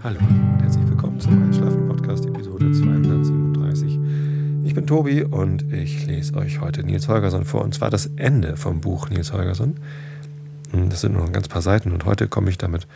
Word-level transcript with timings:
Hallo 0.00 0.20
und 0.20 0.62
herzlich 0.62 0.88
willkommen 0.88 1.18
zum 1.18 1.42
Einschlafen-Podcast, 1.42 2.24
Episode 2.26 2.70
237. 2.70 3.98
Ich 4.64 4.72
bin 4.72 4.86
Tobi 4.86 5.24
und 5.24 5.72
ich 5.72 6.06
lese 6.06 6.34
euch 6.34 6.60
heute 6.60 6.84
Nils 6.84 7.08
Holgersson 7.08 7.44
vor, 7.44 7.62
und 7.62 7.74
zwar 7.74 7.90
das 7.90 8.06
Ende 8.14 8.56
vom 8.56 8.80
Buch 8.80 9.08
Nils 9.08 9.32
Holgersson. 9.32 9.80
Das 10.72 11.00
sind 11.00 11.14
nur 11.14 11.24
ein 11.24 11.32
ganz 11.32 11.48
paar 11.48 11.62
Seiten 11.62 11.90
und 11.90 12.04
heute 12.04 12.28
komme 12.28 12.48
ich 12.48 12.58
damit 12.58 12.86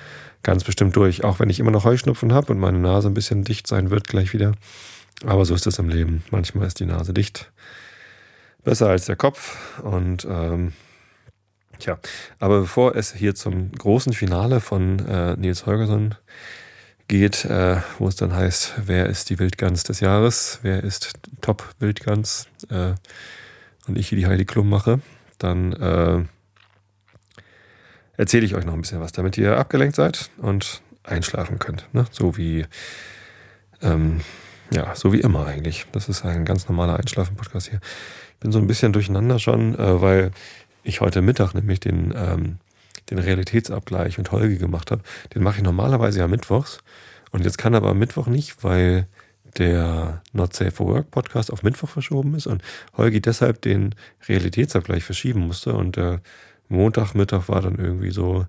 ganz 0.44 0.62
bestimmt 0.62 0.94
durch, 0.94 1.24
auch 1.24 1.40
wenn 1.40 1.50
ich 1.50 1.58
immer 1.58 1.72
noch 1.72 1.84
Heuschnupfen 1.84 2.32
habe 2.32 2.52
und 2.52 2.60
meine 2.60 2.78
Nase 2.78 3.08
ein 3.08 3.14
bisschen 3.14 3.42
dicht 3.42 3.66
sein 3.66 3.90
wird 3.90 4.06
gleich 4.06 4.32
wieder. 4.32 4.52
Aber 5.26 5.44
so 5.44 5.56
ist 5.56 5.66
es 5.66 5.80
im 5.80 5.88
Leben. 5.88 6.22
Manchmal 6.30 6.68
ist 6.68 6.78
die 6.78 6.86
Nase 6.86 7.12
dicht. 7.12 7.50
Besser 8.62 8.88
als 8.90 9.06
der 9.06 9.16
Kopf 9.16 9.82
und 9.82 10.24
ähm, 10.30 10.72
Tja, 11.80 11.98
aber 12.38 12.60
bevor 12.60 12.94
es 12.94 13.12
hier 13.12 13.34
zum 13.34 13.72
großen 13.72 14.12
Finale 14.12 14.60
von 14.60 15.00
äh, 15.00 15.36
Nils 15.36 15.66
Holgersson 15.66 16.14
geht, 17.08 17.44
äh, 17.44 17.76
wo 17.98 18.08
es 18.08 18.16
dann 18.16 18.34
heißt, 18.34 18.74
wer 18.86 19.06
ist 19.06 19.30
die 19.30 19.38
Wildgans 19.38 19.84
des 19.84 20.00
Jahres, 20.00 20.60
wer 20.62 20.82
ist 20.82 21.12
Top-Wildgans 21.40 22.48
äh, 22.70 22.94
und 23.86 23.98
ich 23.98 24.08
hier 24.08 24.18
die 24.18 24.26
Heidi 24.26 24.44
Klum 24.44 24.68
mache, 24.68 25.00
dann 25.38 25.72
äh, 25.72 26.24
erzähle 28.16 28.46
ich 28.46 28.54
euch 28.54 28.64
noch 28.64 28.74
ein 28.74 28.80
bisschen 28.80 29.00
was, 29.00 29.12
damit 29.12 29.36
ihr 29.36 29.58
abgelenkt 29.58 29.96
seid 29.96 30.30
und 30.38 30.82
einschlafen 31.02 31.58
könnt. 31.58 31.88
Ne? 31.92 32.06
So 32.10 32.36
wie 32.36 32.66
ähm, 33.82 34.20
ja, 34.72 34.94
so 34.94 35.12
wie 35.12 35.20
immer 35.20 35.46
eigentlich. 35.46 35.86
Das 35.92 36.08
ist 36.08 36.24
ein 36.24 36.44
ganz 36.44 36.68
normaler 36.68 36.96
Einschlafen-Podcast 36.96 37.68
hier. 37.68 37.80
Ich 38.34 38.40
bin 38.40 38.52
so 38.52 38.58
ein 38.58 38.66
bisschen 38.66 38.92
durcheinander 38.92 39.38
schon, 39.38 39.78
äh, 39.78 40.00
weil 40.00 40.30
ich 40.82 41.00
heute 41.00 41.22
Mittag 41.22 41.54
nämlich 41.54 41.80
den 41.80 42.12
ähm, 42.16 42.58
den 43.16 43.24
Realitätsabgleich 43.24 44.18
mit 44.18 44.32
Holgi 44.32 44.56
gemacht 44.56 44.90
habe, 44.90 45.02
den 45.34 45.42
mache 45.42 45.58
ich 45.58 45.62
normalerweise 45.62 46.20
ja 46.20 46.28
mittwochs. 46.28 46.78
Und 47.30 47.44
jetzt 47.44 47.58
kann 47.58 47.74
aber 47.74 47.94
Mittwoch 47.94 48.26
nicht, 48.26 48.62
weil 48.62 49.06
der 49.58 50.22
Not 50.32 50.54
Safe 50.54 50.70
for 50.70 50.86
Work 50.86 51.10
Podcast 51.10 51.52
auf 51.52 51.62
Mittwoch 51.62 51.88
verschoben 51.88 52.34
ist 52.34 52.46
und 52.46 52.62
Holgi 52.96 53.20
deshalb 53.20 53.60
den 53.62 53.94
Realitätsabgleich 54.28 55.04
verschieben 55.04 55.40
musste. 55.40 55.74
Und 55.74 55.96
der 55.96 56.20
Montagmittag 56.68 57.48
war 57.48 57.60
dann 57.60 57.76
irgendwie 57.76 58.10
so 58.10 58.46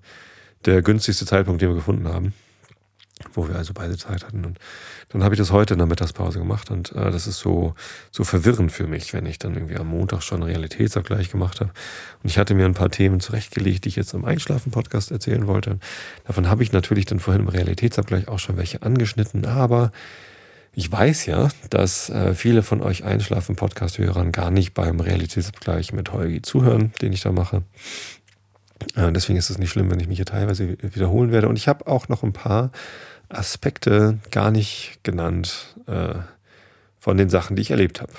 der 0.65 0.81
günstigste 0.81 1.25
Zeitpunkt, 1.25 1.61
den 1.61 1.69
wir 1.69 1.75
gefunden 1.75 2.07
haben 2.07 2.33
wo 3.33 3.47
wir 3.47 3.55
also 3.55 3.73
beide 3.73 3.97
Zeit 3.97 4.25
hatten. 4.25 4.45
Und 4.45 4.57
dann 5.13 5.23
habe 5.23 5.35
ich 5.35 5.39
das 5.39 5.51
heute 5.51 5.75
in 5.75 5.77
der 5.77 5.87
Mittagspause 5.87 6.39
gemacht 6.39 6.71
und 6.71 6.91
äh, 6.93 7.11
das 7.11 7.27
ist 7.27 7.39
so, 7.39 7.75
so 8.11 8.23
verwirrend 8.23 8.71
für 8.71 8.87
mich, 8.87 9.13
wenn 9.13 9.25
ich 9.25 9.39
dann 9.39 9.53
irgendwie 9.53 9.77
am 9.77 9.87
Montag 9.87 10.23
schon 10.23 10.43
Realitätsabgleich 10.43 11.29
gemacht 11.29 11.61
habe. 11.61 11.71
Und 12.23 12.29
ich 12.29 12.37
hatte 12.37 12.55
mir 12.55 12.65
ein 12.65 12.73
paar 12.73 12.89
Themen 12.89 13.19
zurechtgelegt, 13.19 13.85
die 13.85 13.89
ich 13.89 13.95
jetzt 13.95 14.13
im 14.13 14.25
Einschlafen-Podcast 14.25 15.11
erzählen 15.11 15.47
wollte. 15.47 15.79
Davon 16.25 16.49
habe 16.49 16.63
ich 16.63 16.71
natürlich 16.71 17.05
dann 17.05 17.19
vorhin 17.19 17.43
im 17.43 17.47
Realitätsabgleich 17.47 18.27
auch 18.27 18.39
schon 18.39 18.57
welche 18.57 18.81
angeschnitten, 18.81 19.45
aber 19.45 19.91
ich 20.75 20.91
weiß 20.91 21.27
ja, 21.27 21.49
dass 21.69 22.09
äh, 22.09 22.33
viele 22.33 22.63
von 22.63 22.81
euch 22.81 23.03
Einschlafen-Podcast-Hörern 23.03 24.31
gar 24.31 24.49
nicht 24.49 24.73
beim 24.73 24.99
Realitätsabgleich 24.99 25.93
mit 25.93 26.11
Holgi 26.11 26.41
zuhören, 26.41 26.91
den 27.01 27.13
ich 27.13 27.21
da 27.21 27.31
mache. 27.31 27.61
Äh, 28.95 29.11
deswegen 29.11 29.37
ist 29.37 29.49
es 29.49 29.57
nicht 29.57 29.71
schlimm, 29.71 29.89
wenn 29.91 29.99
ich 29.99 30.07
mich 30.07 30.17
hier 30.17 30.25
teilweise 30.25 30.77
wiederholen 30.81 31.31
werde. 31.31 31.47
Und 31.47 31.57
ich 31.57 31.67
habe 31.67 31.87
auch 31.87 32.07
noch 32.09 32.23
ein 32.23 32.33
paar 32.33 32.71
Aspekte 33.29 34.19
gar 34.31 34.51
nicht 34.51 34.99
genannt 35.03 35.75
äh, 35.87 36.15
von 36.99 37.17
den 37.17 37.29
Sachen, 37.29 37.55
die 37.55 37.61
ich 37.61 37.71
erlebt 37.71 38.01
habe. 38.01 38.13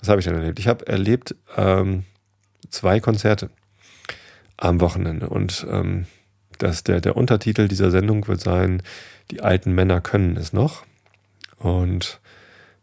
Was 0.00 0.08
habe 0.08 0.20
ich 0.20 0.26
denn 0.26 0.34
erlebt? 0.34 0.58
Ich 0.58 0.68
habe 0.68 0.86
erlebt 0.86 1.34
ähm, 1.56 2.04
zwei 2.70 3.00
Konzerte 3.00 3.50
am 4.56 4.80
Wochenende 4.80 5.28
und 5.28 5.66
ähm, 5.68 6.06
das, 6.58 6.84
der, 6.84 7.00
der 7.00 7.16
Untertitel 7.16 7.68
dieser 7.68 7.90
Sendung 7.90 8.26
wird 8.28 8.40
sein, 8.40 8.82
die 9.30 9.40
alten 9.40 9.72
Männer 9.72 10.00
können 10.00 10.36
es 10.36 10.52
noch. 10.52 10.84
Und 11.58 12.20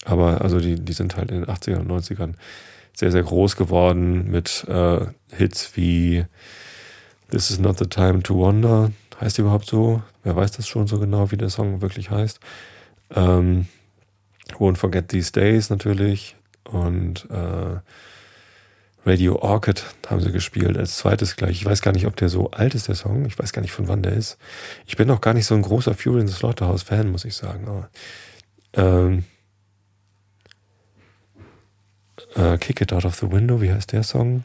aber 0.06 0.42
also 0.42 0.60
die, 0.60 0.76
die 0.76 0.94
sind 0.94 1.18
halt 1.18 1.32
in 1.32 1.42
den 1.42 1.50
80ern 1.50 1.80
und 1.80 1.92
90ern 1.92 2.34
sehr, 2.94 3.12
sehr 3.12 3.24
groß 3.24 3.56
geworden 3.56 4.30
mit 4.30 4.66
äh, 4.68 5.06
Hits 5.32 5.76
wie 5.76 6.26
This 7.32 7.50
is 7.50 7.60
not 7.60 7.78
the 7.80 7.88
time 7.88 8.22
to 8.22 8.36
wonder. 8.36 8.92
Heißt 9.20 9.38
die 9.38 9.42
überhaupt 9.42 9.66
so? 9.66 10.02
Wer 10.24 10.36
weiß 10.36 10.52
das 10.52 10.68
schon 10.68 10.88
so 10.88 11.00
genau, 11.00 11.32
wie 11.32 11.38
der 11.38 11.50
Song 11.50 11.82
wirklich 11.82 12.12
heißt? 12.12 12.40
Ähm, 13.16 13.68
Won't 14.60 14.78
Forget 14.78 15.10
These 15.10 15.32
Days 15.32 15.70
natürlich. 15.70 16.36
Und 16.64 17.30
äh, 17.32 17.80
Radio 19.06 19.36
Orchid 19.36 19.84
haben 20.08 20.20
sie 20.20 20.32
gespielt 20.32 20.78
als 20.78 20.98
zweites 20.98 21.36
gleich. 21.36 21.62
Ich 21.62 21.66
weiß 21.66 21.84
gar 21.84 21.92
nicht, 21.92 22.08
ob 22.08 22.16
der 22.16 22.28
so 22.28 22.50
alt 22.52 22.74
ist, 22.74 22.88
der 22.88 22.96
Song. 22.96 23.26
Ich 23.26 23.38
weiß 23.38 23.54
gar 23.54 23.62
nicht, 23.62 23.72
von 23.72 23.88
wann 23.88 24.02
der 24.02 24.14
ist. 24.14 24.38
Ich 24.88 24.98
bin 24.98 25.08
noch 25.08 25.22
gar 25.22 25.36
nicht 25.36 25.46
so 25.46 25.54
ein 25.54 25.62
großer 25.62 25.94
Fury 25.94 26.22
in 26.22 26.28
the 26.28 26.34
Slaughterhouse-Fan, 26.34 27.12
muss 27.12 27.24
ich 27.24 27.36
sagen. 27.36 27.68
Aber, 27.68 27.90
ähm, 28.74 29.26
äh, 32.36 32.58
Kick 32.58 32.82
It 32.82 32.94
Out 32.94 33.06
of 33.06 33.16
the 33.16 33.32
Window, 33.32 33.62
wie 33.62 33.72
heißt 33.72 33.92
der 33.92 34.02
Song? 34.02 34.44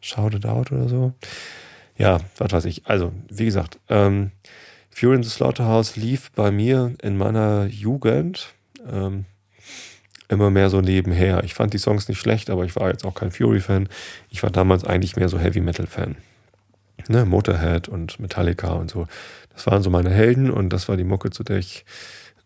Shout 0.00 0.30
It 0.34 0.46
Out 0.46 0.72
oder 0.72 0.88
so. 0.88 1.12
Ja, 1.98 2.18
was 2.38 2.52
weiß 2.52 2.64
ich. 2.64 2.86
Also, 2.86 3.12
wie 3.28 3.44
gesagt, 3.44 3.78
ähm, 3.88 4.30
Fury 4.90 5.16
in 5.16 5.22
the 5.22 5.30
Slaughterhouse 5.30 5.96
lief 5.96 6.30
bei 6.32 6.50
mir 6.50 6.94
in 7.02 7.18
meiner 7.18 7.66
Jugend. 7.66 8.54
Ähm, 8.90 9.26
immer 10.28 10.50
mehr 10.50 10.70
so 10.70 10.80
nebenher. 10.80 11.42
Ich 11.44 11.54
fand 11.54 11.72
die 11.72 11.78
Songs 11.78 12.08
nicht 12.08 12.18
schlecht, 12.18 12.50
aber 12.50 12.64
ich 12.64 12.76
war 12.76 12.88
jetzt 12.88 13.04
auch 13.04 13.14
kein 13.14 13.30
Fury-Fan. 13.30 13.88
Ich 14.30 14.42
war 14.42 14.50
damals 14.50 14.84
eigentlich 14.84 15.16
mehr 15.16 15.28
so 15.28 15.38
Heavy-Metal-Fan. 15.38 16.16
Ne, 17.08 17.24
Motorhead 17.24 17.88
und 17.88 18.20
Metallica 18.20 18.72
und 18.72 18.90
so. 18.90 19.06
Das 19.54 19.66
waren 19.66 19.82
so 19.82 19.90
meine 19.90 20.10
Helden 20.10 20.50
und 20.50 20.70
das 20.70 20.88
war 20.88 20.96
die 20.96 21.04
Mucke, 21.04 21.30
zu 21.30 21.42
der 21.42 21.58
ich 21.58 21.84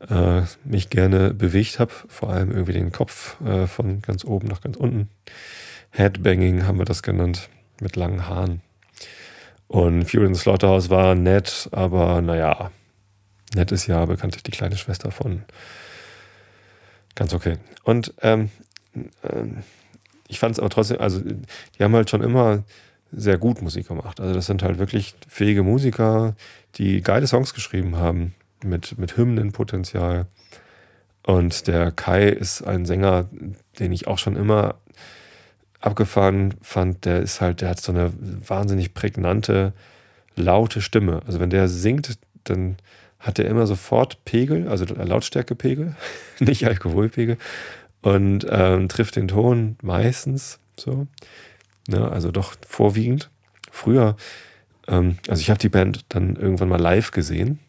äh, 0.09 0.43
mich 0.65 0.91
gerne 0.91 1.35
bewegt 1.35 1.79
habe. 1.79 1.93
Vor 2.09 2.31
allem 2.31 2.51
irgendwie 2.51 2.73
den 2.73 2.93
Kopf 2.93 3.41
äh, 3.43 3.67
von 3.67 4.03
ganz 4.03 4.25
oben 4.25 4.49
nach 4.49 4.61
ganz 4.61 4.77
unten. 4.77 5.09
Headbanging 5.91 6.67
haben 6.67 6.79
wir 6.79 6.85
das 6.85 7.03
genannt, 7.03 7.49
mit 7.81 7.97
langen 7.97 8.29
Haaren. 8.29 8.63
Und 9.67 10.05
Fury 10.05 10.27
in 10.27 10.35
the 10.35 10.41
Slaughterhouse 10.41 10.91
war 10.91 11.15
nett, 11.15 11.69
aber 11.73 12.21
naja, 12.21 12.71
nett 13.55 13.73
ist 13.73 13.87
ja 13.87 14.05
bekanntlich 14.05 14.43
die 14.43 14.51
kleine 14.51 14.77
Schwester 14.77 15.11
von 15.11 15.43
Ganz 17.15 17.35
okay. 17.35 17.59
Und 17.85 18.15
ähm, 18.23 18.51
ähm, 19.23 19.63
ich 20.29 20.39
fand 20.39 20.55
es 20.55 20.59
aber 20.59 20.71
trotzdem, 20.71 21.01
also 21.01 21.21
die 21.21 21.83
haben 21.83 21.95
halt 21.95 22.11
schon 22.11 22.23
immer 22.23 22.65
sehr 23.11 23.37
gut 23.37 23.61
Musik 23.61 23.89
gemacht. 23.89 24.21
Also 24.21 24.33
das 24.33 24.47
sind 24.47 24.63
halt 24.63 24.79
wirklich 24.79 25.15
fähige 25.29 25.63
Musiker, 25.63 26.35
die 26.77 27.03
geile 27.03 27.27
Songs 27.27 27.53
geschrieben 27.53 27.97
haben 27.97 28.35
mit, 28.65 28.99
mit 28.99 29.17
Hymnenpotenzial. 29.17 30.27
Und 31.25 31.67
der 31.67 31.93
Kai 31.93 32.29
ist 32.29 32.63
ein 32.63 32.87
Sänger, 32.87 33.29
den 33.79 33.93
ich 33.93 34.07
auch 34.07 34.19
schon 34.19 34.37
immer 34.37 34.77
abgefahren 35.81 36.55
fand. 36.63 37.05
Der 37.05 37.21
ist 37.21 37.41
halt, 37.41 37.61
der 37.61 37.69
hat 37.69 37.81
so 37.81 37.93
eine 37.93 38.13
wahnsinnig 38.19 38.95
prägnante, 38.95 39.73
laute 40.35 40.81
Stimme. 40.81 41.23
Also 41.27 41.39
wenn 41.39 41.51
der 41.51 41.69
singt, 41.69 42.19
dann 42.45 42.77
hat 43.23 43.39
er 43.39 43.47
immer 43.47 43.67
sofort 43.67 44.25
Pegel, 44.25 44.69
also 44.69 44.85
Lautstärkepegel, 44.85 45.97
nicht 46.41 46.67
Alkoholpegel, 46.67 47.39
und 48.03 48.45
ähm, 48.51 48.89
trifft 48.89 49.17
den 49.17 49.29
Ton 49.29 49.77
meistens 49.81 50.59
so. 50.77 51.07
Ne, 51.89 52.11
also 52.11 52.31
doch 52.31 52.55
vorwiegend. 52.67 53.31
Früher, 53.71 54.17
ähm, 54.89 55.19
also 55.29 55.41
ich 55.41 55.51
habe 55.51 55.59
die 55.59 55.69
Band 55.69 56.05
dann 56.09 56.37
irgendwann 56.37 56.69
mal 56.69 56.81
live 56.81 57.13
gesehen. 57.13 57.61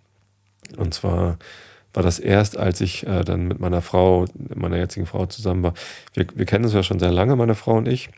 Und 0.77 0.93
zwar 0.93 1.37
war 1.93 2.03
das 2.03 2.19
erst, 2.19 2.57
als 2.57 2.81
ich 2.81 3.05
äh, 3.05 3.23
dann 3.23 3.47
mit 3.47 3.59
meiner 3.59 3.81
Frau, 3.81 4.25
meiner 4.55 4.77
jetzigen 4.77 5.05
Frau 5.05 5.27
zusammen 5.27 5.61
war. 5.63 5.73
Wir, 6.13 6.25
wir 6.33 6.45
kennen 6.45 6.65
uns 6.65 6.73
ja 6.73 6.83
schon 6.83 6.99
sehr 6.99 7.11
lange, 7.11 7.35
meine 7.35 7.55
Frau 7.55 7.77
und 7.77 7.87
ich, 7.87 8.09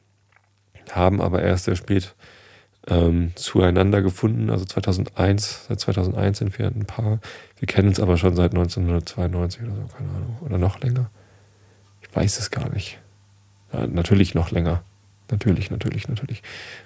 haben 0.92 1.22
aber 1.22 1.42
erst 1.42 1.66
sehr 1.66 1.76
spät 1.76 2.16
ähm, 2.88 3.32
zueinander 3.36 4.02
gefunden. 4.02 4.50
Also 4.50 4.66
2001, 4.66 5.66
seit 5.68 5.80
2001 5.80 6.38
sind 6.38 6.58
wir 6.58 6.68
ein 6.68 6.86
Paar. 6.86 7.20
Wir 7.58 7.68
kennen 7.68 7.90
uns 7.90 8.00
aber 8.00 8.18
schon 8.18 8.36
seit 8.36 8.52
1992 8.52 9.64
oder 9.64 9.76
so, 9.76 9.88
keine 9.96 10.10
Ahnung. 10.10 10.38
Oder 10.42 10.58
noch 10.58 10.80
länger. 10.80 11.10
Ich 12.02 12.16
weiß 12.16 12.40
es 12.40 12.52
gar 12.52 12.70
nicht. 12.70 13.00
Ja, 13.74 13.88
natürlich 13.88 14.36
noch 14.36 14.52
länger. 14.52 14.84
Natürlich, 15.32 15.72
natürlich, 15.72 16.08
natürlich. 16.08 16.44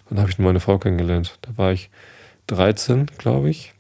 Wann 0.07 0.19
habe 0.19 0.30
ich 0.30 0.38
denn 0.38 0.46
meine 0.46 0.62
Frau 0.62 0.78
kennengelernt? 0.78 1.38
Da 1.42 1.57
war 1.57 1.72
ich 1.72 1.90
13, 2.48 3.07
glaube 3.18 3.50
ich. 3.50 3.74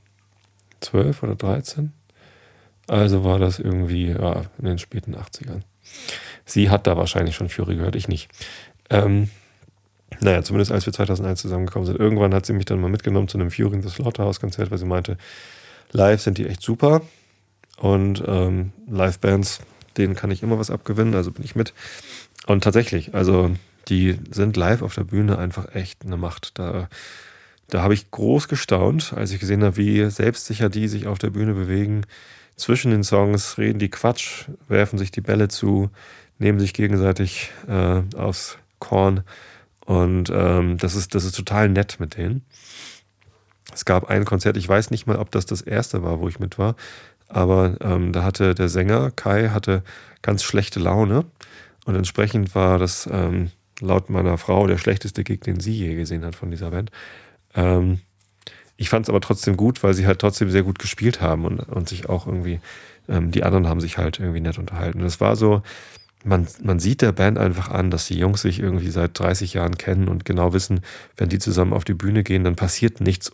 12 0.81 1.23
oder 1.23 1.35
13. 1.35 1.93
Also 2.87 3.23
war 3.23 3.39
das 3.39 3.59
irgendwie 3.59 4.07
ja, 4.07 4.43
in 4.57 4.65
den 4.65 4.79
späten 4.79 5.15
80ern. 5.15 5.61
Sie 6.45 6.69
hat 6.69 6.87
da 6.87 6.97
wahrscheinlich 6.97 7.35
schon 7.35 7.49
Fury 7.49 7.75
gehört, 7.75 7.95
ich 7.95 8.07
nicht. 8.07 8.29
Ähm, 8.89 9.29
naja, 10.21 10.43
zumindest 10.43 10.71
als 10.71 10.85
wir 10.85 10.93
2001 10.93 11.41
zusammengekommen 11.41 11.85
sind. 11.85 11.99
Irgendwann 11.99 12.33
hat 12.33 12.45
sie 12.45 12.53
mich 12.53 12.65
dann 12.65 12.81
mal 12.81 12.89
mitgenommen 12.89 13.27
zu 13.27 13.37
einem 13.37 13.51
Fury 13.51 13.75
in 13.75 13.81
the 13.81 13.89
Slaughterhouse-Konzert, 13.89 14.71
weil 14.71 14.77
sie 14.77 14.85
meinte, 14.85 15.17
live 15.91 16.21
sind 16.21 16.37
die 16.37 16.47
echt 16.47 16.61
super. 16.61 17.01
Und 17.77 18.23
ähm, 18.27 18.73
Live-Bands, 18.89 19.61
denen 19.97 20.15
kann 20.15 20.31
ich 20.31 20.43
immer 20.43 20.59
was 20.59 20.71
abgewinnen, 20.71 21.15
also 21.15 21.31
bin 21.31 21.45
ich 21.45 21.55
mit. 21.55 21.73
Und 22.47 22.63
tatsächlich, 22.63 23.15
also 23.15 23.51
die 23.87 24.17
sind 24.31 24.57
live 24.57 24.81
auf 24.81 24.95
der 24.95 25.05
Bühne 25.05 25.37
einfach 25.37 25.73
echt 25.73 26.05
eine 26.05 26.17
Macht. 26.17 26.59
Da, 26.59 26.89
da 27.69 27.81
habe 27.81 27.93
ich 27.93 28.11
groß 28.11 28.47
gestaunt, 28.47 29.13
als 29.15 29.31
ich 29.31 29.39
gesehen 29.39 29.63
habe, 29.63 29.77
wie 29.77 30.09
selbstsicher 30.09 30.69
die 30.69 30.87
sich 30.87 31.07
auf 31.07 31.19
der 31.19 31.29
Bühne 31.29 31.53
bewegen. 31.53 32.05
Zwischen 32.55 32.91
den 32.91 33.03
Songs 33.03 33.57
reden 33.57 33.79
die 33.79 33.89
Quatsch, 33.89 34.45
werfen 34.67 34.99
sich 34.99 35.11
die 35.11 35.21
Bälle 35.21 35.47
zu, 35.47 35.89
nehmen 36.39 36.59
sich 36.59 36.73
gegenseitig 36.73 37.51
äh, 37.67 38.01
aufs 38.17 38.57
Korn. 38.79 39.23
Und 39.89 40.31
ähm, 40.31 40.77
das, 40.77 40.93
ist, 40.93 41.15
das 41.15 41.25
ist 41.25 41.35
total 41.35 41.67
nett 41.67 41.99
mit 41.99 42.15
denen. 42.15 42.45
Es 43.73 43.85
gab 43.85 44.07
ein 44.07 44.23
Konzert, 44.23 44.55
ich 44.55 44.69
weiß 44.69 44.91
nicht 44.91 45.07
mal, 45.07 45.15
ob 45.15 45.31
das 45.31 45.47
das 45.47 45.63
erste 45.63 46.03
war, 46.03 46.19
wo 46.19 46.27
ich 46.27 46.39
mit 46.39 46.59
war, 46.59 46.75
aber 47.27 47.75
ähm, 47.81 48.13
da 48.13 48.23
hatte 48.23 48.53
der 48.53 48.69
Sänger 48.69 49.09
Kai 49.09 49.49
hatte 49.49 49.81
ganz 50.21 50.43
schlechte 50.43 50.79
Laune 50.79 51.25
und 51.85 51.95
entsprechend 51.95 52.53
war 52.53 52.77
das 52.77 53.09
ähm, 53.11 53.49
laut 53.79 54.11
meiner 54.11 54.37
Frau 54.37 54.67
der 54.67 54.77
schlechteste 54.77 55.23
Gig, 55.23 55.41
den 55.41 55.59
sie 55.59 55.73
je 55.73 55.95
gesehen 55.95 56.23
hat 56.23 56.35
von 56.35 56.51
dieser 56.51 56.69
Band. 56.69 56.91
Ähm, 57.55 57.99
ich 58.77 58.89
fand 58.89 59.07
es 59.07 59.09
aber 59.09 59.21
trotzdem 59.21 59.57
gut, 59.57 59.81
weil 59.81 59.95
sie 59.95 60.05
halt 60.05 60.19
trotzdem 60.19 60.51
sehr 60.51 60.61
gut 60.61 60.77
gespielt 60.77 61.19
haben 61.19 61.45
und, 61.45 61.61
und 61.61 61.89
sich 61.89 62.07
auch 62.09 62.27
irgendwie, 62.27 62.59
ähm, 63.07 63.31
die 63.31 63.43
anderen 63.43 63.67
haben 63.67 63.81
sich 63.81 63.97
halt 63.97 64.19
irgendwie 64.19 64.41
nett 64.41 64.59
unterhalten. 64.59 64.99
Das 64.99 65.19
war 65.19 65.35
so, 65.35 65.63
man, 66.23 66.47
man 66.61 66.79
sieht 66.79 67.01
der 67.01 67.11
Band 67.11 67.37
einfach 67.37 67.69
an, 67.69 67.91
dass 67.91 68.07
die 68.07 68.17
Jungs 68.17 68.41
sich 68.41 68.59
irgendwie 68.59 68.89
seit 68.89 69.17
30 69.17 69.53
Jahren 69.53 69.77
kennen 69.77 70.07
und 70.07 70.25
genau 70.25 70.53
wissen, 70.53 70.81
wenn 71.17 71.29
die 71.29 71.39
zusammen 71.39 71.73
auf 71.73 71.85
die 71.85 71.93
Bühne 71.93 72.23
gehen, 72.23 72.43
dann 72.43 72.55
passiert 72.55 73.01
nichts 73.01 73.31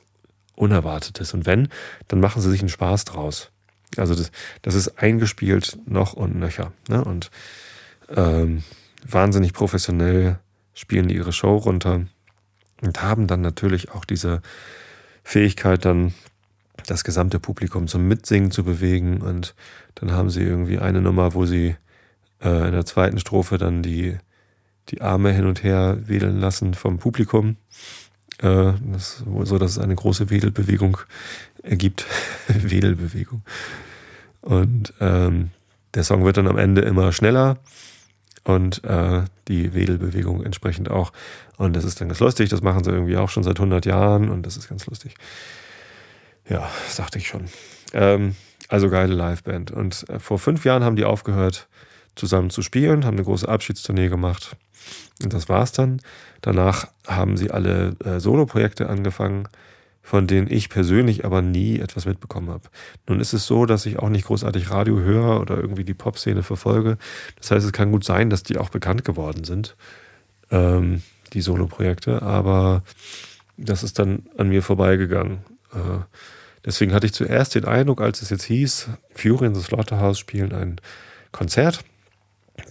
Unerwartetes. 0.55 1.33
Und 1.33 1.45
wenn, 1.45 1.69
dann 2.07 2.19
machen 2.19 2.41
sie 2.41 2.49
sich 2.49 2.61
einen 2.61 2.69
Spaß 2.69 3.05
draus. 3.05 3.51
Also 3.97 4.15
das, 4.15 4.31
das 4.61 4.75
ist 4.75 4.99
eingespielt 4.99 5.77
noch 5.85 6.13
und 6.13 6.35
nöcher. 6.35 6.71
Ne? 6.89 7.03
Und 7.03 7.31
ähm, 8.09 8.63
wahnsinnig 9.07 9.53
professionell 9.53 10.39
spielen 10.73 11.07
die 11.07 11.15
ihre 11.15 11.33
Show 11.33 11.55
runter 11.57 12.05
und 12.81 13.01
haben 13.01 13.27
dann 13.27 13.41
natürlich 13.41 13.91
auch 13.91 14.05
diese 14.05 14.41
Fähigkeit, 15.23 15.85
dann 15.85 16.13
das 16.87 17.03
gesamte 17.03 17.39
Publikum 17.39 17.87
zum 17.87 18.07
Mitsingen 18.07 18.51
zu 18.51 18.63
bewegen. 18.63 19.21
Und 19.21 19.55
dann 19.95 20.11
haben 20.11 20.29
sie 20.29 20.43
irgendwie 20.43 20.77
eine 20.77 21.01
Nummer, 21.01 21.33
wo 21.33 21.45
sie 21.45 21.75
äh, 22.45 22.67
in 22.67 22.73
der 22.73 22.85
zweiten 22.85 23.19
Strophe 23.19 23.57
dann 23.57 23.81
die, 23.81 24.17
die 24.89 25.01
Arme 25.01 25.31
hin 25.33 25.45
und 25.45 25.63
her 25.63 25.97
wedeln 26.05 26.39
lassen 26.39 26.73
vom 26.73 26.99
Publikum. 26.99 27.57
Äh, 28.39 28.73
das, 28.93 29.23
so 29.43 29.57
dass 29.57 29.71
es 29.71 29.79
eine 29.79 29.95
große 29.95 30.29
Wedelbewegung 30.29 30.97
ergibt. 31.63 32.05
Wedelbewegung. 32.47 33.43
Und 34.41 34.93
ähm, 35.01 35.49
der 35.95 36.03
Song 36.03 36.23
wird 36.23 36.37
dann 36.37 36.47
am 36.47 36.57
Ende 36.57 36.81
immer 36.81 37.11
schneller 37.11 37.57
und 38.43 38.83
äh, 38.83 39.23
die 39.47 39.73
Wedelbewegung 39.73 40.43
entsprechend 40.43 40.91
auch. 40.91 41.11
Und 41.57 41.75
das 41.75 41.83
ist 41.83 41.99
dann 41.99 42.09
ganz 42.09 42.19
lustig, 42.19 42.49
das 42.49 42.61
machen 42.61 42.83
sie 42.83 42.91
irgendwie 42.91 43.17
auch 43.17 43.29
schon 43.29 43.43
seit 43.43 43.57
100 43.57 43.85
Jahren 43.85 44.29
und 44.29 44.45
das 44.45 44.55
ist 44.57 44.69
ganz 44.69 44.85
lustig. 44.85 45.15
Ja, 46.47 46.69
sagte 46.87 47.17
ich 47.17 47.27
schon. 47.27 47.45
Ähm, 47.93 48.35
also 48.67 48.89
geile 48.89 49.15
Liveband. 49.15 49.71
Und 49.71 50.07
äh, 50.09 50.19
vor 50.19 50.37
fünf 50.37 50.65
Jahren 50.65 50.83
haben 50.83 50.95
die 50.95 51.05
aufgehört, 51.05 51.67
zusammen 52.15 52.49
zu 52.49 52.61
spielen, 52.61 53.05
haben 53.05 53.17
eine 53.17 53.25
große 53.25 53.47
Abschiedstournee 53.47 54.09
gemacht. 54.09 54.55
Und 55.23 55.33
das 55.33 55.49
war's 55.49 55.71
dann. 55.71 56.01
Danach 56.41 56.87
haben 57.07 57.37
sie 57.37 57.51
alle 57.51 57.95
äh, 58.03 58.19
Solo-Projekte 58.19 58.89
angefangen 58.89 59.47
von 60.05 60.27
denen 60.27 60.47
ich 60.51 60.69
persönlich 60.69 61.25
aber 61.25 61.41
nie 61.41 61.79
etwas 61.79 62.05
mitbekommen 62.05 62.51
habe. 62.51 62.69
Nun 63.07 63.19
ist 63.19 63.33
es 63.33 63.47
so, 63.47 63.65
dass 63.65 63.87
ich 63.87 63.97
auch 63.97 64.09
nicht 64.09 64.27
großartig 64.27 64.69
Radio 64.69 64.99
höre 64.99 65.41
oder 65.41 65.57
irgendwie 65.57 65.83
die 65.83 65.95
Pop-Szene 65.95 66.43
verfolge. 66.43 66.99
Das 67.39 67.49
heißt, 67.49 67.65
es 67.65 67.71
kann 67.71 67.91
gut 67.91 68.03
sein, 68.03 68.29
dass 68.29 68.43
die 68.43 68.59
auch 68.59 68.69
bekannt 68.69 69.03
geworden 69.03 69.45
sind, 69.45 69.75
ähm, 70.51 71.01
die 71.33 71.41
Solo-Projekte, 71.41 72.21
aber 72.21 72.83
das 73.57 73.81
ist 73.81 73.97
dann 73.97 74.27
an 74.37 74.49
mir 74.49 74.61
vorbeigegangen. 74.61 75.39
Äh, 75.73 76.03
deswegen 76.63 76.93
hatte 76.93 77.07
ich 77.07 77.13
zuerst 77.13 77.55
den 77.55 77.65
Eindruck, 77.65 77.99
als 77.99 78.21
es 78.21 78.29
jetzt 78.29 78.43
hieß, 78.43 78.89
Fury 79.15 79.47
in 79.47 79.55
the 79.55 79.61
Slaughterhouse 79.61 80.19
spielen 80.19 80.53
ein 80.53 80.79
Konzert, 81.31 81.83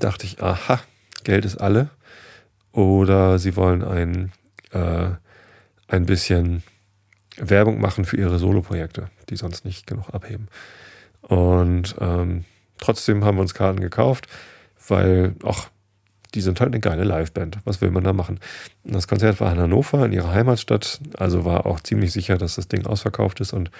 dachte 0.01 0.27
ich, 0.27 0.43
aha, 0.43 0.81
Geld 1.25 1.45
ist 1.45 1.57
alle. 1.57 1.91
Oder 2.73 3.39
sie 3.39 3.57
wollen 3.57 3.83
ein, 3.83 4.33
äh, 4.73 5.11
ein 5.89 6.07
bisschen 6.07 6.63
Werbung 7.37 7.81
machen 7.81 8.05
für 8.05 8.17
ihre 8.17 8.39
Soloprojekte, 8.39 9.07
die 9.31 9.37
sonst 9.37 9.65
nicht 9.65 9.87
genug 9.87 10.11
abheben. 10.11 10.49
Und 11.23 11.97
ähm, 12.01 12.45
trotzdem 12.79 13.25
haben 13.25 13.37
wir 13.37 13.43
uns 13.43 13.55
Karten 13.55 13.81
gekauft, 13.81 14.27
weil, 14.89 15.35
ach, 15.45 15.69
die 16.35 16.41
sind 16.41 16.61
halt 16.61 16.73
eine 16.73 16.81
geile 16.81 17.05
Liveband. 17.05 17.59
Was 17.65 17.81
will 17.81 17.91
man 17.91 18.05
da 18.05 18.13
machen? 18.13 18.41
Das 18.83 19.09
Konzert 19.09 19.41
war 19.41 19.53
in 19.53 19.59
Hannover, 19.59 20.05
in 20.05 20.13
ihrer 20.13 20.33
Heimatstadt, 20.33 21.01
also 21.17 21.45
war 21.45 21.67
auch 21.67 21.81
ziemlich 21.81 22.13
sicher, 22.13 22.37
dass 22.37 22.57
das 22.57 22.69
Ding 22.69 22.87
ausverkauft 22.87 23.41
ist 23.41 23.53
und 23.53 23.71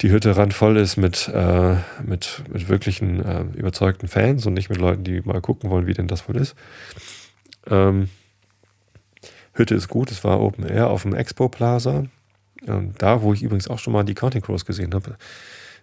die 0.00 0.10
Hütte 0.10 0.36
randvoll 0.36 0.76
ist 0.76 0.96
mit, 0.96 1.28
äh, 1.28 1.76
mit, 2.02 2.42
mit 2.50 2.68
wirklichen 2.68 3.24
äh, 3.24 3.42
überzeugten 3.54 4.08
Fans 4.08 4.46
und 4.46 4.54
nicht 4.54 4.70
mit 4.70 4.78
Leuten, 4.78 5.04
die 5.04 5.20
mal 5.20 5.40
gucken 5.40 5.70
wollen, 5.70 5.86
wie 5.86 5.92
denn 5.92 6.08
das 6.08 6.28
wohl 6.28 6.36
ist. 6.36 6.54
Ähm, 7.68 8.08
Hütte 9.52 9.74
ist 9.74 9.88
gut, 9.88 10.10
es 10.10 10.24
war 10.24 10.40
Open 10.40 10.66
Air 10.66 10.88
auf 10.88 11.02
dem 11.02 11.14
Expo 11.14 11.48
Plaza. 11.48 12.04
Ähm, 12.66 12.94
da, 12.98 13.22
wo 13.22 13.32
ich 13.34 13.42
übrigens 13.42 13.68
auch 13.68 13.78
schon 13.78 13.92
mal 13.92 14.04
die 14.04 14.14
Counting 14.14 14.42
Crows 14.42 14.64
gesehen 14.64 14.94
habe, 14.94 15.16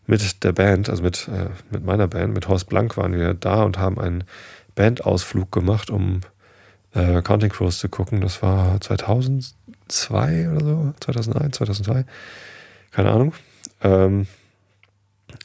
mit 0.07 0.43
der 0.43 0.53
Band, 0.53 0.89
also 0.89 1.03
mit, 1.03 1.27
äh, 1.27 1.49
mit 1.69 1.85
meiner 1.85 2.07
Band, 2.07 2.33
mit 2.33 2.47
Horst 2.47 2.69
Blank 2.69 2.97
waren 2.97 3.13
wir 3.13 3.33
da 3.33 3.63
und 3.63 3.77
haben 3.77 3.99
einen 3.99 4.23
Bandausflug 4.73 5.51
gemacht, 5.51 5.89
um 5.89 6.21
äh, 6.93 7.21
Counting 7.21 7.49
Crows 7.49 7.79
zu 7.79 7.89
gucken. 7.89 8.21
Das 8.21 8.41
war 8.41 8.79
2002 8.79 10.49
oder 10.49 10.65
so, 10.65 10.93
2001, 11.01 11.57
2002, 11.57 12.05
keine 12.91 13.11
Ahnung. 13.11 13.33
Ähm, 13.81 14.27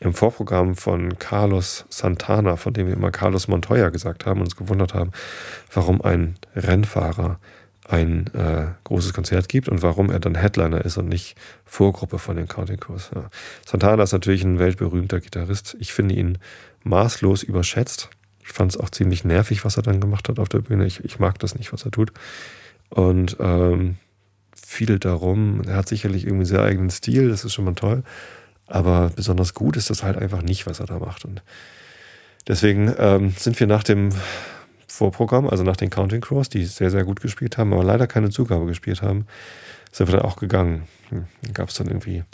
Im 0.00 0.14
Vorprogramm 0.14 0.74
von 0.74 1.18
Carlos 1.18 1.84
Santana, 1.88 2.56
von 2.56 2.72
dem 2.72 2.86
wir 2.86 2.94
immer 2.94 3.10
Carlos 3.10 3.48
Montoya 3.48 3.90
gesagt 3.90 4.26
haben 4.26 4.40
und 4.40 4.46
uns 4.46 4.56
gewundert 4.56 4.94
haben, 4.94 5.12
warum 5.72 6.00
ein 6.02 6.36
Rennfahrer 6.54 7.38
ein 7.88 8.28
äh, 8.34 8.68
großes 8.84 9.12
Konzert 9.12 9.48
gibt 9.48 9.68
und 9.68 9.82
warum 9.82 10.10
er 10.10 10.20
dann 10.20 10.36
Headliner 10.36 10.84
ist 10.84 10.96
und 10.98 11.08
nicht 11.08 11.36
Vorgruppe 11.64 12.18
von 12.18 12.36
den 12.36 12.48
Counting 12.48 12.78
Crows. 12.78 13.10
Ja. 13.14 13.28
Santana 13.66 14.02
ist 14.04 14.12
natürlich 14.12 14.44
ein 14.44 14.58
weltberühmter 14.58 15.20
Gitarrist. 15.20 15.76
Ich 15.80 15.92
finde 15.92 16.14
ihn 16.14 16.38
maßlos 16.84 17.42
überschätzt. 17.42 18.08
Ich 18.44 18.52
fand 18.52 18.72
es 18.72 18.80
auch 18.80 18.90
ziemlich 18.90 19.24
nervig, 19.24 19.64
was 19.64 19.76
er 19.76 19.82
dann 19.82 20.00
gemacht 20.00 20.28
hat 20.28 20.38
auf 20.38 20.48
der 20.48 20.60
Bühne. 20.60 20.86
Ich, 20.86 21.04
ich 21.04 21.18
mag 21.18 21.38
das 21.38 21.54
nicht, 21.54 21.72
was 21.72 21.84
er 21.84 21.90
tut. 21.90 22.12
Und 22.88 23.36
ähm, 23.40 23.96
viel 24.72 24.98
darum. 24.98 25.62
Er 25.66 25.76
hat 25.76 25.88
sicherlich 25.88 26.24
irgendwie 26.24 26.42
einen 26.42 26.46
sehr 26.46 26.62
eigenen 26.62 26.90
Stil, 26.90 27.28
das 27.28 27.44
ist 27.44 27.52
schon 27.52 27.64
mal 27.64 27.74
toll. 27.74 28.02
Aber 28.66 29.10
besonders 29.14 29.54
gut 29.54 29.76
ist 29.76 29.90
das 29.90 30.02
halt 30.02 30.16
einfach 30.16 30.42
nicht, 30.42 30.66
was 30.66 30.80
er 30.80 30.86
da 30.86 30.98
macht. 30.98 31.24
Und 31.24 31.42
deswegen 32.48 32.92
ähm, 32.98 33.34
sind 33.36 33.60
wir 33.60 33.66
nach 33.66 33.82
dem 33.82 34.10
Vorprogramm, 34.86 35.48
also 35.48 35.62
nach 35.62 35.76
den 35.76 35.90
Counting 35.90 36.20
Crows, 36.20 36.48
die 36.48 36.64
sehr, 36.64 36.90
sehr 36.90 37.04
gut 37.04 37.20
gespielt 37.20 37.58
haben, 37.58 37.72
aber 37.72 37.84
leider 37.84 38.06
keine 38.06 38.30
Zugabe 38.30 38.66
gespielt 38.66 39.02
haben, 39.02 39.26
sind 39.90 40.08
wir 40.08 40.18
dann 40.18 40.26
auch 40.26 40.36
gegangen. 40.36 40.88
Hm, 41.10 41.26
dann 41.42 41.54
gab 41.54 41.68
es 41.68 41.74
dann 41.74 41.86
irgendwie 41.88 42.24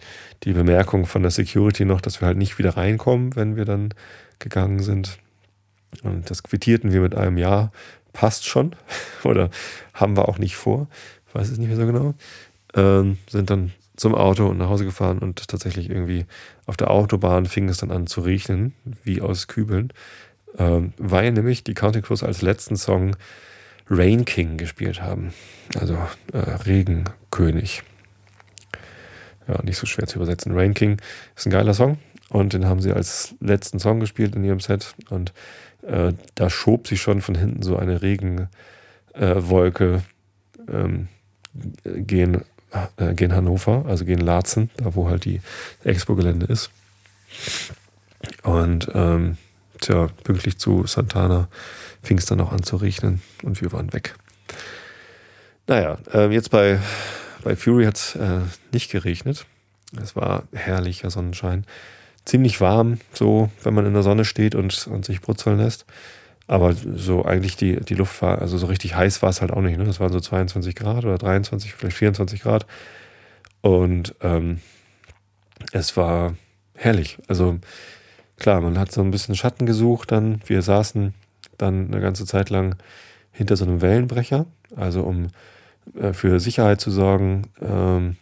die 0.45 0.53
Bemerkung 0.53 1.07
von 1.07 1.23
der 1.23 1.31
Security 1.31 1.85
noch, 1.85 2.01
dass 2.01 2.21
wir 2.21 2.27
halt 2.27 2.39
nicht 2.39 2.59
wieder 2.59 2.77
reinkommen, 2.77 3.37
wenn 3.37 3.57
wir 3.57 3.65
dann 3.65 3.95
gegangen 4.39 4.81
sind. 4.81 5.19
Und 6.03 6.31
das 6.31 6.43
quittierten 6.43 6.93
wir 6.93 7.01
mit 7.01 7.15
einem 7.15 7.39
Ja, 7.39 7.73
passt 8.13 8.47
schon. 8.47 8.75
Oder 9.25 9.51
haben 9.95 10.17
wir 10.17 10.29
auch 10.29 10.39
nicht 10.39 10.57
vor. 10.57 10.89
Weiß 11.39 11.51
es 11.51 11.59
nicht 11.59 11.69
mehr 11.69 11.77
so 11.77 11.87
genau. 11.87 12.15
Ähm, 12.75 13.19
sind 13.31 13.49
dann 13.49 13.71
zum 13.95 14.17
Auto 14.17 14.49
und 14.49 14.59
nach 14.59 14.69
Hause 14.69 14.85
gefahren 14.85 15.21
und 15.21 15.47
tatsächlich 15.47 15.89
irgendwie 15.89 16.27
auf 16.67 16.77
der 16.77 16.91
Autobahn 16.91 17.47
fing 17.47 17.69
es 17.69 17.79
dann 17.79 17.93
an 17.93 18.09
zu 18.09 18.23
regnen, 18.23 18.75
wie 19.05 19.23
aus 19.23 19.47
Kübeln. 19.47 19.93
Ähm, 20.59 20.95
weil 20.99 21.31
nämlich 21.31 21.63
die 21.63 21.75
Counting 21.75 22.03
Crows 22.03 22.25
als 22.25 22.43
letzten 22.43 22.77
Song 22.77 23.15
Rain 23.89 24.25
King 24.25 24.57
gespielt 24.57 25.01
haben. 25.01 25.33
Also 25.79 25.97
äh, 26.33 26.39
Regenkönig. 26.39 27.85
Ja, 29.47 29.63
nicht 29.63 29.79
so 29.79 29.87
schwer 29.87 30.09
zu 30.09 30.17
übersetzen. 30.17 30.59
Rain 30.59 30.75
King 30.75 31.01
ist 31.37 31.47
ein 31.47 31.51
geiler 31.51 31.73
Song 31.73 31.99
und 32.31 32.53
den 32.53 32.67
haben 32.67 32.81
sie 32.81 32.93
als 32.93 33.37
letzten 33.39 33.79
Song 33.79 34.01
gespielt 34.01 34.35
in 34.35 34.43
ihrem 34.43 34.59
Set 34.59 34.97
und 35.09 35.33
äh, 35.87 36.15
da 36.35 36.51
schob 36.51 36.89
sich 36.89 37.01
schon 37.01 37.21
von 37.21 37.37
hinten 37.37 37.63
so 37.63 37.77
eine 37.77 38.03
Regenwolke 38.03 40.03
ähm, 40.69 41.07
gehen, 41.85 42.43
äh, 42.97 43.15
gehen 43.15 43.35
Hannover, 43.35 43.85
also 43.87 44.05
gehen 44.05 44.21
Laatzen, 44.21 44.71
da 44.77 44.95
wo 44.95 45.09
halt 45.09 45.25
die 45.25 45.41
Expo-Gelände 45.85 46.47
ist. 46.47 46.71
Und 48.43 48.89
ähm, 48.95 49.37
tja, 49.81 50.09
pünktlich 50.25 50.59
zu 50.59 50.87
Santana 50.87 51.49
fing 52.03 52.19
es 52.19 52.27
dann 52.27 52.41
auch 52.41 52.53
an 52.53 52.63
zu 52.63 52.77
regnen 52.77 53.23
und 53.43 53.61
wir 53.61 53.73
waren 53.73 53.93
weg. 53.93 54.15
Naja, 55.67 55.99
äh, 56.13 56.33
jetzt 56.33 56.51
bei, 56.51 56.81
bei 57.45 57.55
Fury 57.55 57.85
hat 57.85 57.97
es 57.97 58.15
äh, 58.15 58.41
nicht 58.73 58.91
geregnet. 58.91 59.47
Es 60.01 60.17
war 60.17 60.45
herrlicher 60.53 61.11
Sonnenschein. 61.11 61.65
Ziemlich 62.25 62.61
warm, 62.61 62.99
so 63.13 63.51
wenn 63.63 63.75
man 63.75 63.87
in 63.87 63.95
der 63.95 64.03
Sonne 64.03 64.25
steht 64.25 64.55
und, 64.55 64.87
und 64.87 65.05
sich 65.05 65.21
brutzeln 65.21 65.59
lässt. 65.59 65.87
Aber 66.49 66.73
so 66.73 67.25
eigentlich 67.27 67.57
die, 67.57 67.77
die 67.77 67.95
Luft 67.95 68.23
war, 68.23 68.41
also 68.41 68.57
so 68.57 68.67
richtig 68.67 68.97
heiß 68.97 69.21
war 69.23 69.29
es 69.29 69.43
halt 69.43 69.53
auch 69.53 69.61
nicht. 69.61 69.79
Ne? 69.79 69.85
Es 69.85 70.01
waren 70.01 70.13
so 70.13 70.19
22 70.19 70.75
Grad 70.75 71.05
oder 71.05 71.19
23, 71.19 71.75
vielleicht 71.75 71.97
24 71.97 72.41
Grad. 72.41 72.67
Und 73.61 74.15
ähm, 74.23 74.61
es 75.73 75.97
war 75.97 76.35
herrlich. 76.75 77.19
Also 77.29 77.59
klar, 78.39 78.63
man 78.63 78.79
hat 78.79 78.91
so 78.91 79.03
ein 79.03 79.11
bisschen 79.11 79.35
Schatten 79.35 79.67
gesucht 79.67 80.11
dann. 80.11 80.41
Wir 80.47 80.63
saßen 80.63 81.13
dann 81.59 81.89
eine 81.89 82.01
ganze 82.01 82.25
Zeit 82.25 82.49
lang 82.49 82.77
hinter 83.31 83.57
so 83.57 83.67
einem 83.67 83.83
Wellenbrecher, 83.83 84.47
also 84.75 85.03
um 85.03 85.29
äh, 86.01 86.15
für 86.15 86.41
Sicherheit 86.41 86.81
zu 86.81 86.91
sorgen. 86.91 87.43
Ähm, 87.61 88.17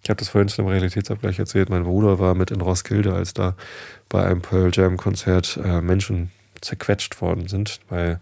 ich 0.00 0.10
habe 0.10 0.18
das 0.18 0.28
vorhin 0.28 0.48
schon 0.48 0.66
im 0.66 0.70
Realitätsabgleich 0.70 1.40
erzählt. 1.40 1.70
Mein 1.70 1.84
Bruder 1.84 2.20
war 2.20 2.34
mit 2.34 2.52
in 2.52 2.60
Roskilde, 2.60 3.14
als 3.14 3.34
da 3.34 3.56
bei 4.08 4.24
einem 4.24 4.42
Pearl 4.42 4.70
Jam 4.72 4.96
Konzert 4.96 5.58
äh, 5.64 5.80
Menschen 5.80 6.30
zerquetscht 6.64 7.20
worden 7.20 7.48
sind, 7.48 7.80
weil 7.88 8.20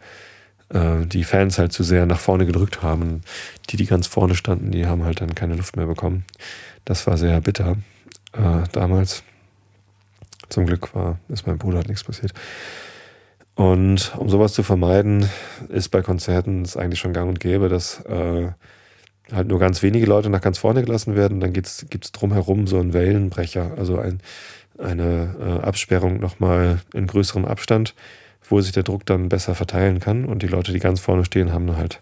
äh, 0.72 1.06
die 1.06 1.24
Fans 1.24 1.58
halt 1.58 1.72
zu 1.72 1.82
sehr 1.82 2.06
nach 2.06 2.20
vorne 2.20 2.46
gedrückt 2.46 2.82
haben. 2.82 3.22
Die, 3.70 3.76
die 3.76 3.86
ganz 3.86 4.06
vorne 4.06 4.34
standen, 4.34 4.70
die 4.70 4.86
haben 4.86 5.04
halt 5.04 5.20
dann 5.20 5.34
keine 5.34 5.54
Luft 5.54 5.76
mehr 5.76 5.86
bekommen. 5.86 6.24
Das 6.84 7.06
war 7.06 7.16
sehr 7.16 7.40
bitter 7.40 7.76
äh, 8.32 8.66
damals. 8.72 9.22
Zum 10.48 10.66
Glück 10.66 10.94
war, 10.94 11.18
ist 11.28 11.46
meinem 11.46 11.58
Bruder 11.58 11.78
halt 11.78 11.88
nichts 11.88 12.04
passiert. 12.04 12.32
Und 13.54 14.14
um 14.16 14.28
sowas 14.28 14.54
zu 14.54 14.62
vermeiden, 14.62 15.28
ist 15.68 15.90
bei 15.90 16.02
Konzerten 16.02 16.62
es 16.62 16.76
eigentlich 16.76 17.00
schon 17.00 17.12
gang 17.12 17.28
und 17.28 17.40
gäbe, 17.40 17.68
dass 17.68 18.00
äh, 18.06 18.50
halt 19.30 19.48
nur 19.48 19.58
ganz 19.58 19.82
wenige 19.82 20.06
Leute 20.06 20.30
nach 20.30 20.40
ganz 20.40 20.58
vorne 20.58 20.82
gelassen 20.82 21.16
werden. 21.16 21.40
Dann 21.40 21.52
gibt 21.52 21.66
es 21.68 22.12
drumherum 22.12 22.66
so 22.66 22.78
einen 22.78 22.92
Wellenbrecher, 22.92 23.72
also 23.76 23.98
ein, 23.98 24.20
eine 24.78 25.36
äh, 25.38 25.66
Absperrung 25.66 26.18
nochmal 26.18 26.80
in 26.94 27.06
größerem 27.06 27.44
Abstand, 27.44 27.94
wo 28.48 28.60
sich 28.60 28.72
der 28.72 28.82
Druck 28.82 29.06
dann 29.06 29.28
besser 29.28 29.54
verteilen 29.54 30.00
kann. 30.00 30.24
Und 30.24 30.42
die 30.42 30.48
Leute, 30.48 30.72
die 30.72 30.78
ganz 30.78 31.00
vorne 31.00 31.24
stehen, 31.24 31.52
haben 31.52 31.76
halt 31.76 32.00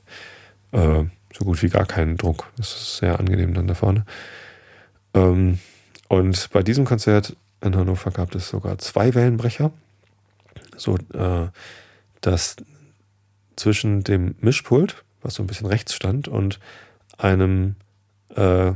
äh, 0.72 1.04
so 1.32 1.44
gut 1.44 1.62
wie 1.62 1.68
gar 1.68 1.86
keinen 1.86 2.16
Druck. 2.16 2.50
Das 2.56 2.72
ist 2.72 2.96
sehr 2.98 3.18
angenehm 3.18 3.54
dann 3.54 3.66
da 3.66 3.74
vorne. 3.74 4.04
Ähm, 5.14 5.58
und 6.08 6.50
bei 6.52 6.62
diesem 6.62 6.84
Konzert 6.84 7.36
in 7.60 7.76
Hannover 7.76 8.10
gab 8.10 8.34
es 8.34 8.48
sogar 8.48 8.78
zwei 8.78 9.14
Wellenbrecher 9.14 9.70
so 10.80 10.96
äh, 11.14 11.48
dass 12.20 12.56
zwischen 13.56 14.02
dem 14.02 14.34
Mischpult, 14.40 15.04
was 15.22 15.34
so 15.34 15.42
ein 15.42 15.46
bisschen 15.46 15.66
rechts 15.66 15.94
stand, 15.94 16.28
und 16.28 16.58
einem, 17.18 17.76
äh, 18.34 18.72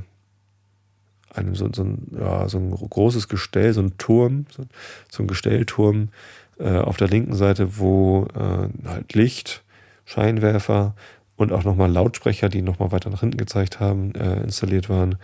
einem 1.30 1.54
so, 1.54 1.68
so, 1.72 1.82
ein, 1.82 2.16
ja, 2.18 2.48
so 2.48 2.58
ein 2.58 2.70
großes 2.70 3.28
Gestell, 3.28 3.72
so 3.72 3.80
ein 3.80 3.96
Turm, 3.98 4.46
so, 4.50 4.64
so 5.10 5.22
ein 5.22 5.26
Gestellturm 5.26 6.10
äh, 6.58 6.78
auf 6.78 6.96
der 6.96 7.08
linken 7.08 7.34
Seite, 7.34 7.78
wo 7.78 8.26
äh, 8.34 8.88
halt 8.88 9.14
Licht, 9.14 9.62
Scheinwerfer 10.04 10.94
und 11.36 11.52
auch 11.52 11.64
nochmal 11.64 11.90
Lautsprecher, 11.90 12.48
die 12.48 12.62
nochmal 12.62 12.92
weiter 12.92 13.10
nach 13.10 13.20
hinten 13.20 13.38
gezeigt 13.38 13.80
haben, 13.80 14.14
äh, 14.14 14.42
installiert 14.42 14.88
waren. 14.88 15.16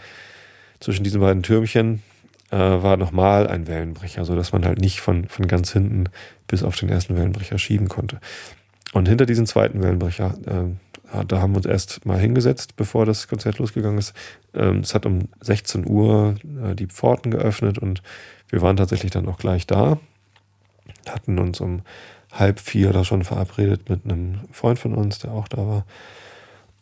Zwischen 0.81 1.05
diesen 1.05 1.21
beiden 1.21 1.43
Türmchen 1.43 2.03
äh, 2.51 2.57
war 2.57 2.97
nochmal 2.97 3.47
ein 3.47 3.67
Wellenbrecher, 3.67 4.25
sodass 4.25 4.53
man 4.53 4.65
halt 4.65 4.81
nicht 4.81 5.01
von, 5.01 5.29
von 5.29 5.47
ganz 5.47 5.73
hinten 5.73 6.05
bis 6.47 6.63
auf 6.63 6.77
den 6.77 6.89
ersten 6.89 7.17
Wellenbrecher 7.17 7.59
schieben 7.59 7.89
konnte. 7.89 8.19
Und 8.93 9.09
hinter 9.09 9.27
diesen 9.27 9.47
zweiten 9.47 9.83
Wellenbrecher, 9.83 10.35
äh, 10.47 11.25
da 11.27 11.41
haben 11.41 11.53
wir 11.53 11.59
uns 11.59 11.67
erst 11.67 12.07
mal 12.07 12.19
hingesetzt, 12.19 12.77
bevor 12.77 13.07
das 13.07 13.29
Konzert 13.29 13.59
losgegangen 13.59 13.99
ist. 13.99 14.15
Ähm, 14.55 14.81
es 14.81 14.95
hat 14.95 15.07
um 15.07 15.29
16 15.41 15.89
Uhr 15.89 16.37
äh, 16.65 16.75
die 16.75 16.87
Pforten 16.87 17.31
geöffnet 17.31 17.79
und 17.79 18.03
wir 18.49 18.63
waren 18.63 18.77
tatsächlich 18.77 19.11
dann 19.11 19.29
auch 19.29 19.39
gleich 19.39 19.67
da. 19.67 19.99
Hatten 21.09 21.39
uns 21.39 21.61
um 21.61 21.83
halb 22.33 22.61
vier 22.61 22.93
da 22.93 23.05
schon 23.05 23.25
verabredet 23.25 23.89
mit 23.89 24.05
einem 24.05 24.41
Freund 24.53 24.79
von 24.79 24.95
uns, 24.95 25.19
der 25.19 25.33
auch 25.33 25.49
da 25.49 25.59
war. 25.59 25.85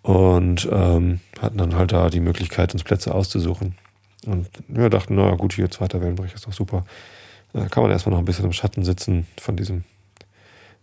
Und 0.03 0.69
ähm, 0.71 1.21
hatten 1.41 1.59
dann 1.59 1.75
halt 1.75 1.93
da 1.93 2.09
die 2.11 2.21
Möglichkeit, 2.21 2.73
uns 2.73 2.85
Plätze 2.85 3.15
auszusuchen. 3.15 3.77
Und 4.27 4.49
wir 4.69 4.91
dachten, 4.91 5.15
naja, 5.15 5.35
gut, 5.37 5.53
hier 5.53 5.71
zweiter 5.71 6.01
Wellenbrecher 6.01 6.35
ist 6.35 6.47
doch 6.47 6.53
super. 6.53 6.85
Da 7.53 7.67
kann 7.69 7.83
man 7.83 7.93
erstmal 7.93 8.13
noch 8.13 8.19
ein 8.19 8.25
bisschen 8.25 8.45
im 8.45 8.53
Schatten 8.53 8.85
sitzen 8.85 9.27
von 9.41 9.57
diesem, 9.57 9.85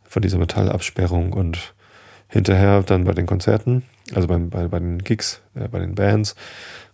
von 0.03 0.21
dieser 0.21 0.37
Metallabsperrung 0.37 1.33
und 1.33 1.73
hinterher 2.27 2.81
dann 2.83 3.03
bei 3.03 3.13
den 3.13 3.27
Konzerten, 3.27 3.83
also 4.13 4.27
beim, 4.27 4.49
bei, 4.49 4.67
bei 4.67 4.79
den 4.79 4.99
Gigs, 4.99 5.41
äh, 5.53 5.67
bei 5.67 5.79
den 5.79 5.95
Bands, 5.95 6.35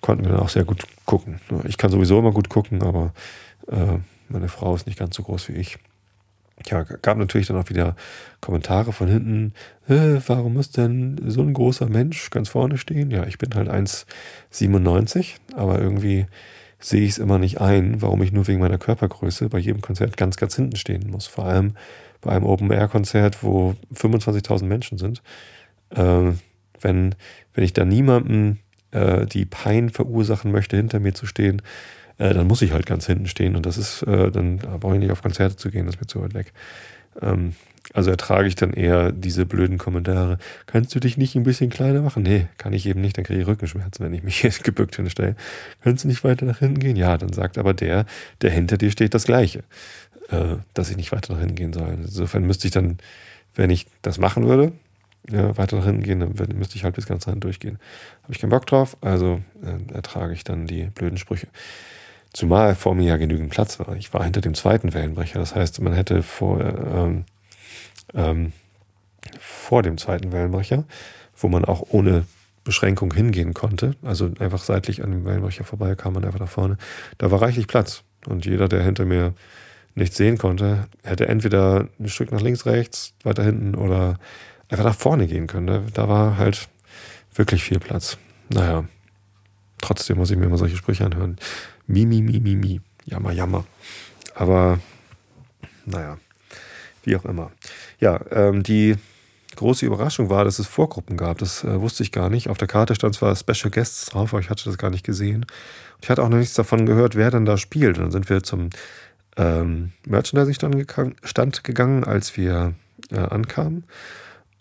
konnten 0.02 0.26
wir 0.26 0.32
dann 0.32 0.42
auch 0.42 0.50
sehr 0.50 0.66
gut 0.66 0.84
gucken. 1.06 1.40
Ich 1.66 1.78
kann 1.78 1.92
sowieso 1.92 2.20
immer 2.20 2.32
gut 2.32 2.50
gucken, 2.50 2.84
aber 2.84 3.14
äh, 3.68 3.98
meine 4.30 4.50
Frau 4.50 4.76
ist 4.76 4.88
nicht 4.88 5.00
ganz 5.00 5.16
so 5.16 5.24
groß 5.24 5.50
wie 5.50 5.54
ich 5.54 5.78
ja, 6.68 6.84
gab 6.84 7.18
natürlich 7.18 7.48
dann 7.48 7.58
auch 7.58 7.70
wieder 7.70 7.96
Kommentare 8.40 8.94
von 8.94 9.08
hinten. 9.08 9.54
Äh, 9.88 10.20
warum 10.28 10.54
muss 10.54 10.72
denn 10.72 11.20
so 11.28 11.42
ein 11.42 11.54
großer 11.54 11.88
Mensch 11.88 12.30
ganz 12.30 12.50
vorne 12.50 12.78
stehen? 12.78 13.12
Ja, 13.12 13.26
ich 13.26 13.38
bin 13.38 13.54
halt 13.56 13.70
1,97, 13.70 15.36
aber 15.56 15.80
irgendwie 15.80 16.26
sehe 16.80 17.04
ich 17.04 17.12
es 17.12 17.18
immer 17.20 17.38
nicht 17.38 17.62
ein, 17.62 18.02
warum 18.02 18.22
ich 18.24 18.32
nur 18.32 18.48
wegen 18.48 18.60
meiner 18.60 18.80
Körpergröße 18.80 19.50
bei 19.50 19.60
jedem 19.60 19.82
Konzert 19.82 20.18
ganz, 20.18 20.38
ganz 20.38 20.56
hinten 20.56 20.76
stehen 20.76 21.10
muss. 21.10 21.28
Vor 21.28 21.46
allem 21.46 21.76
bei 22.22 22.32
einem 22.32 22.46
Open-Air-Konzert, 22.46 23.44
wo 23.44 23.76
25.000 23.94 24.66
Menschen 24.66 24.98
sind. 24.98 25.22
Äh, 25.92 26.32
wenn, 26.82 27.16
wenn 27.54 27.64
ich 27.64 27.74
da 27.74 27.86
niemandem 27.86 28.58
äh, 28.92 29.26
die 29.26 29.46
Pein 29.46 29.90
verursachen 29.90 30.52
möchte, 30.52 30.78
hinter 30.78 31.00
mir 31.00 31.14
zu 31.14 31.26
stehen, 31.26 31.62
äh, 32.22 32.36
dann 32.36 32.46
muss 32.46 32.62
ich 32.62 32.72
halt 32.72 32.86
ganz 32.86 33.08
hinten 33.08 33.28
stehen. 33.28 33.56
Und 33.56 33.66
das 33.66 33.78
ist, 33.78 34.04
äh, 34.04 34.30
dann 34.30 34.58
brauche 34.58 34.94
ich 34.94 35.00
nicht 35.00 35.12
auf 35.12 35.24
Konzerte 35.24 35.56
zu 35.56 35.72
gehen, 35.72 35.88
das 35.88 35.96
ist 35.96 36.02
mir 36.02 36.08
zu 36.08 36.22
weit 36.22 36.36
weg. 36.36 36.54
Ähm, 37.20 37.56
also 37.94 38.12
ertrage 38.12 38.48
ich 38.48 38.54
dann 38.54 38.74
eher 38.74 39.12
diese 39.12 39.48
blöden 39.48 39.80
Kommentare. 39.80 40.38
Kannst 40.68 40.94
du 40.94 41.00
dich 41.00 41.18
nicht 41.18 41.36
ein 41.36 41.42
bisschen 41.42 41.72
kleiner 41.72 42.02
machen? 42.02 42.22
Nee, 42.22 42.46
kann 42.60 42.74
ich 42.74 42.86
eben 42.86 43.02
nicht, 43.02 43.18
dann 43.18 43.26
kriege 43.26 43.42
ich 43.42 43.48
Rückenschmerzen, 43.48 44.06
wenn 44.06 44.14
ich 44.14 44.22
mich 44.22 44.44
jetzt 44.44 44.64
gebückt 44.64 44.98
hinstelle. 44.98 45.36
Kannst 45.84 46.04
du 46.04 46.08
nicht 46.08 46.24
weiter 46.24 46.46
nach 46.46 46.60
hinten 46.60 46.80
gehen? 46.80 46.96
Ja, 46.96 47.18
dann 47.18 47.34
sagt 47.34 47.58
aber 47.58 47.74
der, 47.74 48.06
der 48.42 48.52
hinter 48.52 48.78
dir 48.78 48.92
steht, 48.92 49.16
das 49.16 49.26
Gleiche, 49.26 49.64
äh, 50.30 50.58
dass 50.76 50.92
ich 50.92 50.98
nicht 50.98 51.12
weiter 51.12 51.34
nach 51.34 51.40
hinten 51.40 51.56
gehen 51.56 51.74
soll. 51.74 51.90
Insofern 52.04 52.46
müsste 52.46 52.68
ich 52.68 52.72
dann, 52.72 53.00
wenn 53.56 53.72
ich 53.72 53.88
das 54.04 54.20
machen 54.20 54.48
würde, 54.48 54.74
ja, 55.28 55.58
weiter 55.58 55.78
nach 55.78 55.86
hinten 55.86 56.04
gehen, 56.04 56.20
dann 56.20 56.34
müsste 56.56 56.76
ich 56.76 56.84
halt 56.84 56.96
bis 56.96 57.08
ganz 57.08 57.26
hinten 57.26 57.40
durchgehen. 57.40 57.80
Habe 58.24 58.34
ich 58.34 58.40
keinen 58.40 58.52
Bock 58.52 58.68
drauf, 58.68 58.96
also 59.02 59.42
äh, 59.64 59.94
ertrage 59.94 60.34
ich 60.34 60.44
dann 60.44 60.68
die 60.68 60.84
blöden 60.84 61.18
Sprüche. 61.18 61.48
Zumal 62.34 62.76
vor 62.76 62.96
mir 62.96 63.08
ja 63.08 63.18
genügend 63.18 63.50
Platz 63.50 63.80
war. 63.80 63.96
Ich 63.96 64.14
war 64.14 64.24
hinter 64.24 64.42
dem 64.42 64.54
zweiten 64.54 64.94
Wellenbrecher. 64.94 65.40
Das 65.40 65.54
heißt, 65.54 65.82
man 65.82 65.94
hätte 65.94 66.24
vor, 66.24 66.62
ähm, 66.62 67.26
ähm, 68.14 68.54
vor 69.40 69.84
dem 69.84 69.98
zweiten 69.98 70.32
Wellenbrecher, 70.32 70.86
wo 71.36 71.50
man 71.50 71.66
auch 71.66 71.84
ohne 71.90 72.26
Beschränkung 72.64 73.14
hingehen 73.14 73.54
konnte, 73.54 73.96
also 74.04 74.32
einfach 74.40 74.64
seitlich 74.64 75.04
an 75.04 75.12
dem 75.12 75.26
Wellenbrecher 75.26 75.64
vorbei, 75.64 75.96
kam 75.96 76.14
man 76.14 76.24
einfach 76.24 76.40
nach 76.40 76.50
vorne. 76.50 76.78
Da 77.18 77.32
war 77.32 77.42
reichlich 77.42 77.68
Platz. 77.68 78.04
Und 78.28 78.46
jeder, 78.46 78.68
der 78.68 78.84
hinter 78.84 79.06
mir 79.06 79.34
nichts 79.96 80.18
sehen 80.18 80.38
konnte, 80.38 80.88
hätte 81.04 81.28
entweder 81.28 81.88
ein 82.00 82.08
Stück 82.08 82.32
nach 82.32 82.42
links, 82.42 82.66
rechts, 82.66 83.14
weiter 83.24 83.44
hinten 83.44 83.76
oder 83.76 84.20
einfach 84.70 84.86
nach 84.86 84.96
vorne 84.96 85.28
gehen 85.28 85.48
können. 85.48 85.92
Da, 85.94 86.08
war 86.08 86.38
halt 86.38 86.70
wirklich 87.34 87.64
viel 87.64 87.80
Platz. 87.80 88.18
Naja, 88.50 88.86
trotzdem 89.82 90.18
muss 90.18 90.32
ich 90.32 90.38
mir 90.38 90.46
immer 90.46 90.58
solche 90.58 90.78
Sprüche 90.78 91.06
anhören. 91.06 91.38
Mi, 91.92 92.06
mi, 92.06 92.22
mi, 92.22 92.56
mi. 92.56 92.80
Jammer, 93.06 93.34
jammer. 93.34 93.66
Aber 94.34 94.80
naja, 95.86 96.18
wie 97.04 97.18
auch 97.18 97.26
immer. 97.26 97.52
Ja, 98.00 98.22
ähm, 98.32 98.64
die 98.64 98.96
große 99.58 99.86
Überraschung 99.86 100.30
war, 100.30 100.46
dass 100.46 100.60
es 100.60 100.68
Vorgruppen 100.68 101.18
gab. 101.18 101.40
Das 101.40 101.66
äh, 101.66 101.82
wusste 101.82 102.04
ich 102.04 102.14
gar 102.14 102.30
nicht. 102.30 102.48
Auf 102.48 102.58
der 102.58 102.70
Karte 102.70 102.96
stand 102.96 103.16
zwar 103.16 103.36
Special 103.36 103.70
Guests 103.70 104.06
drauf, 104.06 104.34
aber 104.34 104.40
ich 104.40 104.50
hatte 104.50 104.64
das 104.64 104.78
gar 104.78 104.90
nicht 104.90 105.06
gesehen. 105.06 105.46
Ich 106.02 106.10
hatte 106.10 106.24
auch 106.24 106.30
noch 106.30 106.38
nichts 106.38 106.54
davon 106.54 106.86
gehört, 106.86 107.16
wer 107.16 107.30
denn 107.30 107.44
da 107.44 107.58
spielt. 107.58 107.98
Und 107.98 108.06
dann 108.06 108.12
sind 108.12 108.30
wir 108.30 108.42
zum 108.42 108.70
ähm, 109.36 109.92
Merchandising-Stand 110.08 111.64
gegangen, 111.66 112.06
als 112.06 112.38
wir 112.38 112.74
äh, 113.12 113.18
ankamen. 113.18 113.84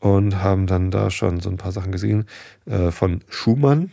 Und 0.00 0.42
haben 0.42 0.66
dann 0.66 0.90
da 0.90 1.10
schon 1.10 1.38
so 1.38 1.48
ein 1.48 1.58
paar 1.58 1.72
Sachen 1.72 1.92
gesehen 1.92 2.26
äh, 2.66 2.90
von 2.90 3.20
Schumann, 3.28 3.92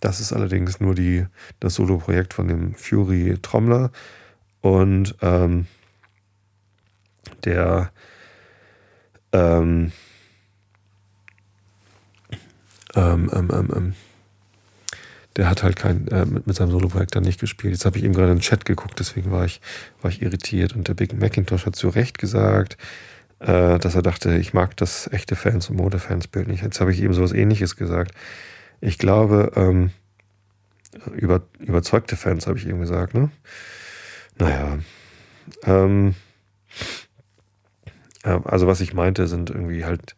das 0.00 0.20
ist 0.20 0.32
allerdings 0.32 0.80
nur 0.80 0.94
die, 0.94 1.26
das 1.60 1.74
Solo-Projekt 1.74 2.34
von 2.34 2.48
dem 2.48 2.74
Fury 2.74 3.38
Trommler. 3.40 3.90
Und 4.60 5.14
ähm, 5.22 5.66
der 7.44 7.90
ähm, 9.32 9.92
ähm, 12.94 13.30
ähm, 13.32 13.50
ähm, 13.52 13.70
ähm 13.74 13.94
der 15.36 15.50
hat 15.50 15.62
halt 15.62 15.76
kein, 15.76 16.08
äh, 16.08 16.24
mit, 16.24 16.46
mit 16.46 16.56
seinem 16.56 16.70
Solo-Projekt 16.70 17.14
dann 17.14 17.22
nicht 17.22 17.38
gespielt. 17.38 17.74
Jetzt 17.74 17.84
habe 17.84 17.98
ich 17.98 18.04
eben 18.04 18.14
gerade 18.14 18.32
in 18.32 18.38
den 18.38 18.42
Chat 18.42 18.64
geguckt, 18.64 18.98
deswegen 18.98 19.30
war 19.30 19.44
ich, 19.44 19.60
war 20.00 20.10
ich 20.10 20.22
irritiert. 20.22 20.74
Und 20.74 20.88
der 20.88 20.94
Big 20.94 21.18
Macintosh 21.18 21.66
hat 21.66 21.76
zu 21.76 21.90
Recht 21.90 22.18
gesagt, 22.18 22.78
äh, 23.40 23.78
dass 23.78 23.94
er 23.94 24.02
dachte, 24.02 24.36
ich 24.36 24.54
mag 24.54 24.76
das 24.78 25.12
echte 25.12 25.36
Fans- 25.36 25.68
und 25.68 25.76
Modefans-Bild 25.76 26.48
nicht. 26.48 26.62
Jetzt 26.62 26.80
habe 26.80 26.90
ich 26.90 27.02
eben 27.02 27.12
sowas 27.12 27.32
ähnliches 27.32 27.76
gesagt. 27.76 28.12
Ich 28.80 28.98
glaube, 28.98 29.52
ähm, 29.56 29.90
über, 31.14 31.42
überzeugte 31.58 32.16
Fans 32.16 32.46
habe 32.46 32.58
ich 32.58 32.66
eben 32.66 32.80
gesagt, 32.80 33.14
ne? 33.14 33.30
Naja. 34.38 34.78
Ähm, 35.62 36.14
ja, 38.24 38.42
also 38.44 38.66
was 38.66 38.80
ich 38.80 38.92
meinte, 38.92 39.26
sind 39.28 39.50
irgendwie 39.50 39.84
halt 39.84 40.16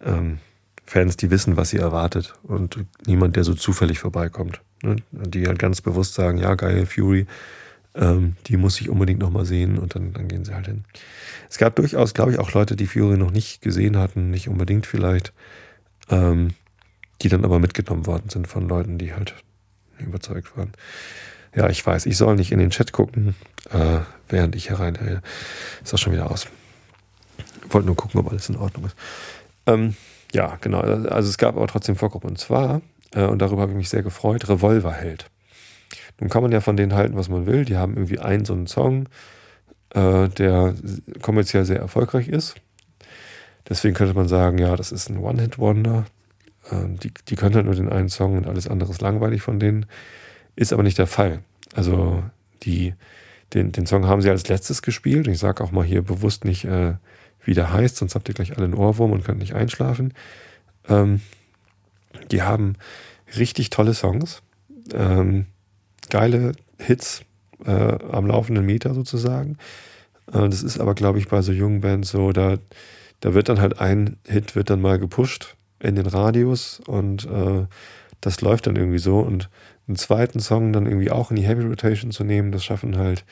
ähm, 0.00 0.38
Fans, 0.84 1.16
die 1.16 1.30
wissen, 1.30 1.56
was 1.56 1.70
sie 1.70 1.78
erwartet 1.78 2.34
und 2.42 2.78
niemand, 3.06 3.36
der 3.36 3.44
so 3.44 3.54
zufällig 3.54 3.98
vorbeikommt. 3.98 4.60
Ne? 4.82 4.96
Die 5.10 5.46
halt 5.46 5.58
ganz 5.58 5.80
bewusst 5.80 6.14
sagen, 6.14 6.38
ja, 6.38 6.54
geil, 6.54 6.86
Fury, 6.86 7.26
ähm, 7.94 8.36
die 8.46 8.56
muss 8.56 8.80
ich 8.80 8.88
unbedingt 8.88 9.20
nochmal 9.20 9.44
sehen 9.44 9.78
und 9.78 9.94
dann, 9.94 10.12
dann 10.12 10.28
gehen 10.28 10.44
sie 10.44 10.54
halt 10.54 10.66
hin. 10.66 10.84
Es 11.50 11.58
gab 11.58 11.76
durchaus, 11.76 12.14
glaube 12.14 12.32
ich, 12.32 12.38
auch 12.38 12.52
Leute, 12.52 12.76
die 12.76 12.86
Fury 12.86 13.16
noch 13.18 13.30
nicht 13.30 13.60
gesehen 13.60 13.96
hatten, 13.96 14.30
nicht 14.30 14.48
unbedingt 14.48 14.86
vielleicht, 14.86 15.32
ähm, 16.10 16.54
die 17.22 17.28
dann 17.28 17.44
aber 17.44 17.58
mitgenommen 17.58 18.06
worden 18.06 18.30
sind 18.30 18.46
von 18.48 18.68
Leuten, 18.68 18.98
die 18.98 19.12
halt 19.12 19.34
überzeugt 19.98 20.56
waren. 20.56 20.72
Ja, 21.54 21.68
ich 21.68 21.84
weiß, 21.84 22.06
ich 22.06 22.16
soll 22.16 22.36
nicht 22.36 22.52
in 22.52 22.58
den 22.58 22.70
Chat 22.70 22.92
gucken, 22.92 23.34
äh, 23.70 24.00
während 24.28 24.54
ich 24.54 24.70
hereinhöre. 24.70 25.22
Ist 25.82 25.94
auch 25.94 25.98
schon 25.98 26.12
wieder 26.12 26.30
aus. 26.30 26.46
Wollte 27.70 27.86
nur 27.86 27.96
gucken, 27.96 28.20
ob 28.20 28.30
alles 28.30 28.48
in 28.48 28.56
Ordnung 28.56 28.86
ist. 28.86 28.96
Ähm, 29.66 29.96
ja, 30.32 30.58
genau. 30.60 30.80
Also 30.80 31.30
es 31.30 31.38
gab 31.38 31.56
aber 31.56 31.66
trotzdem 31.66 31.96
Vorgruppen. 31.96 32.30
Und 32.30 32.38
zwar, 32.38 32.80
äh, 33.12 33.24
und 33.24 33.40
darüber 33.40 33.62
habe 33.62 33.72
ich 33.72 33.78
mich 33.78 33.88
sehr 33.88 34.02
gefreut, 34.02 34.48
Revolverheld. 34.48 35.26
Nun 36.20 36.30
kann 36.30 36.42
man 36.42 36.52
ja 36.52 36.60
von 36.60 36.76
denen 36.76 36.94
halten, 36.94 37.16
was 37.16 37.28
man 37.28 37.46
will. 37.46 37.64
Die 37.64 37.76
haben 37.76 37.94
irgendwie 37.94 38.18
einen 38.18 38.44
so 38.44 38.52
einen 38.52 38.66
Song, 38.66 39.08
äh, 39.94 40.28
der 40.28 40.74
kommerziell 41.22 41.64
sehr 41.64 41.78
erfolgreich 41.78 42.28
ist. 42.28 42.56
Deswegen 43.68 43.94
könnte 43.94 44.14
man 44.14 44.28
sagen, 44.28 44.58
ja, 44.58 44.76
das 44.76 44.92
ist 44.92 45.10
ein 45.10 45.18
One-Hit-Wonder. 45.18 46.06
Äh, 46.70 46.88
die, 47.02 47.12
die 47.28 47.36
können 47.36 47.54
halt 47.54 47.66
nur 47.66 47.74
den 47.74 47.88
einen 47.88 48.08
Song 48.08 48.36
und 48.36 48.46
alles 48.46 48.68
andere 48.68 48.90
ist 48.90 49.00
langweilig 49.00 49.42
von 49.42 49.58
denen. 49.58 49.86
Ist 50.56 50.72
aber 50.72 50.82
nicht 50.82 50.98
der 50.98 51.06
Fall. 51.06 51.40
Also 51.74 52.22
die, 52.62 52.94
den, 53.54 53.72
den 53.72 53.86
Song 53.86 54.06
haben 54.06 54.22
sie 54.22 54.30
als 54.30 54.48
letztes 54.48 54.82
gespielt. 54.82 55.28
Ich 55.28 55.38
sage 55.38 55.62
auch 55.62 55.72
mal 55.72 55.84
hier 55.84 56.02
bewusst 56.02 56.44
nicht, 56.44 56.64
äh, 56.64 56.94
wie 57.44 57.54
der 57.54 57.72
heißt, 57.72 57.96
sonst 57.96 58.14
habt 58.14 58.28
ihr 58.28 58.34
gleich 58.34 58.56
alle 58.56 58.64
einen 58.64 58.74
Ohrwurm 58.74 59.12
und 59.12 59.24
könnt 59.24 59.38
nicht 59.38 59.54
einschlafen. 59.54 60.12
Ähm, 60.88 61.20
die 62.30 62.42
haben 62.42 62.74
richtig 63.36 63.70
tolle 63.70 63.94
Songs, 63.94 64.42
ähm, 64.92 65.46
geile 66.10 66.52
Hits 66.78 67.22
äh, 67.64 67.70
am 67.70 68.26
laufenden 68.26 68.66
Meter 68.66 68.94
sozusagen. 68.94 69.58
Äh, 70.32 70.48
das 70.48 70.62
ist 70.62 70.80
aber, 70.80 70.94
glaube 70.94 71.18
ich, 71.18 71.28
bei 71.28 71.42
so 71.42 71.52
jungen 71.52 71.80
Bands 71.80 72.10
so, 72.10 72.32
da, 72.32 72.58
da 73.20 73.34
wird 73.34 73.48
dann 73.48 73.60
halt 73.60 73.80
ein 73.80 74.16
Hit 74.26 74.56
wird 74.56 74.70
dann 74.70 74.80
mal 74.80 74.98
gepusht 74.98 75.56
in 75.80 75.96
den 75.96 76.06
Radios 76.06 76.80
und 76.86 77.26
äh, 77.26 77.66
das 78.20 78.40
läuft 78.40 78.66
dann 78.66 78.76
irgendwie 78.76 78.98
so 78.98 79.20
und 79.20 79.48
einen 79.86 79.96
zweiten 79.96 80.40
Song 80.40 80.72
dann 80.72 80.86
irgendwie 80.86 81.10
auch 81.10 81.30
in 81.30 81.36
die 81.36 81.46
Heavy 81.46 81.62
Rotation 81.62 82.10
zu 82.10 82.24
nehmen, 82.24 82.52
das 82.52 82.64
schaffen 82.64 82.98
halt 82.98 83.24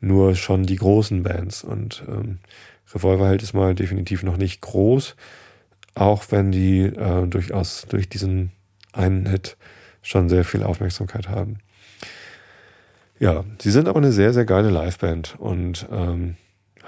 nur 0.00 0.34
schon 0.36 0.64
die 0.64 0.76
großen 0.76 1.22
Bands 1.22 1.64
und 1.64 2.04
ähm, 2.08 2.38
Revolverheld 2.94 3.42
ist 3.42 3.52
mal 3.52 3.74
definitiv 3.74 4.22
noch 4.22 4.36
nicht 4.36 4.60
groß, 4.60 5.16
auch 5.94 6.24
wenn 6.30 6.52
die 6.52 6.82
äh, 6.82 7.26
durchaus 7.26 7.86
durch 7.88 8.08
diesen 8.08 8.52
einen 8.92 9.26
Hit 9.26 9.56
schon 10.02 10.28
sehr 10.28 10.44
viel 10.44 10.62
Aufmerksamkeit 10.62 11.28
haben. 11.28 11.58
Ja, 13.18 13.44
sie 13.60 13.70
sind 13.70 13.88
aber 13.88 13.98
eine 13.98 14.12
sehr, 14.12 14.32
sehr 14.32 14.44
geile 14.44 14.70
Liveband 14.70 15.36
und 15.38 15.86
ähm, 15.90 16.36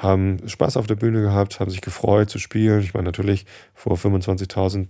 haben 0.00 0.48
Spaß 0.48 0.76
auf 0.76 0.86
der 0.86 0.96
Bühne 0.96 1.20
gehabt, 1.20 1.60
haben 1.60 1.70
sich 1.70 1.82
gefreut 1.82 2.30
zu 2.30 2.38
spielen. 2.38 2.80
Ich 2.80 2.94
meine, 2.94 3.04
natürlich 3.04 3.46
vor 3.74 3.96
25.000 3.96 4.88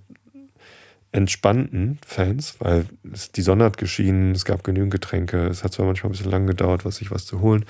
entspannten 1.13 1.99
Fans, 2.07 2.57
weil 2.61 2.87
die 3.35 3.43
Sonne 3.43 3.65
hat 3.65 3.79
geschienen, 3.79 4.33
es 4.33 4.45
gab 4.45 4.63
genügend 4.63 4.93
Getränke, 4.93 5.49
es 5.49 5.65
hat 5.65 5.73
zwar 5.73 5.87
manchmal 5.87 6.11
ein 6.11 6.13
bisschen 6.13 6.31
lang 6.31 6.47
gedauert, 6.47 6.85
was 6.85 6.97
sich 6.97 7.11
was 7.11 7.27
zu 7.27 7.41
holen, 7.41 7.65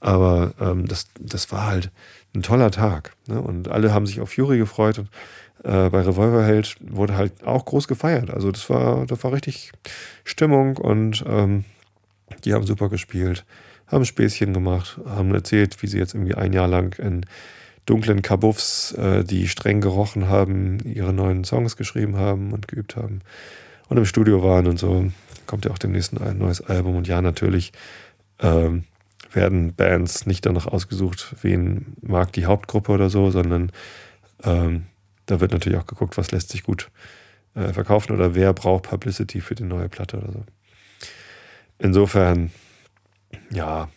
aber 0.00 0.54
ähm, 0.58 0.88
das, 0.88 1.08
das 1.18 1.52
war 1.52 1.66
halt 1.66 1.90
ein 2.34 2.42
toller 2.42 2.70
Tag. 2.70 3.12
Ne? 3.26 3.40
Und 3.40 3.68
alle 3.68 3.92
haben 3.92 4.06
sich 4.06 4.20
auf 4.20 4.32
Fury 4.32 4.56
gefreut. 4.56 4.98
Und 4.98 5.08
äh, 5.62 5.90
bei 5.90 6.00
Revolverheld 6.00 6.76
wurde 6.80 7.16
halt 7.16 7.44
auch 7.44 7.66
groß 7.66 7.86
gefeiert. 7.86 8.30
Also 8.30 8.50
das 8.50 8.70
war, 8.70 9.04
das 9.04 9.22
war 9.22 9.32
richtig 9.32 9.72
Stimmung 10.24 10.78
und 10.78 11.22
ähm, 11.26 11.64
die 12.44 12.54
haben 12.54 12.64
super 12.64 12.88
gespielt, 12.88 13.44
haben 13.90 14.04
Späßchen 14.04 14.52
gemacht, 14.52 15.00
haben 15.04 15.34
erzählt, 15.34 15.82
wie 15.82 15.86
sie 15.86 15.98
jetzt 15.98 16.14
irgendwie 16.14 16.34
ein 16.34 16.52
Jahr 16.52 16.68
lang 16.68 16.98
in 16.98 17.26
dunklen 17.86 18.22
Kabuffs, 18.22 18.92
äh, 18.92 19.24
die 19.24 19.48
streng 19.48 19.80
gerochen 19.80 20.28
haben, 20.28 20.78
ihre 20.84 21.12
neuen 21.12 21.44
Songs 21.44 21.76
geschrieben 21.76 22.16
haben 22.16 22.52
und 22.52 22.68
geübt 22.68 22.96
haben 22.96 23.20
und 23.88 23.96
im 23.96 24.04
Studio 24.04 24.42
waren 24.42 24.66
und 24.66 24.78
so. 24.78 25.10
Kommt 25.46 25.64
ja 25.64 25.72
auch 25.72 25.78
demnächst 25.78 26.18
ein 26.20 26.38
neues 26.38 26.60
Album 26.60 26.96
und 26.96 27.08
ja, 27.08 27.20
natürlich 27.20 27.72
ähm, 28.38 28.84
werden 29.32 29.74
Bands 29.74 30.26
nicht 30.26 30.46
danach 30.46 30.66
ausgesucht, 30.66 31.34
wen 31.42 31.96
mag 32.00 32.32
die 32.32 32.46
Hauptgruppe 32.46 32.92
oder 32.92 33.10
so, 33.10 33.30
sondern 33.30 33.72
ähm, 34.44 34.84
da 35.26 35.40
wird 35.40 35.52
natürlich 35.52 35.78
auch 35.78 35.86
geguckt, 35.86 36.16
was 36.16 36.30
lässt 36.30 36.50
sich 36.50 36.62
gut 36.62 36.90
äh, 37.54 37.72
verkaufen 37.72 38.12
oder 38.12 38.34
wer 38.34 38.52
braucht 38.52 38.84
Publicity 38.84 39.40
für 39.40 39.54
die 39.54 39.64
neue 39.64 39.88
Platte 39.88 40.18
oder 40.18 40.32
so. 40.32 40.44
Insofern, 41.78 42.50
ja, 43.50 43.88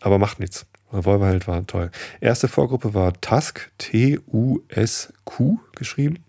aber 0.00 0.18
macht 0.18 0.40
nichts. 0.40 0.66
Revolverheld 0.92 1.48
war 1.48 1.66
toll. 1.66 1.90
Erste 2.20 2.48
Vorgruppe 2.48 2.94
war 2.94 3.20
Tusk, 3.20 3.72
T-U-S-Q 3.78 5.58
geschrieben. 5.74 6.24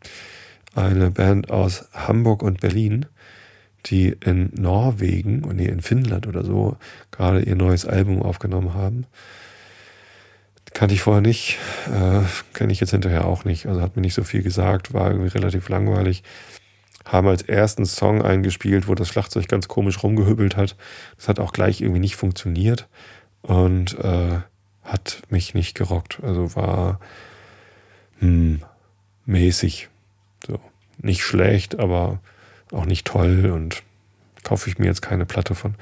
Eine 0.75 1.11
Band 1.11 1.51
aus 1.51 1.87
Hamburg 1.93 2.41
und 2.43 2.59
Berlin 2.59 3.05
die 3.89 4.15
in 4.23 4.51
Norwegen, 4.53 5.43
und 5.43 5.57
nee, 5.57 5.67
in 5.67 5.81
Finnland 5.81 6.27
oder 6.27 6.43
so, 6.43 6.77
gerade 7.11 7.41
ihr 7.41 7.55
neues 7.55 7.85
Album 7.85 8.21
aufgenommen 8.21 8.73
haben. 8.73 9.05
Kannte 10.73 10.93
ich 10.93 11.01
vorher 11.01 11.21
nicht, 11.21 11.57
äh, 11.87 12.21
kenne 12.53 12.71
ich 12.71 12.79
jetzt 12.79 12.91
hinterher 12.91 13.25
auch 13.25 13.45
nicht. 13.45 13.65
Also 13.67 13.81
hat 13.81 13.95
mir 13.95 14.01
nicht 14.01 14.13
so 14.13 14.23
viel 14.23 14.43
gesagt, 14.43 14.93
war 14.93 15.09
irgendwie 15.09 15.29
relativ 15.29 15.69
langweilig. 15.69 16.23
Haben 17.07 17.27
als 17.27 17.41
ersten 17.43 17.85
Song 17.85 18.21
eingespielt, 18.21 18.87
wo 18.87 18.95
das 18.95 19.07
Schlagzeug 19.07 19.47
ganz 19.47 19.67
komisch 19.67 20.03
rumgehübbelt 20.03 20.57
hat. 20.57 20.75
Das 21.15 21.27
hat 21.27 21.39
auch 21.39 21.53
gleich 21.53 21.81
irgendwie 21.81 22.01
nicht 22.01 22.15
funktioniert 22.15 22.87
und 23.41 23.97
äh, 23.99 24.39
hat 24.83 25.21
mich 25.29 25.53
nicht 25.53 25.75
gerockt. 25.75 26.19
Also 26.21 26.55
war 26.55 26.99
hm, 28.19 28.61
mäßig. 29.25 29.89
So. 30.45 30.59
Nicht 30.99 31.23
schlecht, 31.23 31.79
aber 31.79 32.19
auch 32.71 32.85
nicht 32.85 33.05
toll 33.05 33.49
und 33.53 33.83
kaufe 34.43 34.69
ich 34.69 34.77
mir 34.77 34.87
jetzt 34.87 35.01
keine 35.01 35.25
Platte 35.25 35.55
von. 35.55 35.75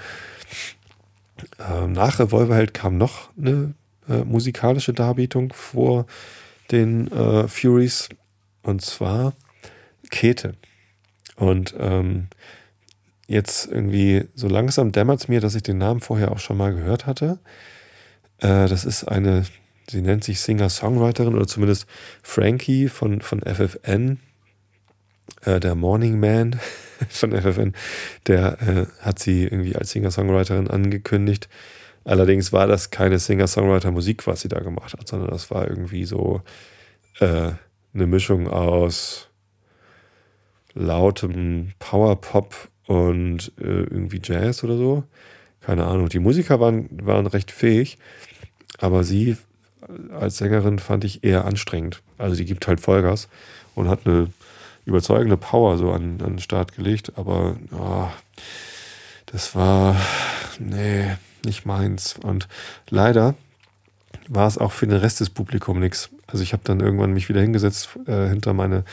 Ähm, 1.60 1.94
nach 1.94 2.20
Revolverheld 2.20 2.74
kam 2.74 2.98
noch 2.98 3.30
eine 3.38 3.74
äh, 4.10 4.24
musikalische 4.24 4.94
Darbietung 4.94 5.54
vor 5.54 6.06
den 6.72 7.12
äh, 7.12 7.48
Furies 7.48 8.10
und 8.64 8.82
zwar 8.82 9.34
Kete. 10.10 10.56
Und 11.36 11.76
ähm, 11.78 12.28
jetzt 13.28 13.68
irgendwie 13.68 14.26
so 14.36 14.48
langsam 14.48 14.92
dämmert 14.92 15.22
es 15.22 15.28
mir, 15.28 15.42
dass 15.42 15.56
ich 15.56 15.64
den 15.64 15.78
Namen 15.78 16.00
vorher 16.00 16.32
auch 16.32 16.40
schon 16.40 16.58
mal 16.58 16.74
gehört 16.74 17.06
hatte. 17.06 17.40
Äh, 18.40 18.68
das 18.68 18.86
ist 18.86 19.06
eine, 19.06 19.46
sie 19.90 20.02
nennt 20.02 20.24
sich 20.24 20.40
Singer-Songwriterin 20.42 21.36
oder 21.36 21.48
zumindest 21.48 21.88
Frankie 22.24 22.88
von, 22.88 23.22
von 23.22 23.42
FFN, 23.42 24.20
äh, 25.44 25.60
der 25.60 25.76
Morning 25.76 26.20
Man 26.20 26.60
von 27.10 27.32
FFN, 27.32 27.74
der 28.28 28.62
äh, 28.62 28.86
hat 29.02 29.20
sie 29.20 29.44
irgendwie 29.44 29.76
als 29.76 29.92
Singer-Songwriterin 29.92 30.70
angekündigt. 30.70 31.50
Allerdings 32.04 32.54
war 32.54 32.68
das 32.68 32.92
keine 32.92 33.18
Singer-Songwriter-Musik, 33.18 34.28
was 34.28 34.42
sie 34.42 34.48
da 34.48 34.60
gemacht 34.60 34.94
hat, 34.94 35.08
sondern 35.08 35.32
das 35.32 35.50
war 35.50 35.68
irgendwie 35.68 36.06
so 36.06 36.42
äh, 37.20 37.52
eine 37.94 38.08
Mischung 38.08 38.48
aus 38.48 39.30
lautem 40.76 41.72
Power-Pop 41.80 42.70
und 42.88 43.52
äh, 43.60 43.64
irgendwie 43.64 44.22
Jazz 44.24 44.64
oder 44.64 44.78
so. 44.78 45.04
Keine 45.62 45.86
Ahnung. 45.86 46.10
Die 46.10 46.20
Musiker 46.20 46.60
waren, 46.60 46.88
waren 46.92 47.26
recht 47.26 47.50
fähig, 47.50 47.98
aber 48.78 49.04
sie 49.04 49.38
als 50.12 50.38
Sängerin 50.38 50.80
fand 50.80 51.04
ich 51.04 51.24
eher 51.24 51.46
anstrengend. 51.46 52.02
Also 52.18 52.36
die 52.36 52.46
gibt 52.46 52.68
halt 52.68 52.80
Vollgas 52.80 53.28
und 53.74 53.90
hat 53.90 54.06
eine 54.06 54.30
überzeugende 54.86 55.38
Power 55.38 55.78
so 55.78 55.92
an, 55.92 56.22
an 56.22 56.34
den 56.34 56.40
Start 56.40 56.76
gelegt, 56.76 57.14
aber 57.18 57.58
oh, 57.72 58.08
das 59.26 59.56
war, 59.56 59.96
nee, 60.60 61.16
nicht 61.44 61.66
meins. 61.66 62.16
Und 62.22 62.48
leider 62.90 63.36
war 64.28 64.48
es 64.48 64.58
auch 64.58 64.72
für 64.72 64.88
den 64.88 64.98
Rest 64.98 65.20
des 65.20 65.30
Publikums 65.30 65.80
nichts. 65.80 66.10
Also 66.28 66.44
ich 66.44 66.54
habe 66.54 66.64
dann 66.64 66.80
irgendwann 66.80 67.14
mich 67.14 67.30
wieder 67.30 67.42
hingesetzt 67.42 67.90
äh, 68.08 68.30
hinter 68.30 68.54
meine 68.54 68.84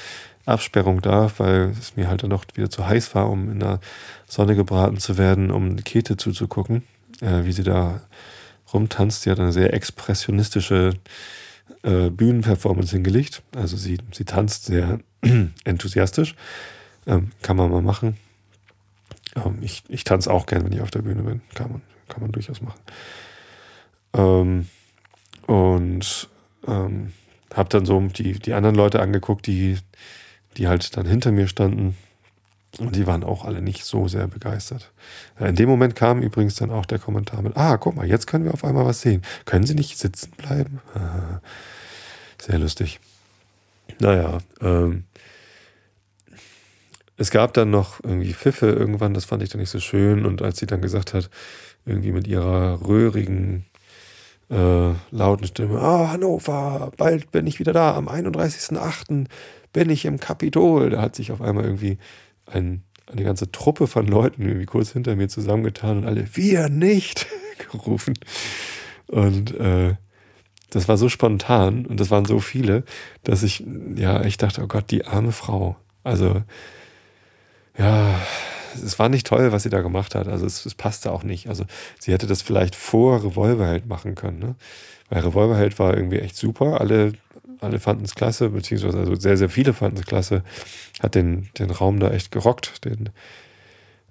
Absperrung 0.44 1.00
da, 1.00 1.30
weil 1.38 1.72
es 1.78 1.96
mir 1.96 2.08
halt 2.08 2.22
dann 2.22 2.30
noch 2.30 2.44
wieder 2.54 2.70
zu 2.70 2.86
heiß 2.86 3.14
war, 3.14 3.30
um 3.30 3.50
in 3.50 3.60
der 3.60 3.80
Sonne 4.26 4.56
gebraten 4.56 4.98
zu 4.98 5.18
werden, 5.18 5.50
um 5.50 5.76
Käthe 5.76 6.16
zuzugucken, 6.16 6.82
äh, 7.20 7.44
wie 7.44 7.52
sie 7.52 7.62
da 7.62 8.00
rumtanzt. 8.72 9.22
Sie 9.22 9.30
hat 9.30 9.38
eine 9.38 9.52
sehr 9.52 9.72
expressionistische 9.72 10.94
äh, 11.82 12.10
Bühnenperformance 12.10 12.92
hingelegt. 12.92 13.42
Also 13.54 13.76
sie, 13.76 13.98
sie 14.12 14.24
tanzt 14.24 14.64
sehr 14.66 15.00
enthusiastisch. 15.64 16.34
Ähm, 17.06 17.32
kann 17.42 17.56
man 17.56 17.70
mal 17.70 17.82
machen. 17.82 18.16
Ähm, 19.36 19.58
ich 19.60 19.82
ich 19.88 20.04
tanze 20.04 20.32
auch 20.32 20.46
gern, 20.46 20.64
wenn 20.64 20.72
ich 20.72 20.80
auf 20.80 20.90
der 20.90 21.02
Bühne 21.02 21.22
bin. 21.22 21.40
Kann 21.54 21.70
man, 21.70 21.82
kann 22.08 22.22
man 22.22 22.32
durchaus 22.32 22.60
machen. 22.60 22.80
Ähm, 24.14 24.68
und 25.46 26.28
ähm, 26.66 27.12
habe 27.54 27.68
dann 27.68 27.86
so 27.86 28.00
die, 28.00 28.38
die 28.38 28.54
anderen 28.54 28.76
Leute 28.76 29.00
angeguckt, 29.00 29.46
die, 29.46 29.78
die 30.56 30.68
halt 30.68 30.96
dann 30.96 31.06
hinter 31.06 31.32
mir 31.32 31.48
standen. 31.48 31.96
Und 32.78 32.96
die 32.96 33.06
waren 33.06 33.22
auch 33.22 33.44
alle 33.44 33.60
nicht 33.60 33.84
so 33.84 34.08
sehr 34.08 34.26
begeistert. 34.28 34.92
In 35.38 35.56
dem 35.56 35.68
Moment 35.68 35.94
kam 35.94 36.22
übrigens 36.22 36.54
dann 36.54 36.70
auch 36.70 36.86
der 36.86 36.98
Kommentar 36.98 37.42
mit, 37.42 37.56
ah, 37.56 37.76
guck 37.76 37.96
mal, 37.96 38.06
jetzt 38.06 38.26
können 38.26 38.44
wir 38.44 38.54
auf 38.54 38.64
einmal 38.64 38.86
was 38.86 39.02
sehen. 39.02 39.20
Können 39.44 39.66
Sie 39.66 39.74
nicht 39.74 39.98
sitzen 39.98 40.30
bleiben? 40.38 40.80
Sehr 42.40 42.58
lustig. 42.58 42.98
Naja, 44.00 44.38
ähm, 44.62 45.04
es 47.16 47.30
gab 47.30 47.52
dann 47.54 47.70
noch 47.70 48.02
irgendwie 48.02 48.32
Pfiffe 48.32 48.66
irgendwann, 48.66 49.14
das 49.14 49.26
fand 49.26 49.42
ich 49.42 49.50
dann 49.50 49.60
nicht 49.60 49.70
so 49.70 49.78
schön. 49.78 50.24
Und 50.24 50.42
als 50.42 50.58
sie 50.58 50.66
dann 50.66 50.80
gesagt 50.80 51.14
hat, 51.14 51.30
irgendwie 51.84 52.10
mit 52.12 52.26
ihrer 52.26 52.80
röhrigen, 52.86 53.66
äh, 54.50 54.92
lauten 55.10 55.46
Stimme, 55.46 55.78
ah, 55.78 56.10
Hannover, 56.10 56.90
bald 56.96 57.30
bin 57.30 57.46
ich 57.46 57.58
wieder 57.58 57.72
da, 57.72 57.94
am 57.94 58.08
31.08. 58.08 59.26
bin 59.72 59.90
ich 59.90 60.04
im 60.04 60.18
Kapitol. 60.18 60.90
Da 60.90 61.00
hat 61.00 61.16
sich 61.16 61.32
auf 61.32 61.40
einmal 61.40 61.64
irgendwie 61.64 61.98
ein, 62.46 62.82
eine 63.06 63.24
ganze 63.24 63.50
Truppe 63.50 63.86
von 63.86 64.06
Leuten 64.06 64.42
irgendwie 64.42 64.66
kurz 64.66 64.92
hinter 64.92 65.16
mir 65.16 65.28
zusammengetan 65.28 65.98
und 65.98 66.06
alle, 66.06 66.26
wir 66.34 66.68
nicht, 66.68 67.26
gerufen. 67.72 68.14
Und 69.06 69.54
äh, 69.58 69.94
das 70.70 70.88
war 70.88 70.96
so 70.96 71.08
spontan 71.08 71.84
und 71.84 72.00
das 72.00 72.10
waren 72.10 72.24
so 72.24 72.38
viele, 72.38 72.84
dass 73.24 73.42
ich, 73.42 73.64
ja, 73.96 74.24
ich 74.24 74.38
dachte, 74.38 74.62
oh 74.62 74.66
Gott, 74.66 74.90
die 74.90 75.04
arme 75.04 75.32
Frau. 75.32 75.76
Also, 76.02 76.42
ja, 77.76 78.18
es 78.74 78.98
war 78.98 79.10
nicht 79.10 79.26
toll, 79.26 79.52
was 79.52 79.64
sie 79.64 79.70
da 79.70 79.82
gemacht 79.82 80.14
hat. 80.14 80.28
Also, 80.28 80.46
es, 80.46 80.64
es 80.64 80.74
passte 80.74 81.12
auch 81.12 81.24
nicht. 81.24 81.48
Also, 81.48 81.64
sie 81.98 82.12
hätte 82.12 82.26
das 82.26 82.40
vielleicht 82.40 82.74
vor 82.74 83.22
Revolverheld 83.22 83.86
machen 83.86 84.14
können, 84.14 84.38
ne? 84.38 84.54
Weil 85.10 85.22
Revolverheld 85.22 85.78
war 85.78 85.94
irgendwie 85.94 86.20
echt 86.20 86.36
super. 86.36 86.80
Alle, 86.80 87.12
alle 87.62 87.78
fanden 87.78 88.04
es 88.04 88.14
klasse, 88.14 88.50
beziehungsweise 88.50 88.98
also 88.98 89.14
sehr, 89.14 89.36
sehr 89.36 89.48
viele 89.48 89.72
fanden 89.74 89.98
es 89.98 90.06
klasse. 90.06 90.42
Hat 91.00 91.14
den, 91.14 91.48
den 91.58 91.70
Raum 91.70 92.00
da 92.00 92.10
echt 92.10 92.30
gerockt, 92.30 92.84
den, 92.84 93.10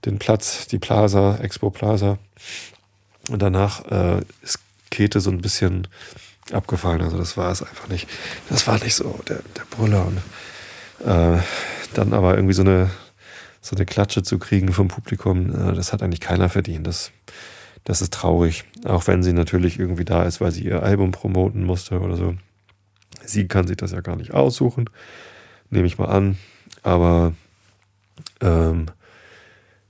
den 0.06 0.20
Platz, 0.20 0.68
die 0.68 0.80
Plaza, 0.80 1.38
Expo 1.38 1.70
Plaza. 1.70 2.18
Und 3.30 3.42
danach 3.42 3.86
äh, 3.92 4.22
ist 4.42 4.60
Käthe 4.90 5.20
so 5.20 5.30
ein 5.30 5.42
bisschen 5.42 5.88
abgefallen. 6.52 7.02
Also 7.02 7.18
das 7.18 7.38
war 7.38 7.52
es 7.52 7.62
einfach 7.62 7.88
nicht. 7.88 8.08
Das 8.50 8.68
war 8.68 8.80
nicht 8.84 8.96
so 8.96 9.20
der, 9.28 9.42
der 9.58 9.64
Brüller. 9.70 10.06
Und 10.06 10.18
äh, 11.08 11.42
dann 11.94 12.14
aber 12.14 12.36
irgendwie 12.36 12.54
so 12.54 12.62
eine, 12.62 12.90
so 13.62 13.76
eine 13.76 13.86
Klatsche 13.86 14.24
zu 14.24 14.40
kriegen 14.40 14.74
vom 14.74 14.88
Publikum, 14.88 15.50
äh, 15.50 15.74
das 15.74 15.94
hat 15.94 16.04
eigentlich 16.04 16.20
keiner 16.20 16.50
verdient. 16.50 16.88
Das, 16.88 17.12
das 17.84 18.02
ist 18.02 18.14
traurig. 18.14 18.66
Auch 18.86 19.08
wenn 19.08 19.24
sie 19.24 19.34
natürlich 19.34 19.80
irgendwie 19.80 20.06
da 20.06 20.24
ist, 20.24 20.42
weil 20.42 20.52
sie 20.52 20.64
ihr 20.64 20.84
Album 20.84 21.12
promoten 21.12 21.64
musste 21.64 22.00
oder 22.00 22.18
so. 22.18 22.36
Sie 23.26 23.48
kann 23.48 23.68
sich 23.68 23.78
das 23.78 23.92
ja 23.92 24.02
gar 24.02 24.16
nicht 24.16 24.34
aussuchen, 24.34 24.90
nehme 25.70 25.88
ich 25.88 25.98
mal 25.98 26.10
an. 26.10 26.38
Aber 26.84 27.34
ähm, 28.42 28.88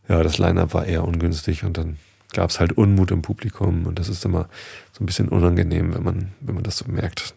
ja, 0.08 0.24
das 0.24 0.38
Line-up 0.38 0.74
war 0.74 0.86
eher 0.86 1.04
ungünstig 1.06 1.64
und 1.64 1.78
dann 1.78 1.98
gab 2.34 2.50
es 2.50 2.60
halt 2.60 2.74
Unmut 2.74 3.12
im 3.12 3.22
Publikum 3.22 3.86
und 3.86 4.00
das 4.00 4.10
ist 4.10 4.24
immer 4.26 4.50
so 4.92 5.04
ein 5.04 5.06
bisschen 5.06 5.30
unangenehm, 5.30 5.94
wenn 5.94 6.04
man, 6.04 6.32
wenn 6.40 6.56
man 6.56 6.64
das 6.64 6.78
so 6.78 6.86
merkt. 6.90 7.34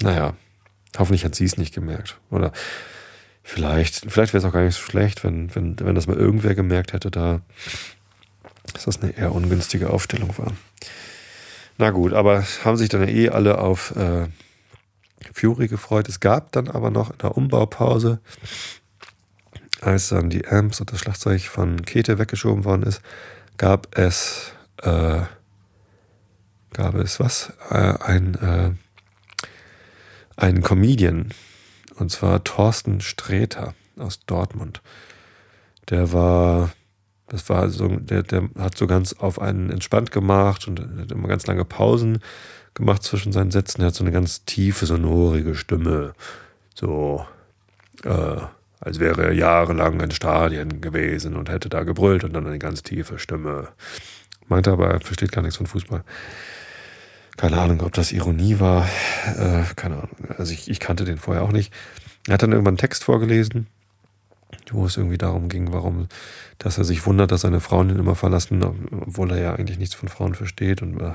Naja, 0.00 0.34
hoffentlich 0.98 1.24
hat 1.24 1.34
sie 1.34 1.44
es 1.44 1.58
nicht 1.58 1.74
gemerkt. 1.74 2.18
Oder 2.30 2.52
vielleicht, 3.42 4.06
vielleicht 4.08 4.32
wäre 4.32 4.38
es 4.38 4.44
auch 4.44 4.52
gar 4.52 4.62
nicht 4.62 4.76
so 4.76 4.82
schlecht, 4.82 5.24
wenn, 5.24 5.54
wenn, 5.54 5.78
wenn 5.80 5.94
das 5.94 6.06
mal 6.06 6.16
irgendwer 6.16 6.54
gemerkt 6.54 6.92
hätte, 6.92 7.10
da, 7.10 7.40
dass 8.72 8.84
das 8.84 9.02
eine 9.02 9.16
eher 9.16 9.32
ungünstige 9.32 9.90
Aufstellung 9.90 10.36
war. 10.38 10.52
Na 11.78 11.90
gut, 11.90 12.12
aber 12.12 12.44
haben 12.64 12.76
sich 12.76 12.88
dann 12.88 13.08
eh 13.08 13.28
alle 13.30 13.58
auf 13.58 13.96
äh, 13.96 14.26
Fury 15.32 15.68
gefreut. 15.68 16.08
Es 16.08 16.20
gab 16.20 16.52
dann 16.52 16.68
aber 16.68 16.90
noch 16.90 17.10
in 17.10 17.18
der 17.18 17.36
Umbaupause, 17.36 18.20
als 19.80 20.08
dann 20.08 20.30
die 20.30 20.46
Amps 20.46 20.80
und 20.80 20.92
das 20.92 21.00
Schlagzeug 21.00 21.42
von 21.42 21.82
Käthe 21.82 22.18
weggeschoben 22.18 22.64
worden 22.64 22.84
ist, 22.84 23.02
gab 23.58 23.98
es, 23.98 24.52
äh, 24.82 25.22
gab 26.72 26.94
es 26.94 27.20
was? 27.20 27.52
Äh, 27.70 27.94
ein, 28.00 28.34
äh, 28.36 28.70
ein 30.36 30.62
Comedian, 30.62 31.32
und 31.96 32.10
zwar 32.10 32.42
Thorsten 32.44 33.00
Sträter 33.00 33.74
aus 33.98 34.20
Dortmund. 34.26 34.82
Der 35.90 36.12
war, 36.12 36.70
das 37.28 37.48
war 37.48 37.68
so, 37.68 37.88
der, 37.88 38.22
der 38.22 38.48
hat 38.58 38.76
so 38.78 38.86
ganz 38.86 39.12
auf 39.14 39.40
einen 39.40 39.70
entspannt 39.70 40.12
gemacht 40.12 40.68
und 40.68 40.80
hat 40.80 41.10
immer 41.10 41.28
ganz 41.28 41.46
lange 41.46 41.64
Pausen 41.64 42.20
gemacht 42.74 43.02
zwischen 43.02 43.32
seinen 43.32 43.50
Sätzen. 43.50 43.82
Er 43.82 43.88
hat 43.88 43.94
so 43.94 44.04
eine 44.04 44.12
ganz 44.12 44.44
tiefe, 44.44 44.86
sonorige 44.86 45.54
Stimme. 45.54 46.14
So, 46.74 47.26
äh, 48.04 48.36
als 48.80 48.98
wäre 48.98 49.24
er 49.24 49.32
jahrelang 49.32 50.00
in 50.00 50.10
Stadien 50.10 50.80
gewesen 50.80 51.36
und 51.36 51.48
hätte 51.48 51.68
da 51.68 51.84
gebrüllt 51.84 52.24
und 52.24 52.32
dann 52.32 52.46
eine 52.46 52.58
ganz 52.58 52.82
tiefe 52.82 53.18
Stimme. 53.18 53.68
Meinte 54.48 54.72
aber, 54.72 54.90
er 54.90 55.00
versteht 55.00 55.32
gar 55.32 55.42
nichts 55.42 55.56
von 55.56 55.66
Fußball. 55.66 56.02
Keine 57.36 57.58
Ahnung, 57.58 57.80
ob 57.82 57.92
das 57.92 58.12
Ironie 58.12 58.60
war. 58.60 58.88
Äh, 59.38 59.62
keine 59.76 59.96
Ahnung. 59.96 60.10
Also 60.36 60.52
ich, 60.52 60.68
ich 60.68 60.80
kannte 60.80 61.04
den 61.04 61.18
vorher 61.18 61.42
auch 61.42 61.52
nicht. 61.52 61.72
Er 62.26 62.34
hat 62.34 62.42
dann 62.42 62.52
irgendwann 62.52 62.72
einen 62.72 62.78
Text 62.78 63.04
vorgelesen, 63.04 63.66
wo 64.70 64.86
es 64.86 64.96
irgendwie 64.96 65.18
darum 65.18 65.48
ging, 65.48 65.72
warum, 65.72 66.08
dass 66.58 66.78
er 66.78 66.84
sich 66.84 67.06
wundert, 67.06 67.32
dass 67.32 67.42
seine 67.42 67.60
Frauen 67.60 67.90
ihn 67.90 67.98
immer 67.98 68.14
verlassen, 68.14 68.62
obwohl 68.62 69.30
er 69.32 69.40
ja 69.40 69.54
eigentlich 69.54 69.78
nichts 69.78 69.94
von 69.94 70.08
Frauen 70.08 70.34
versteht. 70.34 70.82
Und 70.82 71.00
äh, 71.00 71.12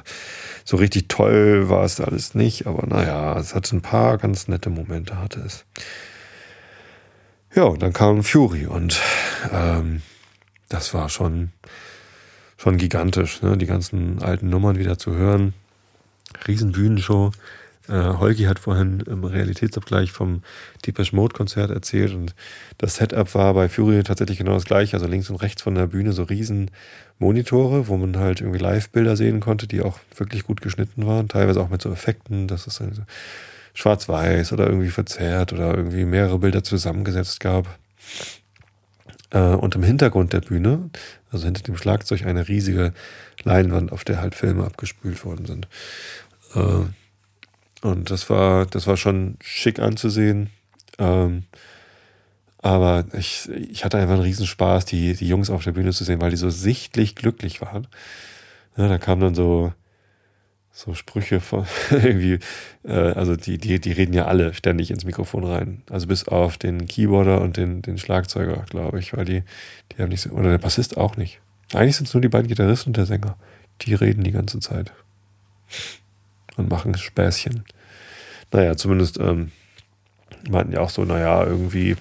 so 0.63 0.77
richtig 0.77 1.07
toll 1.07 1.69
war 1.69 1.83
es 1.83 1.99
alles 1.99 2.35
nicht, 2.35 2.67
aber 2.67 2.85
naja, 2.87 3.37
es 3.39 3.55
hat 3.55 3.71
ein 3.71 3.81
paar 3.81 4.17
ganz 4.17 4.47
nette 4.47 4.69
Momente, 4.69 5.19
hatte 5.19 5.41
es. 5.41 5.65
Ja, 7.55 7.63
und 7.63 7.81
dann 7.81 7.93
kam 7.93 8.23
Fury 8.23 8.65
und 8.67 9.01
ähm, 9.51 10.01
das 10.69 10.93
war 10.93 11.09
schon, 11.09 11.51
schon 12.57 12.77
gigantisch, 12.77 13.41
ne? 13.41 13.57
die 13.57 13.65
ganzen 13.65 14.21
alten 14.21 14.49
Nummern 14.49 14.77
wieder 14.77 14.97
zu 14.97 15.15
hören. 15.15 15.53
Riesenbühnenshow. 16.47 17.31
Äh, 17.89 18.17
Holgi 18.17 18.43
hat 18.43 18.59
vorhin 18.59 19.01
im 19.01 19.23
Realitätsabgleich 19.23 20.11
vom 20.11 20.41
Deepesh 20.85 21.13
Mode 21.13 21.33
Konzert 21.33 21.71
erzählt 21.71 22.13
und 22.13 22.35
das 22.77 22.95
Setup 22.95 23.33
war 23.35 23.53
bei 23.53 23.69
Fury 23.69 24.03
tatsächlich 24.03 24.37
genau 24.37 24.53
das 24.53 24.65
gleiche. 24.65 24.95
Also 24.95 25.07
links 25.07 25.29
und 25.29 25.37
rechts 25.37 25.61
von 25.61 25.75
der 25.75 25.87
Bühne 25.87 26.11
so 26.11 26.23
riesen 26.23 26.71
Monitore, 27.19 27.87
wo 27.87 27.97
man 27.97 28.17
halt 28.17 28.41
irgendwie 28.41 28.59
Live-Bilder 28.59 29.15
sehen 29.15 29.39
konnte, 29.39 29.67
die 29.67 29.81
auch 29.81 29.99
wirklich 30.15 30.43
gut 30.43 30.61
geschnitten 30.61 31.07
waren, 31.07 31.27
teilweise 31.27 31.61
auch 31.61 31.69
mit 31.69 31.81
so 31.81 31.91
Effekten, 31.91 32.47
dass 32.47 32.67
es 32.67 32.81
also 32.81 33.03
schwarz-weiß 33.73 34.53
oder 34.53 34.67
irgendwie 34.67 34.89
verzerrt 34.89 35.53
oder 35.53 35.75
irgendwie 35.75 36.05
mehrere 36.05 36.39
Bilder 36.39 36.63
zusammengesetzt 36.63 37.39
gab. 37.39 37.77
Äh, 39.29 39.39
und 39.39 39.75
im 39.75 39.83
Hintergrund 39.83 40.33
der 40.33 40.41
Bühne, 40.41 40.89
also 41.31 41.45
hinter 41.45 41.63
dem 41.63 41.77
Schlagzeug, 41.77 42.25
eine 42.25 42.47
riesige 42.47 42.93
Leinwand, 43.43 43.91
auf 43.91 44.03
der 44.03 44.21
halt 44.21 44.35
Filme 44.35 44.65
abgespült 44.65 45.23
worden 45.25 45.45
sind. 45.45 45.67
Äh, 46.55 46.85
und 47.81 48.09
das 48.09 48.29
war, 48.29 48.65
das 48.65 48.87
war 48.87 48.97
schon 48.97 49.37
schick 49.41 49.79
anzusehen. 49.79 50.49
Ähm, 50.97 51.43
aber 52.59 53.05
ich, 53.13 53.47
ich 53.49 53.85
hatte 53.85 53.97
einfach 53.97 54.15
einen 54.15 54.23
Riesenspaß, 54.23 54.85
die, 54.85 55.13
die 55.13 55.27
Jungs 55.27 55.49
auf 55.49 55.63
der 55.63 55.73
Bühne 55.73 55.91
zu 55.93 56.03
sehen, 56.03 56.19
weil 56.21 56.31
die 56.31 56.37
so 56.37 56.49
sichtlich 56.49 57.15
glücklich 57.15 57.61
waren. 57.61 57.87
Ja, 58.75 58.87
da 58.87 58.97
kam 58.97 59.19
dann 59.19 59.35
so, 59.35 59.73
so 60.71 60.93
Sprüche 60.93 61.39
von 61.39 61.65
irgendwie, 61.91 62.39
äh, 62.83 62.91
also 62.91 63.35
die, 63.35 63.57
die, 63.57 63.79
die 63.79 63.91
reden 63.91 64.13
ja 64.13 64.25
alle 64.25 64.53
ständig 64.53 64.91
ins 64.91 65.05
Mikrofon 65.05 65.43
rein. 65.43 65.83
Also 65.89 66.07
bis 66.07 66.27
auf 66.27 66.57
den 66.57 66.87
Keyboarder 66.87 67.41
und 67.41 67.57
den, 67.57 67.83
den 67.83 67.97
Schlagzeuger, 67.97 68.65
glaube 68.69 68.99
ich, 68.99 69.15
weil 69.15 69.25
die, 69.25 69.43
die 69.91 70.01
haben 70.01 70.09
nicht 70.09 70.21
so, 70.21 70.31
oder 70.31 70.49
der 70.49 70.57
Bassist 70.57 70.97
auch 70.97 71.15
nicht. 71.15 71.39
Eigentlich 71.73 71.97
sind 71.97 72.07
es 72.07 72.13
nur 72.13 72.21
die 72.21 72.29
beiden 72.29 72.47
Gitarristen 72.47 72.89
und 72.89 72.97
der 72.97 73.05
Sänger. 73.05 73.37
Die 73.81 73.93
reden 73.93 74.23
die 74.23 74.31
ganze 74.31 74.59
Zeit. 74.59 74.91
Und 76.57 76.69
machen 76.69 76.97
Späßchen. 76.97 77.63
Naja, 78.51 78.75
zumindest 78.75 79.19
ähm, 79.19 79.51
meinten 80.49 80.73
ja 80.73 80.81
auch 80.81 80.89
so, 80.89 81.05
naja, 81.05 81.43
irgendwie, 81.45 81.95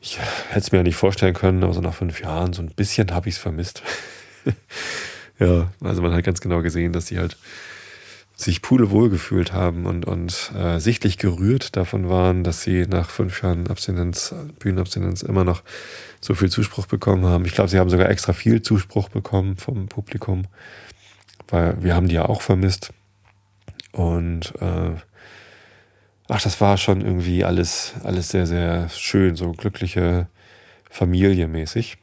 ich 0.00 0.18
hätte 0.48 0.58
es 0.58 0.72
mir 0.72 0.78
ja 0.78 0.84
nicht 0.84 0.96
vorstellen 0.96 1.34
können, 1.34 1.62
aber 1.62 1.72
so 1.72 1.80
nach 1.80 1.94
fünf 1.94 2.20
Jahren, 2.20 2.52
so 2.52 2.62
ein 2.62 2.70
bisschen 2.70 3.12
habe 3.12 3.28
ich 3.28 3.36
es 3.36 3.40
vermisst. 3.40 3.82
Ja, 5.38 5.70
also 5.82 6.02
man 6.02 6.12
hat 6.12 6.24
ganz 6.24 6.40
genau 6.40 6.62
gesehen, 6.62 6.92
dass 6.92 7.06
sie 7.06 7.18
halt 7.18 7.36
sich 8.34 8.62
pudelwohl 8.62 9.10
gefühlt 9.10 9.52
haben 9.52 9.86
und, 9.86 10.04
und 10.04 10.52
äh, 10.56 10.78
sichtlich 10.78 11.18
gerührt 11.18 11.76
davon 11.76 12.08
waren, 12.08 12.44
dass 12.44 12.62
sie 12.62 12.86
nach 12.86 13.10
fünf 13.10 13.42
Jahren 13.42 13.66
Abstinenz, 13.66 14.32
Bühnenabstinenz 14.60 15.22
immer 15.22 15.42
noch 15.42 15.62
so 16.20 16.34
viel 16.34 16.48
Zuspruch 16.48 16.86
bekommen 16.86 17.24
haben. 17.24 17.44
Ich 17.44 17.52
glaube, 17.52 17.68
sie 17.68 17.78
haben 17.78 17.90
sogar 17.90 18.08
extra 18.08 18.32
viel 18.32 18.62
Zuspruch 18.62 19.08
bekommen 19.08 19.56
vom 19.56 19.88
Publikum, 19.88 20.44
weil 21.48 21.82
wir 21.82 21.96
haben 21.96 22.06
die 22.06 22.14
ja 22.14 22.26
auch 22.26 22.42
vermisst. 22.42 22.92
Und 23.92 24.54
äh, 24.60 24.94
ach, 26.28 26.42
das 26.42 26.60
war 26.60 26.76
schon 26.76 27.00
irgendwie 27.00 27.44
alles, 27.44 27.94
alles 28.04 28.28
sehr, 28.30 28.46
sehr 28.46 28.88
schön, 28.90 29.36
so 29.36 29.52
glückliche 29.52 30.28
Familie 30.90 31.48
mäßig. 31.48 31.98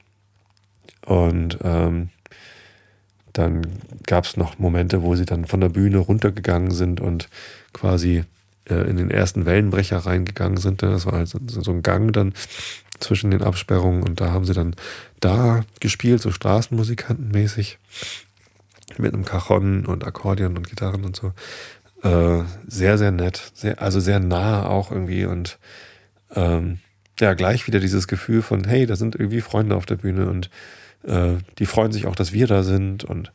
Und 1.06 1.60
ähm, 1.63 2.10
dann 3.34 3.67
gab 4.08 4.26
es 4.26 4.38
noch 4.38 4.60
Momente, 4.60 5.04
wo 5.04 5.15
sie 5.15 5.26
dann 5.26 5.45
von 5.45 5.62
der 5.62 5.69
Bühne 5.69 5.98
runtergegangen 5.98 6.71
sind 6.71 7.02
und 7.02 7.30
quasi 7.74 8.24
äh, 8.69 8.89
in 8.89 8.98
den 8.98 9.12
ersten 9.12 9.45
Wellenbrecher 9.45 9.98
reingegangen 9.98 10.58
sind. 10.58 10.82
Das 10.82 11.06
war 11.06 11.13
halt 11.13 11.28
so, 11.28 11.39
so 11.45 11.71
ein 11.71 11.84
Gang 11.84 12.13
dann 12.13 12.34
zwischen 13.00 13.32
den 13.32 13.43
Absperrungen 13.43 14.04
und 14.04 14.21
da 14.21 14.32
haben 14.32 14.45
sie 14.45 14.54
dann 14.54 14.76
da 15.19 15.65
gespielt, 15.80 16.21
so 16.21 16.32
Straßenmusikantenmäßig 16.32 17.78
mit 18.98 19.13
einem 19.13 19.26
Cajon 19.26 19.86
und 19.86 20.06
Akkordeon 20.06 20.58
und 20.58 20.69
Gitarren 20.69 21.04
und 21.06 21.15
so. 21.15 21.34
Äh, 22.04 22.43
sehr, 22.67 22.98
sehr 22.98 23.12
nett, 23.12 23.52
sehr, 23.54 23.82
also 23.82 24.00
sehr 24.00 24.19
nah 24.19 24.67
auch 24.67 24.91
irgendwie 24.91 25.26
und 25.26 25.58
ähm, 26.36 26.80
ja, 27.19 27.34
gleich 27.34 27.65
wieder 27.67 27.80
dieses 27.80 28.08
Gefühl 28.08 28.41
von, 28.41 28.65
hey, 28.65 28.86
da 28.86 28.95
sind 28.95 29.15
irgendwie 29.15 29.41
Freunde 29.41 29.76
auf 29.76 29.86
der 29.86 29.95
Bühne 29.95 30.28
und 30.28 30.50
äh, 31.04 31.38
die 31.60 31.65
freuen 31.65 31.91
sich 31.91 32.08
auch, 32.08 32.15
dass 32.15 32.34
wir 32.34 32.48
da 32.48 32.63
sind 32.63 33.04
und 33.04 33.32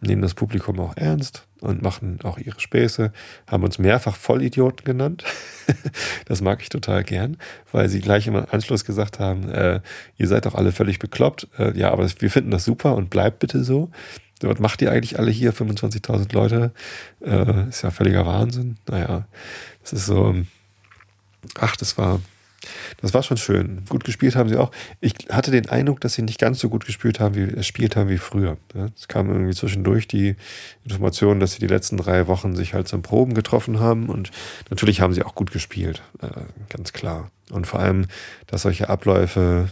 nehmen 0.00 0.22
das 0.22 0.34
Publikum 0.34 0.78
auch 0.80 0.96
ernst 0.96 1.46
und 1.60 1.82
machen 1.82 2.18
auch 2.22 2.38
ihre 2.38 2.60
Späße, 2.60 3.12
haben 3.46 3.64
uns 3.64 3.78
mehrfach 3.78 4.16
Vollidioten 4.16 4.84
genannt. 4.84 5.24
das 6.26 6.42
mag 6.42 6.62
ich 6.62 6.68
total 6.68 7.04
gern, 7.04 7.38
weil 7.72 7.88
sie 7.88 8.00
gleich 8.00 8.26
im 8.26 8.36
Anschluss 8.36 8.84
gesagt 8.84 9.18
haben, 9.18 9.48
äh, 9.48 9.80
ihr 10.16 10.28
seid 10.28 10.46
doch 10.46 10.54
alle 10.54 10.72
völlig 10.72 10.98
bekloppt. 10.98 11.48
Äh, 11.58 11.76
ja, 11.78 11.90
aber 11.90 12.08
wir 12.18 12.30
finden 12.30 12.50
das 12.50 12.64
super 12.64 12.94
und 12.94 13.10
bleibt 13.10 13.38
bitte 13.38 13.64
so. 13.64 13.90
Was 14.42 14.58
macht 14.58 14.82
ihr 14.82 14.90
eigentlich 14.90 15.18
alle 15.18 15.30
hier? 15.30 15.54
25.000 15.54 16.32
Leute? 16.34 16.72
Äh, 17.20 17.68
ist 17.68 17.82
ja 17.82 17.90
völliger 17.90 18.26
Wahnsinn. 18.26 18.76
Naja, 18.88 19.26
das 19.82 19.92
ist 19.94 20.06
so, 20.06 20.34
ach, 21.58 21.76
das 21.76 21.96
war 21.96 22.20
das 23.00 23.14
war 23.14 23.22
schon 23.22 23.36
schön. 23.36 23.82
Gut 23.88 24.04
gespielt 24.04 24.36
haben 24.36 24.48
sie 24.48 24.56
auch. 24.56 24.70
Ich 25.00 25.14
hatte 25.30 25.50
den 25.50 25.68
Eindruck, 25.68 26.00
dass 26.00 26.14
sie 26.14 26.22
nicht 26.22 26.38
ganz 26.38 26.58
so 26.58 26.68
gut 26.68 26.86
gespielt 26.86 27.20
haben, 27.20 27.34
wie 27.34 27.46
gespielt 27.46 27.96
haben 27.96 28.08
wie 28.08 28.18
früher. 28.18 28.56
Es 28.96 29.08
kam 29.08 29.30
irgendwie 29.30 29.54
zwischendurch 29.54 30.08
die 30.08 30.36
Information, 30.84 31.40
dass 31.40 31.52
sie 31.52 31.60
die 31.60 31.66
letzten 31.66 31.96
drei 31.96 32.26
Wochen 32.26 32.54
sich 32.54 32.74
halt 32.74 32.88
zum 32.88 33.02
Proben 33.02 33.34
getroffen 33.34 33.80
haben 33.80 34.08
und 34.08 34.30
natürlich 34.70 35.00
haben 35.00 35.12
sie 35.12 35.22
auch 35.22 35.34
gut 35.34 35.50
gespielt, 35.50 36.02
äh, 36.22 36.28
ganz 36.68 36.92
klar. 36.92 37.30
Und 37.50 37.66
vor 37.66 37.80
allem, 37.80 38.06
dass 38.46 38.62
solche 38.62 38.88
Abläufe 38.88 39.68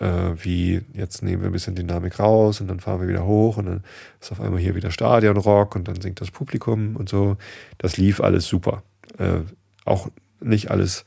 äh, 0.00 0.32
wie 0.44 0.82
jetzt 0.92 1.22
nehmen 1.22 1.42
wir 1.42 1.48
ein 1.48 1.52
bisschen 1.52 1.74
Dynamik 1.74 2.18
raus 2.18 2.60
und 2.60 2.68
dann 2.68 2.80
fahren 2.80 3.00
wir 3.00 3.08
wieder 3.08 3.24
hoch 3.24 3.56
und 3.56 3.66
dann 3.66 3.84
ist 4.20 4.32
auf 4.32 4.40
einmal 4.40 4.60
hier 4.60 4.74
wieder 4.74 4.90
Stadionrock 4.90 5.74
und 5.76 5.88
dann 5.88 6.00
singt 6.00 6.20
das 6.20 6.30
Publikum 6.30 6.96
und 6.96 7.08
so. 7.08 7.36
Das 7.78 7.96
lief 7.96 8.20
alles 8.20 8.46
super. 8.46 8.82
Äh, 9.18 9.40
auch 9.84 10.08
nicht 10.40 10.70
alles 10.70 11.04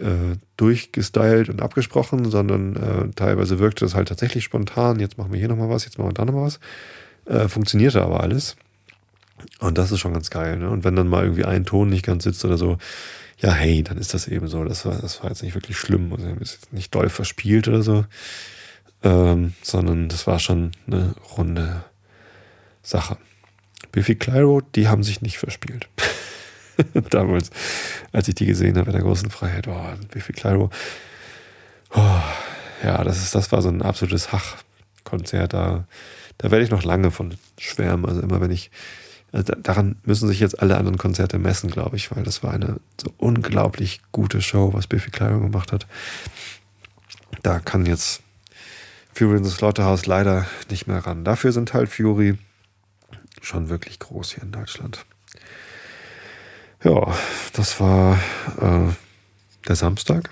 äh, 0.00 0.36
durchgestylt 0.56 1.48
und 1.48 1.62
abgesprochen, 1.62 2.30
sondern 2.30 2.76
äh, 2.76 3.10
teilweise 3.14 3.58
wirkte 3.58 3.84
das 3.84 3.94
halt 3.94 4.08
tatsächlich 4.08 4.44
spontan. 4.44 5.00
Jetzt 5.00 5.18
machen 5.18 5.32
wir 5.32 5.38
hier 5.38 5.48
nochmal 5.48 5.68
was, 5.68 5.84
jetzt 5.84 5.98
machen 5.98 6.10
wir 6.10 6.14
da 6.14 6.24
nochmal 6.24 6.44
was. 6.44 6.60
Äh, 7.26 7.48
funktionierte 7.48 8.02
aber 8.02 8.20
alles. 8.20 8.56
Und 9.60 9.78
das 9.78 9.92
ist 9.92 10.00
schon 10.00 10.12
ganz 10.12 10.30
geil. 10.30 10.56
Ne? 10.58 10.70
Und 10.70 10.84
wenn 10.84 10.96
dann 10.96 11.08
mal 11.08 11.24
irgendwie 11.24 11.44
ein 11.44 11.64
Ton 11.64 11.88
nicht 11.88 12.04
ganz 12.04 12.24
sitzt 12.24 12.44
oder 12.44 12.56
so, 12.56 12.78
ja, 13.38 13.52
hey, 13.52 13.82
dann 13.82 13.98
ist 13.98 14.14
das 14.14 14.28
eben 14.28 14.48
so. 14.48 14.64
Das 14.64 14.86
war, 14.86 14.96
das 14.96 15.22
war 15.22 15.30
jetzt 15.30 15.42
nicht 15.42 15.54
wirklich 15.54 15.76
schlimm. 15.76 16.12
Also, 16.12 16.26
ist 16.40 16.54
jetzt 16.54 16.72
nicht 16.72 16.94
doll 16.94 17.08
verspielt 17.08 17.68
oder 17.68 17.82
so, 17.82 18.04
ähm, 19.02 19.54
sondern 19.62 20.08
das 20.08 20.26
war 20.26 20.38
schon 20.38 20.72
eine 20.86 21.14
runde 21.36 21.84
Sache. 22.82 23.16
Biffy 23.92 24.14
Clyro, 24.14 24.60
die 24.60 24.88
haben 24.88 25.02
sich 25.02 25.20
nicht 25.22 25.38
verspielt. 25.38 25.88
Damals, 27.10 27.50
als 28.12 28.28
ich 28.28 28.34
die 28.34 28.46
gesehen 28.46 28.76
habe 28.76 28.90
in 28.90 28.96
der 28.96 29.02
großen 29.02 29.30
Freiheit, 29.30 29.68
oh, 29.68 29.94
viel 30.10 30.34
Clyro. 30.34 30.70
Oh, 31.94 32.20
ja, 32.82 33.02
das, 33.04 33.18
ist, 33.18 33.34
das 33.34 33.52
war 33.52 33.62
so 33.62 33.68
ein 33.68 33.82
absolutes 33.82 34.32
Hach-Konzert. 34.32 35.52
Da, 35.52 35.86
da 36.38 36.50
werde 36.50 36.64
ich 36.64 36.70
noch 36.70 36.84
lange 36.84 37.10
von 37.10 37.34
schwärmen. 37.58 38.06
Also 38.06 38.20
immer 38.20 38.40
wenn 38.40 38.50
ich, 38.50 38.70
also 39.32 39.52
daran 39.54 39.96
müssen 40.04 40.28
sich 40.28 40.40
jetzt 40.40 40.60
alle 40.60 40.76
anderen 40.76 40.98
Konzerte 40.98 41.38
messen, 41.38 41.70
glaube 41.70 41.96
ich, 41.96 42.14
weil 42.14 42.24
das 42.24 42.42
war 42.42 42.52
eine 42.52 42.80
so 43.00 43.12
unglaublich 43.18 44.00
gute 44.12 44.42
Show, 44.42 44.72
was 44.72 44.86
Biffy 44.86 45.10
Clyro 45.10 45.40
gemacht 45.40 45.72
hat. 45.72 45.86
Da 47.42 47.60
kann 47.60 47.86
jetzt 47.86 48.22
Fury 49.12 49.36
in 49.36 49.44
the 49.44 49.50
Slaughterhouse 49.50 50.06
leider 50.06 50.46
nicht 50.70 50.86
mehr 50.86 50.98
ran. 50.98 51.24
Dafür 51.24 51.52
sind 51.52 51.72
halt 51.72 51.88
Fury 51.88 52.36
schon 53.40 53.68
wirklich 53.68 53.98
groß 53.98 54.32
hier 54.32 54.42
in 54.42 54.52
Deutschland. 54.52 55.04
Ja, 56.84 57.16
das 57.54 57.80
war 57.80 58.20
äh, 58.60 58.92
der 59.66 59.74
Samstag. 59.74 60.28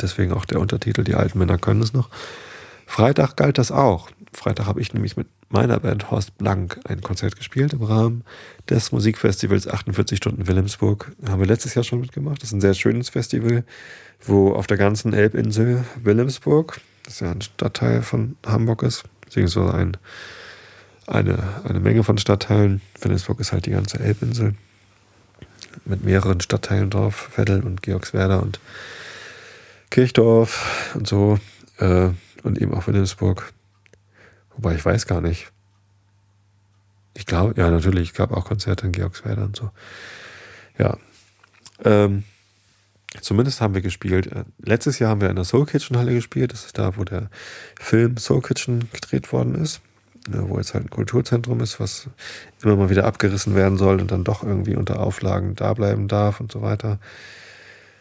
Deswegen 0.00 0.32
auch 0.32 0.44
der 0.44 0.60
Untertitel, 0.60 1.02
die 1.02 1.16
alten 1.16 1.40
Männer 1.40 1.58
können 1.58 1.82
es 1.82 1.92
noch. 1.92 2.08
Freitag 2.86 3.36
galt 3.36 3.58
das 3.58 3.72
auch. 3.72 4.10
Freitag 4.32 4.66
habe 4.66 4.80
ich 4.80 4.94
nämlich 4.94 5.16
mit 5.16 5.26
meiner 5.48 5.80
Band 5.80 6.12
Horst 6.12 6.38
Blank 6.38 6.78
ein 6.84 7.00
Konzert 7.00 7.34
gespielt 7.36 7.72
im 7.72 7.82
Rahmen 7.82 8.22
des 8.70 8.92
Musikfestivals 8.92 9.66
48 9.66 10.18
Stunden 10.18 10.46
Wilhelmsburg. 10.46 11.12
Haben 11.28 11.40
wir 11.40 11.48
letztes 11.48 11.74
Jahr 11.74 11.84
schon 11.84 12.00
mitgemacht. 12.00 12.40
Das 12.40 12.50
ist 12.50 12.54
ein 12.54 12.60
sehr 12.60 12.74
schönes 12.74 13.08
Festival, 13.08 13.64
wo 14.24 14.52
auf 14.52 14.68
der 14.68 14.76
ganzen 14.76 15.12
Elbinsel 15.14 15.84
Wilhelmsburg, 16.00 16.80
das 17.04 17.18
ja 17.18 17.32
ein 17.32 17.42
Stadtteil 17.42 18.02
von 18.02 18.36
Hamburg 18.46 18.84
ist, 18.84 19.02
beziehungsweise 19.20 19.74
ein, 19.74 19.96
eine, 21.08 21.38
eine 21.64 21.80
Menge 21.80 22.04
von 22.04 22.18
Stadtteilen. 22.18 22.80
Wilhelmsburg 23.00 23.40
ist 23.40 23.50
halt 23.50 23.66
die 23.66 23.72
ganze 23.72 23.98
Elbinsel 23.98 24.54
mit 25.84 26.04
mehreren 26.04 26.40
Stadtteilen 26.40 26.90
drauf, 26.90 27.30
Veddel 27.36 27.62
und 27.62 27.82
Georgswerda 27.82 28.38
und 28.38 28.60
Kirchdorf 29.90 30.92
und 30.94 31.06
so 31.06 31.38
äh, 31.78 32.10
und 32.42 32.58
eben 32.58 32.74
auch 32.74 32.86
Wilhelmsburg. 32.86 33.52
Wobei 34.56 34.74
ich 34.74 34.84
weiß 34.84 35.06
gar 35.06 35.20
nicht. 35.20 35.50
Ich 37.14 37.26
glaube, 37.26 37.54
ja, 37.56 37.70
natürlich, 37.70 38.10
es 38.10 38.14
gab 38.14 38.32
auch 38.32 38.46
Konzerte 38.46 38.86
in 38.86 38.92
Georgswerda 38.92 39.44
und 39.44 39.56
so. 39.56 39.70
Ja. 40.78 40.96
Ähm, 41.84 42.24
zumindest 43.20 43.60
haben 43.60 43.74
wir 43.74 43.82
gespielt. 43.82 44.26
Äh, 44.26 44.44
letztes 44.58 44.98
Jahr 44.98 45.10
haben 45.10 45.20
wir 45.20 45.30
in 45.30 45.36
der 45.36 45.44
Soul 45.44 45.66
Kitchen 45.66 45.96
Halle 45.96 46.14
gespielt. 46.14 46.52
Das 46.52 46.66
ist 46.66 46.78
da, 46.78 46.96
wo 46.96 47.04
der 47.04 47.30
Film 47.78 48.16
Soul 48.16 48.42
Kitchen 48.42 48.88
gedreht 48.92 49.32
worden 49.32 49.54
ist. 49.54 49.80
Ne, 50.26 50.42
wo 50.48 50.56
jetzt 50.56 50.72
halt 50.72 50.86
ein 50.86 50.90
Kulturzentrum 50.90 51.60
ist, 51.60 51.80
was 51.80 52.08
immer 52.62 52.76
mal 52.76 52.88
wieder 52.88 53.04
abgerissen 53.04 53.54
werden 53.54 53.76
soll 53.76 54.00
und 54.00 54.10
dann 54.10 54.24
doch 54.24 54.42
irgendwie 54.42 54.74
unter 54.74 55.00
Auflagen 55.00 55.54
da 55.54 55.74
bleiben 55.74 56.08
darf 56.08 56.40
und 56.40 56.50
so 56.50 56.62
weiter. 56.62 56.98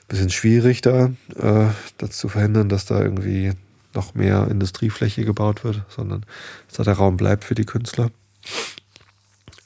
Bisschen 0.08 0.30
schwierig 0.30 0.82
da, 0.82 1.12
äh, 1.36 1.68
das 1.98 2.12
zu 2.12 2.30
verhindern, 2.30 2.70
dass 2.70 2.86
da 2.86 3.02
irgendwie 3.02 3.52
noch 3.94 4.16
mehr 4.16 4.48
Industriefläche 4.50 5.26
gebaut 5.26 5.66
wird, 5.66 5.84
sondern 5.90 6.26
dass 6.68 6.78
da 6.78 6.84
der 6.84 6.94
Raum 6.94 7.18
bleibt 7.18 7.44
für 7.44 7.56
die 7.56 7.66
Künstler. 7.66 8.10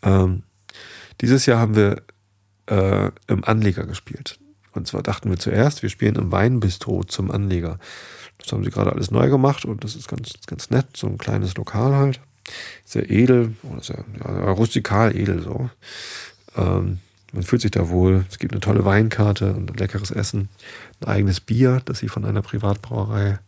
Ähm, 0.02 0.41
dieses 1.22 1.46
Jahr 1.46 1.60
haben 1.60 1.76
wir 1.76 2.02
äh, 2.65 3.12
im 3.28 3.43
Anleger 3.43 3.86
gespielt. 3.86 4.39
Und 4.72 4.88
zwar 4.88 5.04
dachten 5.04 5.30
wir 5.30 5.38
zuerst, 5.38 5.84
wir 5.84 5.89
spielen 5.89 6.15
im 6.15 6.32
Weinbistro 6.32 7.04
zum 7.04 7.30
Anleger. 7.30 7.78
Das 8.39 8.52
haben 8.52 8.63
sie 8.63 8.72
gerade 8.72 8.91
alles 8.91 9.12
neu 9.12 9.30
gemacht 9.30 9.63
und 9.65 9.84
das 9.84 9.96
ist 9.96 10.08
ganz, 10.08 10.34
ganz 10.48 10.72
nett, 10.72 10.98
so 10.98 11.08
ein 11.08 11.17
kleines 11.20 11.56
Lokal 11.56 11.96
halt 11.96 12.20
sehr 12.86 13.10
edel, 13.10 13.55
oder 13.63 13.81
sehr 13.81 14.03
ja, 14.19 14.51
rustikal 14.51 15.15
edel 15.15 15.41
so. 15.41 15.69
Ähm, 16.55 16.99
man 17.33 17.43
fühlt 17.43 17.62
sich 17.62 17.71
da 17.71 17.89
wohl. 17.89 18.25
Es 18.29 18.39
gibt 18.39 18.53
eine 18.53 18.62
tolle 18.62 18.86
Weinkarte 18.86 19.53
und 19.53 19.79
leckeres 19.79 20.12
Essen. 20.12 20.49
Ein 21.01 21.07
eigenes 21.07 21.39
Bier, 21.39 21.81
das 21.86 21.99
sie 21.99 22.07
von 22.07 22.25
einer 22.25 22.41
Privatbrauerei 22.41 23.39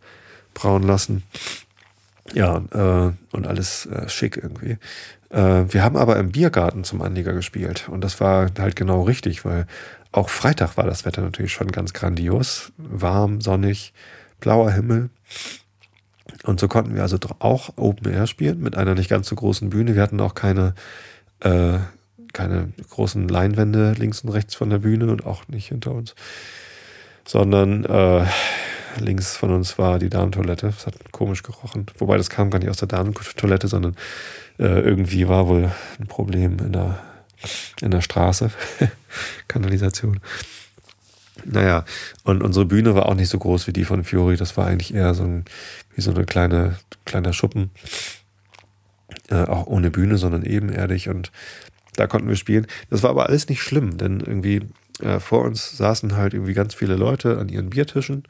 brauen 0.54 0.82
lassen. 0.82 1.22
Ja, 2.34 2.58
äh, 2.72 3.12
und 3.34 3.46
alles 3.46 3.86
äh, 3.86 4.08
schick 4.08 4.36
irgendwie. 4.36 4.76
Äh, 5.30 5.64
wir 5.72 5.82
haben 5.82 5.96
aber 5.96 6.16
im 6.16 6.30
Biergarten 6.30 6.84
zum 6.84 7.02
Anleger 7.02 7.32
gespielt. 7.32 7.88
Und 7.88 8.02
das 8.02 8.20
war 8.20 8.50
halt 8.58 8.76
genau 8.76 9.02
richtig, 9.02 9.44
weil 9.44 9.66
auch 10.12 10.28
Freitag 10.28 10.76
war 10.76 10.84
das 10.84 11.04
Wetter 11.04 11.22
natürlich 11.22 11.52
schon 11.52 11.72
ganz 11.72 11.92
grandios. 11.92 12.72
Warm, 12.76 13.40
sonnig, 13.40 13.92
blauer 14.40 14.70
Himmel. 14.72 15.10
Und 16.44 16.60
so 16.60 16.68
konnten 16.68 16.94
wir 16.94 17.02
also 17.02 17.18
auch 17.38 17.70
Open 17.76 18.10
Air 18.12 18.26
spielen 18.26 18.60
mit 18.60 18.76
einer 18.76 18.94
nicht 18.94 19.10
ganz 19.10 19.28
so 19.28 19.36
großen 19.36 19.70
Bühne. 19.70 19.94
Wir 19.94 20.02
hatten 20.02 20.20
auch 20.20 20.34
keine, 20.34 20.74
äh, 21.40 21.78
keine 22.32 22.72
großen 22.88 23.28
Leinwände 23.28 23.92
links 23.92 24.22
und 24.22 24.30
rechts 24.30 24.54
von 24.54 24.70
der 24.70 24.78
Bühne 24.78 25.10
und 25.10 25.26
auch 25.26 25.48
nicht 25.48 25.68
hinter 25.68 25.92
uns, 25.92 26.14
sondern 27.26 27.84
äh, 27.84 28.24
links 28.98 29.36
von 29.36 29.50
uns 29.50 29.78
war 29.78 29.98
die 29.98 30.08
Damentoilette. 30.08 30.68
Es 30.68 30.86
hat 30.86 31.12
komisch 31.12 31.42
gerochen. 31.42 31.86
Wobei 31.98 32.16
das 32.16 32.30
kam 32.30 32.50
gar 32.50 32.58
nicht 32.58 32.70
aus 32.70 32.78
der 32.78 32.88
Damentoilette, 32.88 33.68
sondern 33.68 33.96
äh, 34.58 34.80
irgendwie 34.80 35.28
war 35.28 35.46
wohl 35.46 35.70
ein 35.98 36.06
Problem 36.06 36.58
in 36.58 36.72
der 36.72 37.00
in 37.80 37.90
der 37.90 38.02
Straße. 38.02 38.50
Kanalisation. 39.48 40.20
Naja, 41.44 41.84
und 42.24 42.42
unsere 42.42 42.66
Bühne 42.66 42.94
war 42.94 43.06
auch 43.06 43.14
nicht 43.14 43.28
so 43.28 43.38
groß 43.38 43.66
wie 43.66 43.72
die 43.72 43.84
von 43.84 44.04
Fury. 44.04 44.36
Das 44.36 44.56
war 44.56 44.66
eigentlich 44.66 44.94
eher 44.94 45.14
so 45.14 45.24
ein, 45.24 45.44
wie 45.94 46.00
so 46.00 46.10
eine 46.10 46.24
kleine, 46.24 46.76
kleiner 47.04 47.32
Schuppen. 47.32 47.70
Äh, 49.28 49.44
auch 49.44 49.66
ohne 49.66 49.90
Bühne, 49.90 50.18
sondern 50.18 50.42
ebenerdig. 50.42 51.08
Und 51.08 51.30
da 51.96 52.06
konnten 52.06 52.28
wir 52.28 52.36
spielen. 52.36 52.66
Das 52.90 53.02
war 53.02 53.10
aber 53.10 53.26
alles 53.26 53.48
nicht 53.48 53.62
schlimm, 53.62 53.96
denn 53.96 54.20
irgendwie 54.20 54.62
äh, 55.00 55.20
vor 55.20 55.42
uns 55.42 55.76
saßen 55.76 56.16
halt 56.16 56.34
irgendwie 56.34 56.54
ganz 56.54 56.74
viele 56.74 56.96
Leute 56.96 57.38
an 57.38 57.48
ihren 57.48 57.70
Biertischen. 57.70 58.24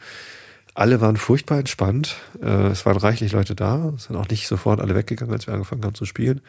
Alle 0.74 1.00
waren 1.00 1.16
furchtbar 1.16 1.58
entspannt. 1.58 2.16
Äh, 2.42 2.68
es 2.68 2.86
waren 2.86 2.96
reichlich 2.96 3.32
Leute 3.32 3.54
da. 3.54 3.92
Es 3.96 4.04
sind 4.04 4.16
auch 4.16 4.28
nicht 4.28 4.46
sofort 4.46 4.80
alle 4.80 4.94
weggegangen, 4.94 5.32
als 5.32 5.46
wir 5.46 5.54
angefangen 5.54 5.84
haben 5.84 5.94
zu 5.94 6.04
spielen. 6.04 6.40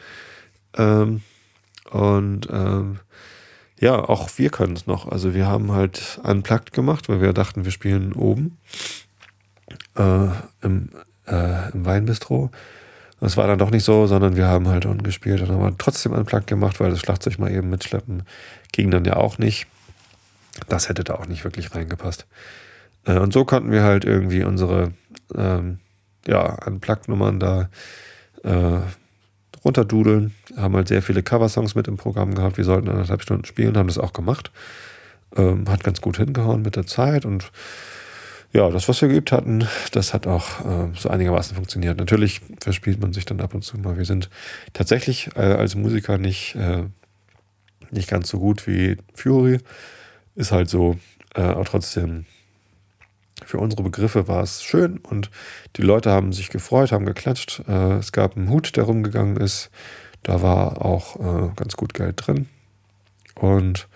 Ähm, 0.76 1.22
und 1.90 2.48
ähm, 2.50 3.00
ja, 3.82 3.98
auch 3.98 4.30
wir 4.36 4.50
können 4.50 4.74
es 4.76 4.86
noch. 4.86 5.10
Also 5.10 5.34
wir 5.34 5.48
haben 5.48 5.72
halt 5.72 6.20
unplugged 6.22 6.72
gemacht, 6.72 7.08
weil 7.08 7.20
wir 7.20 7.32
dachten, 7.32 7.64
wir 7.64 7.72
spielen 7.72 8.12
oben 8.12 8.56
äh, 9.96 10.28
im, 10.62 10.90
äh, 11.26 11.72
im 11.72 11.84
Weinbistro. 11.84 12.52
Das 13.18 13.36
war 13.36 13.48
dann 13.48 13.58
doch 13.58 13.70
nicht 13.70 13.82
so, 13.82 14.06
sondern 14.06 14.36
wir 14.36 14.46
haben 14.46 14.68
halt 14.68 14.86
unten 14.86 15.02
gespielt 15.02 15.42
und 15.42 15.50
haben 15.50 15.78
trotzdem 15.78 16.12
unplugged 16.12 16.46
gemacht, 16.46 16.78
weil 16.78 16.90
das 16.90 17.00
Schlagzeug 17.00 17.40
mal 17.40 17.50
eben 17.50 17.70
mitschleppen 17.70 18.22
ging 18.70 18.92
dann 18.92 19.04
ja 19.04 19.16
auch 19.16 19.38
nicht. 19.38 19.66
Das 20.68 20.88
hätte 20.88 21.02
da 21.02 21.14
auch 21.14 21.26
nicht 21.26 21.42
wirklich 21.42 21.74
reingepasst. 21.74 22.26
Äh, 23.04 23.18
und 23.18 23.32
so 23.32 23.44
konnten 23.44 23.72
wir 23.72 23.82
halt 23.82 24.04
irgendwie 24.04 24.44
unsere 24.44 24.92
ähm, 25.34 25.80
ja, 26.28 26.54
Unplugged-Nummern 26.66 27.40
da 27.40 27.68
äh, 28.44 28.78
runterdudeln, 29.64 30.34
haben 30.56 30.74
halt 30.74 30.88
sehr 30.88 31.02
viele 31.02 31.22
Coversongs 31.22 31.74
mit 31.74 31.88
im 31.88 31.96
Programm 31.96 32.34
gehabt. 32.34 32.56
Wir 32.56 32.64
sollten 32.64 32.88
anderthalb 32.88 33.22
Stunden 33.22 33.44
spielen, 33.44 33.76
haben 33.76 33.86
das 33.88 33.98
auch 33.98 34.12
gemacht. 34.12 34.50
Ähm, 35.36 35.68
hat 35.68 35.84
ganz 35.84 36.00
gut 36.00 36.18
hingehauen 36.18 36.62
mit 36.62 36.76
der 36.76 36.86
Zeit 36.86 37.24
und 37.24 37.50
ja, 38.52 38.68
das, 38.68 38.86
was 38.86 39.00
wir 39.00 39.08
geübt 39.08 39.32
hatten, 39.32 39.66
das 39.92 40.12
hat 40.12 40.26
auch 40.26 40.60
äh, 40.60 40.88
so 40.94 41.08
einigermaßen 41.08 41.56
funktioniert. 41.56 41.96
Natürlich 41.96 42.42
verspielt 42.60 43.00
man 43.00 43.14
sich 43.14 43.24
dann 43.24 43.40
ab 43.40 43.54
und 43.54 43.62
zu 43.62 43.78
mal. 43.78 43.96
Wir 43.96 44.04
sind 44.04 44.28
tatsächlich 44.74 45.30
äh, 45.36 45.40
als 45.40 45.74
Musiker 45.74 46.18
nicht, 46.18 46.54
äh, 46.56 46.84
nicht 47.90 48.10
ganz 48.10 48.28
so 48.28 48.38
gut 48.38 48.66
wie 48.66 48.98
Fury. 49.14 49.58
Ist 50.34 50.52
halt 50.52 50.68
so, 50.68 50.98
äh, 51.34 51.40
aber 51.40 51.64
trotzdem 51.64 52.26
für 53.44 53.58
unsere 53.58 53.82
Begriffe 53.82 54.28
war 54.28 54.42
es 54.42 54.62
schön 54.62 54.98
und 54.98 55.30
die 55.76 55.82
Leute 55.82 56.10
haben 56.10 56.32
sich 56.32 56.50
gefreut, 56.50 56.92
haben 56.92 57.06
geklatscht. 57.06 57.62
Äh, 57.68 57.94
es 57.94 58.12
gab 58.12 58.36
einen 58.36 58.50
Hut, 58.50 58.76
der 58.76 58.84
rumgegangen 58.84 59.36
ist. 59.36 59.70
Da 60.22 60.42
war 60.42 60.84
auch 60.84 61.16
äh, 61.16 61.50
ganz 61.56 61.76
gut 61.76 61.94
Geld 61.94 62.26
drin. 62.26 62.48
Und 63.34 63.88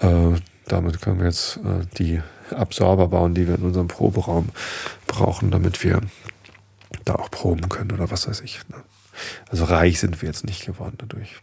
äh, 0.00 0.32
damit 0.66 1.00
können 1.00 1.18
wir 1.18 1.26
jetzt 1.26 1.60
die 1.98 2.22
Absorber 2.50 3.08
bauen, 3.08 3.34
die 3.34 3.46
wir 3.46 3.56
in 3.56 3.62
unserem 3.62 3.88
Proberaum 3.88 4.48
brauchen, 5.06 5.50
damit 5.50 5.82
wir 5.84 6.00
da 7.04 7.16
auch 7.16 7.30
proben 7.30 7.68
können 7.68 7.92
oder 7.92 8.10
was 8.10 8.26
weiß 8.28 8.40
ich. 8.40 8.60
Ne? 8.68 8.76
Also 9.48 9.64
reich 9.64 10.00
sind 10.00 10.20
wir 10.22 10.28
jetzt 10.28 10.44
nicht 10.44 10.66
geworden 10.66 10.96
dadurch. 10.98 11.36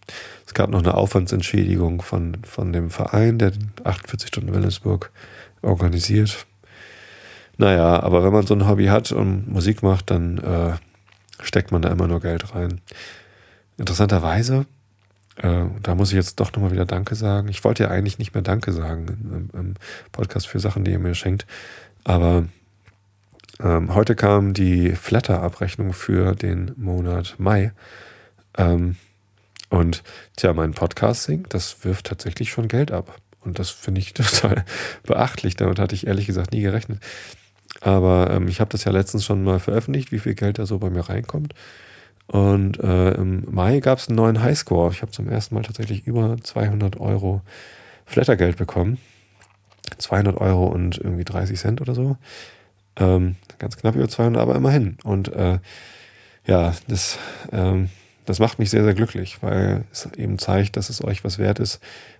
Es 0.45 0.53
gab 0.53 0.69
noch 0.69 0.79
eine 0.79 0.95
Aufwandsentschädigung 0.95 2.01
von, 2.01 2.37
von 2.43 2.73
dem 2.73 2.89
Verein, 2.89 3.37
der 3.37 3.51
den 3.51 3.71
48 3.83 4.27
Stunden 4.27 4.53
Wilhelmsburg 4.53 5.11
organisiert. 5.61 6.45
Naja, 7.61 8.01
aber 8.01 8.23
wenn 8.23 8.33
man 8.33 8.47
so 8.47 8.55
ein 8.55 8.67
Hobby 8.67 8.87
hat 8.87 9.11
und 9.11 9.47
Musik 9.47 9.83
macht, 9.83 10.09
dann 10.09 10.39
äh, 10.39 10.73
steckt 11.43 11.71
man 11.71 11.83
da 11.83 11.89
immer 11.89 12.07
nur 12.07 12.19
Geld 12.19 12.55
rein. 12.55 12.81
Interessanterweise, 13.77 14.65
äh, 15.35 15.65
da 15.83 15.93
muss 15.93 16.09
ich 16.09 16.15
jetzt 16.15 16.39
doch 16.39 16.51
nochmal 16.53 16.71
wieder 16.71 16.87
Danke 16.87 17.13
sagen. 17.13 17.49
Ich 17.49 17.63
wollte 17.63 17.83
ja 17.83 17.89
eigentlich 17.91 18.17
nicht 18.17 18.33
mehr 18.33 18.41
Danke 18.41 18.71
sagen 18.71 19.05
im, 19.53 19.59
im 19.59 19.73
Podcast 20.11 20.47
für 20.47 20.59
Sachen, 20.59 20.83
die 20.83 20.91
ihr 20.91 20.97
mir 20.97 21.13
schenkt. 21.13 21.45
Aber 22.03 22.45
ähm, 23.59 23.93
heute 23.93 24.15
kam 24.15 24.55
die 24.55 24.95
Flatter-Abrechnung 24.95 25.93
für 25.93 26.33
den 26.33 26.71
Monat 26.77 27.35
Mai. 27.37 27.73
Ähm, 28.57 28.95
und 29.69 30.01
tja, 30.35 30.53
mein 30.53 30.73
Podcasting, 30.73 31.45
das 31.49 31.85
wirft 31.85 32.07
tatsächlich 32.07 32.49
schon 32.49 32.67
Geld 32.67 32.91
ab. 32.91 33.17
Und 33.39 33.59
das 33.59 33.69
finde 33.69 34.01
ich 34.01 34.13
total 34.15 34.65
beachtlich. 35.03 35.57
Damit 35.57 35.77
hatte 35.77 35.93
ich 35.93 36.07
ehrlich 36.07 36.25
gesagt 36.25 36.53
nie 36.53 36.61
gerechnet. 36.61 36.99
Aber 37.79 38.29
ähm, 38.31 38.47
ich 38.47 38.59
habe 38.59 38.69
das 38.69 38.83
ja 38.83 38.91
letztens 38.91 39.25
schon 39.25 39.43
mal 39.43 39.59
veröffentlicht, 39.59 40.11
wie 40.11 40.19
viel 40.19 40.35
Geld 40.35 40.59
da 40.59 40.65
so 40.65 40.79
bei 40.79 40.89
mir 40.89 41.01
reinkommt. 41.01 41.53
Und 42.27 42.79
äh, 42.79 43.11
im 43.11 43.45
Mai 43.49 43.79
gab 43.79 43.97
es 43.97 44.07
einen 44.07 44.15
neuen 44.15 44.41
Highscore. 44.41 44.91
Ich 44.91 45.01
habe 45.01 45.11
zum 45.11 45.27
ersten 45.27 45.55
Mal 45.55 45.63
tatsächlich 45.63 46.05
über 46.07 46.37
200 46.41 46.99
Euro 46.99 47.41
Flattergeld 48.05 48.57
bekommen. 48.57 48.99
200 49.97 50.37
Euro 50.37 50.67
und 50.67 50.97
irgendwie 50.97 51.25
30 51.25 51.59
Cent 51.59 51.81
oder 51.81 51.95
so. 51.95 52.17
Ähm, 52.97 53.35
ganz 53.57 53.77
knapp 53.77 53.95
über 53.95 54.07
200, 54.07 54.41
aber 54.41 54.55
immerhin. 54.55 54.97
Und 55.03 55.33
äh, 55.33 55.59
ja, 56.45 56.73
das, 56.87 57.17
ähm, 57.51 57.89
das 58.25 58.39
macht 58.39 58.59
mich 58.59 58.69
sehr, 58.69 58.83
sehr 58.83 58.93
glücklich, 58.93 59.41
weil 59.41 59.85
es 59.91 60.09
eben 60.17 60.39
zeigt, 60.39 60.77
dass 60.77 60.89
es 60.89 61.03
euch 61.03 61.23
was 61.23 61.37
wert 61.37 61.59
ist, 61.59 61.79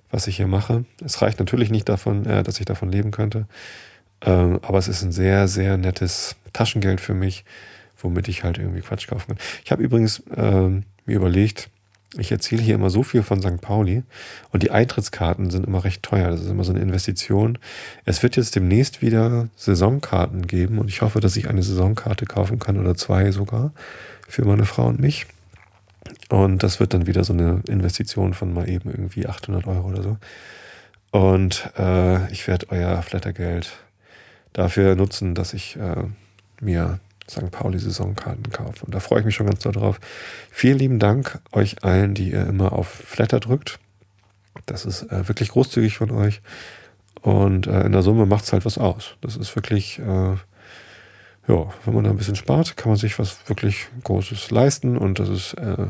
was 0.10 0.28
ich 0.28 0.38
hier 0.38 0.48
mache. 0.48 0.86
Es 1.04 1.22
reicht 1.22 1.40
natürlich 1.40 1.72
nicht 1.72 1.88
davon, 1.88 2.26
äh, 2.26 2.44
dass 2.44 2.60
ich 2.60 2.66
davon 2.66 2.92
leben 2.92 3.12
könnte. 3.12 3.48
Ähm, 4.24 4.60
aber 4.62 4.78
es 4.78 4.88
ist 4.88 5.04
ein 5.04 5.12
sehr, 5.12 5.48
sehr 5.48 5.78
nettes 5.78 6.36
Taschengeld 6.54 7.02
für 7.02 7.14
mich, 7.14 7.46
womit 7.98 8.28
ich 8.28 8.44
halt 8.44 8.58
irgendwie 8.58 8.82
Quatsch 8.82 9.08
kaufen 9.08 9.28
kann. 9.30 9.46
Ich 9.64 9.72
habe 9.72 9.84
übrigens 9.84 10.24
ähm, 10.36 10.84
mir 11.06 11.16
überlegt, 11.16 11.70
ich 12.18 12.32
erzähle 12.32 12.62
hier 12.62 12.76
immer 12.76 12.90
so 12.90 13.04
viel 13.04 13.24
von 13.24 13.42
St. 13.42 13.62
Pauli 13.62 14.04
und 14.52 14.64
die 14.64 14.72
Eintrittskarten 14.72 15.50
sind 15.50 15.66
immer 15.66 15.86
recht 15.86 16.04
teuer. 16.04 16.30
Das 16.30 16.42
ist 16.42 16.50
immer 16.50 16.66
so 16.66 16.74
eine 16.74 16.82
Investition. 16.82 17.58
Es 18.04 18.22
wird 18.22 18.36
jetzt 18.36 18.56
demnächst 18.56 19.02
wieder 19.02 19.48
Saisonkarten 19.56 20.46
geben 20.46 20.80
und 20.80 20.90
ich 20.90 21.02
hoffe, 21.02 21.22
dass 21.22 21.38
ich 21.38 21.48
eine 21.48 21.64
Saisonkarte 21.64 22.26
kaufen 22.26 22.60
kann 22.60 22.78
oder 22.78 22.96
zwei 22.96 23.32
sogar 23.32 23.72
für 24.28 24.44
meine 24.44 24.66
Frau 24.66 24.88
und 24.88 25.00
mich. 25.00 25.26
Und 26.30 26.64
das 26.64 26.82
wird 26.82 26.94
dann 26.94 27.08
wieder 27.08 27.24
so 27.24 27.32
eine 27.32 27.62
Investition 27.68 28.34
von 28.34 28.54
mal 28.54 28.68
eben 28.68 28.90
irgendwie 28.90 29.28
800 29.28 29.66
Euro 29.68 29.88
oder 29.88 30.04
so. 30.04 30.18
Und 31.12 31.72
äh, 31.78 32.30
ich 32.32 32.48
werde 32.48 32.68
euer 32.72 33.02
Flattergeld 33.04 33.72
dafür 34.54 34.96
nutzen, 34.96 35.36
dass 35.36 35.54
ich 35.54 35.78
äh, 35.78 36.04
mir 36.60 37.00
St. 37.30 37.50
Pauli-Saisonkarten 37.50 38.52
kaufe. 38.52 38.86
Und 38.86 38.94
da 38.94 39.00
freue 39.00 39.20
ich 39.20 39.26
mich 39.26 39.36
schon 39.36 39.48
ganz 39.48 39.60
doll 39.60 39.72
drauf. 39.72 40.00
Vielen 40.50 40.78
lieben 40.78 41.00
Dank 41.00 41.40
euch 41.52 41.84
allen, 41.84 42.14
die 42.14 42.32
ihr 42.32 42.46
immer 42.46 42.74
auf 42.74 42.88
Flatter 42.88 43.40
drückt. 43.40 43.80
Das 44.66 44.86
ist 44.86 45.04
äh, 45.04 45.28
wirklich 45.28 45.50
großzügig 45.50 45.98
von 45.98 46.12
euch. 46.12 46.42
Und 47.22 47.68
äh, 47.68 47.84
in 47.84 47.92
der 47.92 48.02
Summe 48.02 48.26
macht 48.26 48.46
es 48.46 48.54
halt 48.54 48.66
was 48.66 48.78
aus. 48.78 49.16
Das 49.22 49.38
ist 49.38 49.56
wirklich, 49.56 50.00
äh, 50.00 50.36
ja, 51.48 51.74
wenn 51.86 51.94
man 51.94 52.04
da 52.04 52.10
ein 52.10 52.18
bisschen 52.18 52.36
spart, 52.36 52.76
kann 52.78 52.90
man 52.90 52.98
sich 52.98 53.18
was 53.18 53.48
wirklich 53.48 53.88
Großes 54.04 54.52
leisten. 54.52 54.98
Und 54.98 55.20
das 55.20 55.30
ist 55.30 55.54
äh, 55.54 55.88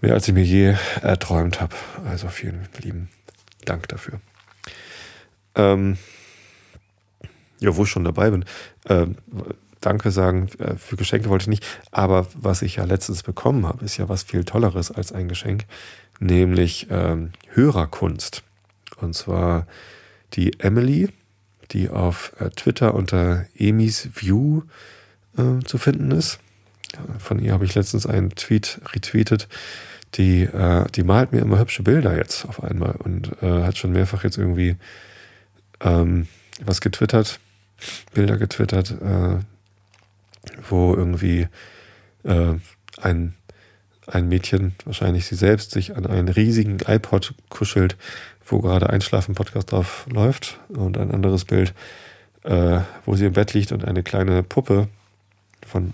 mehr, 0.00 0.14
als 0.14 0.26
ich 0.28 0.34
mir 0.34 0.44
je 0.44 0.74
erträumt 1.02 1.60
habe. 1.60 1.74
Also 2.08 2.28
vielen 2.28 2.68
lieben 2.78 3.10
Dank 3.64 3.88
dafür. 3.88 4.20
Ähm, 5.54 5.98
ja, 7.60 7.76
wo 7.76 7.84
ich 7.84 7.90
schon 7.90 8.04
dabei 8.04 8.30
bin. 8.30 8.44
Äh, 8.84 9.06
Danke 9.80 10.10
sagen 10.10 10.48
äh, 10.58 10.76
für 10.76 10.96
Geschenke 10.96 11.28
wollte 11.28 11.44
ich 11.44 11.48
nicht. 11.48 11.66
Aber 11.90 12.26
was 12.34 12.62
ich 12.62 12.76
ja 12.76 12.84
letztens 12.84 13.22
bekommen 13.22 13.66
habe, 13.66 13.84
ist 13.84 13.96
ja 13.96 14.08
was 14.08 14.22
viel 14.22 14.44
Tolleres 14.44 14.90
als 14.90 15.12
ein 15.12 15.28
Geschenk, 15.28 15.64
nämlich 16.18 16.88
ähm, 16.90 17.30
Hörerkunst. 17.52 18.42
Und 19.00 19.14
zwar 19.14 19.66
die 20.34 20.58
Emily, 20.58 21.10
die 21.70 21.88
auf 21.88 22.32
äh, 22.40 22.50
Twitter 22.50 22.94
unter 22.94 23.46
Emis 23.56 24.08
View 24.14 24.62
äh, 25.36 25.64
zu 25.64 25.78
finden 25.78 26.10
ist. 26.10 26.40
Von 27.18 27.38
ihr 27.38 27.52
habe 27.52 27.64
ich 27.64 27.74
letztens 27.74 28.06
einen 28.06 28.30
Tweet 28.30 28.80
retweetet. 28.94 29.46
Die, 30.14 30.42
äh, 30.42 30.86
die 30.94 31.04
malt 31.04 31.32
mir 31.32 31.40
immer 31.40 31.58
hübsche 31.58 31.82
Bilder 31.82 32.16
jetzt 32.16 32.46
auf 32.46 32.64
einmal 32.64 32.92
und 32.92 33.42
äh, 33.42 33.62
hat 33.62 33.76
schon 33.76 33.92
mehrfach 33.92 34.24
jetzt 34.24 34.38
irgendwie 34.38 34.76
ähm, 35.80 36.26
was 36.64 36.80
getwittert 36.80 37.38
Bilder 38.12 38.36
getwittert, 38.36 38.90
äh, 38.90 39.38
wo 40.68 40.94
irgendwie 40.94 41.48
äh, 42.24 42.54
ein, 43.00 43.34
ein 44.06 44.28
Mädchen, 44.28 44.74
wahrscheinlich 44.84 45.26
sie 45.26 45.36
selbst, 45.36 45.70
sich 45.72 45.96
an 45.96 46.06
einen 46.06 46.28
riesigen 46.28 46.78
iPod 46.86 47.34
kuschelt, 47.48 47.96
wo 48.46 48.60
gerade 48.60 48.90
Einschlafen-Podcast 48.90 49.72
drauf 49.72 50.06
läuft. 50.10 50.58
Und 50.68 50.98
ein 50.98 51.10
anderes 51.10 51.44
Bild, 51.44 51.74
äh, 52.44 52.80
wo 53.04 53.14
sie 53.14 53.26
im 53.26 53.32
Bett 53.32 53.54
liegt 53.54 53.72
und 53.72 53.84
eine 53.84 54.02
kleine 54.02 54.42
Puppe 54.42 54.88
von, 55.66 55.92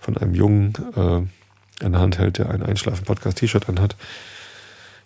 von 0.00 0.16
einem 0.16 0.34
Jungen 0.34 0.72
äh, 0.96 1.84
in 1.84 1.92
der 1.92 2.00
Hand 2.00 2.18
hält, 2.18 2.38
der 2.38 2.50
ein 2.50 2.62
Einschlafen-Podcast-T-Shirt 2.62 3.68
anhat. 3.68 3.96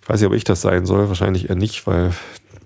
Ich 0.03 0.09
weiß 0.09 0.21
nicht, 0.21 0.29
ob 0.29 0.35
ich 0.35 0.45
das 0.45 0.61
sein 0.61 0.87
soll, 0.87 1.09
wahrscheinlich 1.09 1.51
eher 1.51 1.57
nicht, 1.57 1.87
weil 1.87 2.13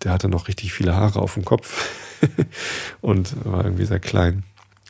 der 0.03 0.13
hatte 0.13 0.29
noch 0.29 0.49
richtig 0.49 0.73
viele 0.73 0.95
Haare 0.95 1.21
auf 1.21 1.35
dem 1.35 1.45
Kopf. 1.45 2.04
und 3.01 3.45
war 3.45 3.65
irgendwie 3.65 3.87
sehr 3.87 4.01
klein 4.01 4.45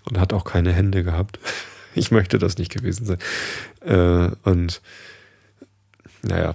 und 0.08 0.18
hat 0.18 0.32
auch 0.32 0.44
keine 0.44 0.72
Hände 0.72 1.02
gehabt. 1.04 1.38
Ich 1.96 2.10
möchte 2.10 2.38
das 2.40 2.58
nicht 2.58 2.72
gewesen 2.72 3.06
sein. 3.06 3.18
Äh, 3.82 4.34
und 4.42 4.82
naja, 6.22 6.54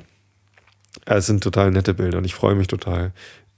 es 1.05 1.27
sind 1.27 1.41
total 1.41 1.71
nette 1.71 1.93
Bilder 1.93 2.17
und 2.17 2.25
ich 2.25 2.35
freue 2.35 2.55
mich 2.55 2.67
total, 2.67 3.13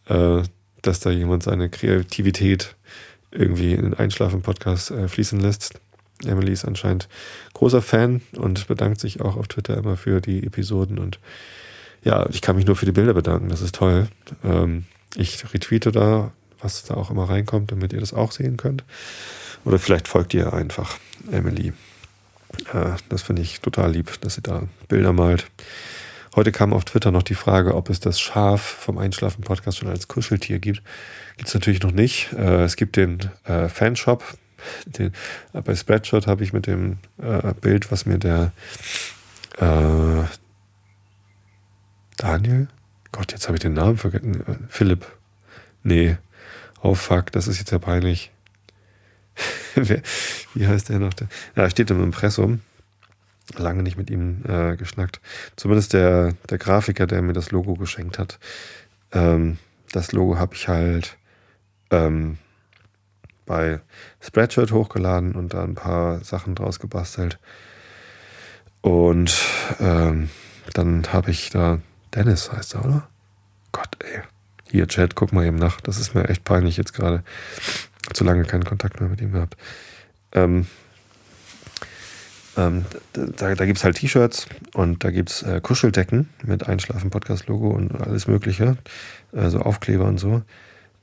äh, 0.05 0.43
dass 0.83 0.99
da 0.99 1.09
jemand 1.09 1.41
seine 1.41 1.69
Kreativität 1.69 2.75
irgendwie 3.31 3.73
in 3.73 3.81
den 3.81 3.93
Einschlafen-Podcast 3.93 4.91
äh, 4.91 5.07
fließen 5.07 5.39
lässt. 5.39 5.81
Emily 6.25 6.51
ist 6.51 6.65
anscheinend 6.65 7.07
großer 7.53 7.81
Fan 7.81 8.21
und 8.35 8.67
bedankt 8.67 8.99
sich 8.99 9.21
auch 9.21 9.35
auf 9.35 9.47
Twitter 9.47 9.77
immer 9.77 9.97
für 9.97 10.21
die 10.21 10.45
Episoden. 10.45 10.99
Und 10.99 11.19
ja, 12.03 12.27
ich 12.29 12.41
kann 12.41 12.55
mich 12.55 12.67
nur 12.67 12.75
für 12.75 12.85
die 12.85 12.91
Bilder 12.91 13.13
bedanken. 13.13 13.49
Das 13.49 13.61
ist 13.61 13.75
toll. 13.75 14.07
Ähm, 14.43 14.85
ich 15.15 15.43
retweete 15.53 15.91
da, 15.91 16.31
was 16.61 16.83
da 16.83 16.95
auch 16.95 17.09
immer 17.09 17.29
reinkommt, 17.29 17.71
damit 17.71 17.93
ihr 17.93 17.99
das 17.99 18.13
auch 18.13 18.31
sehen 18.31 18.57
könnt. 18.57 18.83
Oder 19.65 19.79
vielleicht 19.79 20.07
folgt 20.07 20.33
ihr 20.33 20.53
einfach 20.53 20.97
Emily. 21.31 21.73
Äh, 22.73 22.91
das 23.09 23.21
finde 23.21 23.41
ich 23.41 23.61
total 23.61 23.91
lieb, 23.91 24.19
dass 24.21 24.35
sie 24.35 24.41
da 24.41 24.63
Bilder 24.87 25.13
malt. 25.13 25.47
Heute 26.35 26.51
kam 26.51 26.73
auf 26.73 26.85
Twitter 26.85 27.11
noch 27.11 27.23
die 27.23 27.35
Frage, 27.35 27.75
ob 27.75 27.89
es 27.89 27.99
das 27.99 28.19
Schaf 28.19 28.61
vom 28.61 28.97
Einschlafen-Podcast 28.97 29.77
schon 29.77 29.89
als 29.89 30.07
Kuscheltier 30.07 30.59
gibt. 30.59 30.81
Gibt 31.37 31.49
es 31.49 31.53
natürlich 31.53 31.81
noch 31.81 31.91
nicht. 31.91 32.31
Äh, 32.33 32.63
es 32.63 32.75
gibt 32.75 32.95
den 32.95 33.19
äh, 33.45 33.67
Fanshop. 33.67 34.23
Den, 34.85 35.11
bei 35.53 35.75
Spreadshot 35.75 36.27
habe 36.27 36.43
ich 36.43 36.53
mit 36.53 36.67
dem 36.67 36.99
Bild, 37.61 37.91
was 37.91 38.05
mir 38.05 38.19
der 38.19 38.51
Daniel, 42.17 42.67
Gott, 43.11 43.31
jetzt 43.31 43.47
habe 43.47 43.55
ich 43.55 43.61
den 43.61 43.73
Namen 43.73 43.97
vergessen. 43.97 44.43
Philipp. 44.69 45.07
Nee. 45.83 46.17
Oh 46.81 46.95
fuck, 46.95 47.31
das 47.31 47.47
ist 47.47 47.59
jetzt 47.59 47.71
ja 47.71 47.79
peinlich. 47.79 48.31
Wie 50.53 50.67
heißt 50.67 50.89
der 50.89 50.99
noch? 50.99 51.13
Ja, 51.55 51.69
steht 51.69 51.91
im 51.91 52.03
Impressum 52.03 52.61
lange 53.57 53.83
nicht 53.83 53.97
mit 53.97 54.09
ihm 54.09 54.43
äh, 54.47 54.75
geschnackt. 54.75 55.19
Zumindest 55.55 55.93
der, 55.93 56.33
der 56.49 56.57
Grafiker, 56.57 57.07
der 57.07 57.21
mir 57.21 57.33
das 57.33 57.51
Logo 57.51 57.75
geschenkt 57.75 58.19
hat. 58.19 58.39
Ähm, 59.11 59.57
das 59.91 60.11
Logo 60.11 60.37
habe 60.37 60.55
ich 60.55 60.67
halt 60.67 61.17
ähm, 61.89 62.37
bei 63.45 63.81
Spreadshirt 64.21 64.71
hochgeladen 64.71 65.35
und 65.35 65.53
da 65.53 65.63
ein 65.63 65.75
paar 65.75 66.23
Sachen 66.23 66.55
draus 66.55 66.79
gebastelt. 66.79 67.39
Und 68.81 69.37
ähm, 69.79 70.29
dann 70.73 71.03
habe 71.11 71.31
ich 71.31 71.49
da, 71.49 71.79
Dennis 72.15 72.51
heißt 72.51 72.75
er, 72.75 72.85
oder? 72.85 73.09
Gott, 73.71 73.97
ey. 73.99 74.21
Hier, 74.71 74.87
Chat, 74.87 75.15
guck 75.15 75.33
mal 75.33 75.45
eben 75.45 75.57
nach. 75.57 75.81
Das 75.81 75.99
ist 75.99 76.15
mir 76.15 76.29
echt 76.29 76.45
peinlich 76.45 76.77
jetzt 76.77 76.93
gerade. 76.93 77.23
Zu 78.13 78.23
lange 78.23 78.45
keinen 78.45 78.63
Kontakt 78.63 79.01
mehr 79.01 79.09
mit 79.09 79.19
ihm 79.19 79.33
gehabt. 79.33 79.57
Ähm, 80.31 80.65
ähm, 82.55 82.85
da 83.11 83.53
da 83.53 83.65
gibt 83.65 83.79
es 83.79 83.83
halt 83.83 83.97
T-Shirts 83.97 84.47
und 84.73 85.03
da 85.03 85.11
gibt 85.11 85.29
es 85.29 85.43
äh, 85.43 85.59
Kuscheldecken 85.61 86.29
mit 86.43 86.67
Einschlafen-Podcast-Logo 86.67 87.69
und 87.69 88.01
alles 88.01 88.27
Mögliche, 88.27 88.77
also 89.33 89.59
Aufkleber 89.59 90.05
und 90.05 90.19
so. 90.19 90.41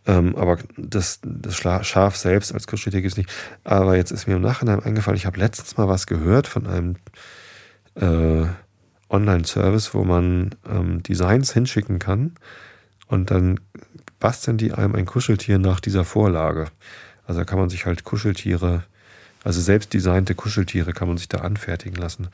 Ähm, 0.06 0.34
aber 0.34 0.56
das, 0.78 1.20
das 1.22 1.56
Schaf 1.56 2.16
selbst 2.16 2.54
als 2.54 2.66
Kuscheltier 2.66 3.02
gibt 3.02 3.12
es 3.12 3.18
nicht. 3.18 3.30
Aber 3.64 3.96
jetzt 3.96 4.12
ist 4.12 4.26
mir 4.26 4.36
im 4.36 4.42
Nachhinein 4.42 4.82
eingefallen, 4.82 5.18
ich 5.18 5.26
habe 5.26 5.38
letztens 5.38 5.76
mal 5.76 5.88
was 5.88 6.06
gehört 6.06 6.46
von 6.46 6.66
einem 6.66 6.96
äh, 7.96 8.46
Online-Service, 9.10 9.92
wo 9.92 10.04
man 10.04 10.54
ähm, 10.66 11.02
Designs 11.02 11.52
hinschicken 11.52 11.98
kann 11.98 12.32
und 13.08 13.30
dann 13.30 13.60
basteln 14.20 14.56
die 14.56 14.72
einem 14.72 14.94
ein 14.94 15.06
Kuscheltier 15.06 15.58
nach 15.58 15.80
dieser 15.80 16.04
Vorlage. 16.04 16.68
Also 17.26 17.40
da 17.40 17.44
kann 17.44 17.58
man 17.58 17.68
sich 17.68 17.86
halt 17.86 18.04
Kuscheltiere 18.04 18.84
also 19.44 19.60
selbst 19.60 19.94
designte 19.94 20.34
Kuscheltiere 20.34 20.92
kann 20.92 21.08
man 21.08 21.16
sich 21.16 21.28
da 21.28 21.38
anfertigen 21.38 21.96
lassen. 21.96 22.28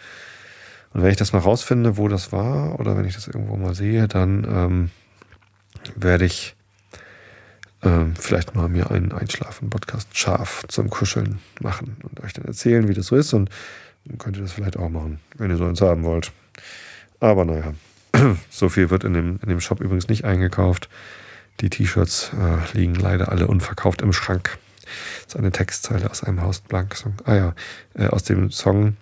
Und 0.93 1.03
wenn 1.03 1.11
ich 1.11 1.16
das 1.16 1.33
mal 1.33 1.41
rausfinde, 1.41 1.97
wo 1.97 2.09
das 2.09 2.33
war, 2.33 2.79
oder 2.81 2.97
wenn 2.97 3.05
ich 3.05 3.14
das 3.14 3.27
irgendwo 3.27 3.57
mal 3.57 3.75
sehe, 3.75 4.09
dann 4.09 4.45
ähm, 4.49 4.91
werde 5.97 6.25
ich 6.25 6.55
ähm, 7.83 8.14
vielleicht 8.18 8.55
mal 8.55 8.68
mir 8.68 8.91
einen 8.91 9.12
Einschlafen-Podcast 9.12 10.16
scharf 10.16 10.64
zum 10.68 10.89
Kuscheln 10.89 11.41
machen 11.61 11.97
und 12.03 12.22
euch 12.22 12.33
dann 12.33 12.47
erzählen, 12.47 12.89
wie 12.89 12.95
das 12.95 13.07
so 13.07 13.16
ist. 13.16 13.35
Und 13.35 13.51
dann 14.07 14.18
könnt 14.18 14.37
ihr 14.37 14.43
das 14.43 14.53
vielleicht 14.53 14.77
auch 14.77 14.89
machen, 14.89 15.20
wenn 15.37 15.51
ihr 15.51 15.57
so 15.57 15.66
eins 15.66 15.81
haben 15.81 16.05
wollt. 16.05 16.33
Aber 17.20 17.45
naja, 17.45 17.75
so 18.50 18.68
viel 18.68 18.90
wird 18.90 19.04
in 19.04 19.14
dem, 19.14 19.38
in 19.42 19.48
dem 19.48 19.60
Shop 19.60 19.80
übrigens 19.80 20.08
nicht 20.08 20.24
eingekauft. 20.24 20.88
Die 21.60 21.70
T-Shirts 21.70 22.32
äh, 22.32 22.76
liegen 22.76 22.94
leider 22.94 23.30
alle 23.30 23.46
unverkauft 23.46 24.02
im 24.02 24.12
Schrank. 24.12 24.58
Das 25.24 25.34
ist 25.34 25.36
eine 25.36 25.52
Textzeile 25.52 26.10
aus 26.10 26.24
einem 26.24 26.42
Horst 26.42 26.68
Blank-Song. 26.68 27.14
Ah 27.24 27.34
ja, 27.34 27.54
äh, 27.94 28.08
aus 28.08 28.24
dem 28.24 28.50
Song 28.50 28.96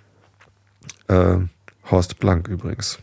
äh, 1.08 1.36
Horst 1.90 2.18
Blank 2.18 2.48
übrigens. 2.48 2.98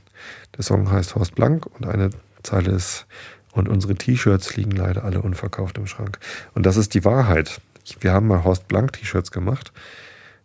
Der 0.56 0.64
Song 0.64 0.92
heißt 0.92 1.16
Horst 1.16 1.36
Blank 1.36 1.66
und 1.66 1.88
eine 1.88 2.12
Zeile 2.44 2.72
ist, 2.72 3.06
und 3.52 3.68
unsere 3.68 3.96
T-Shirts 3.96 4.56
liegen 4.56 4.72
leider 4.72 5.04
alle 5.04 5.22
unverkauft 5.22 5.78
im 5.78 5.88
Schrank. 5.88 6.20
Und 6.54 6.66
das 6.66 6.78
ist 6.78 6.94
die 6.94 7.04
Wahrheit. 7.04 7.62
Wir 8.00 8.14
haben 8.14 8.28
mal 8.28 8.44
Horst 8.44 8.68
Blank 8.68 8.94
T-Shirts 8.94 9.32
gemacht, 9.32 9.72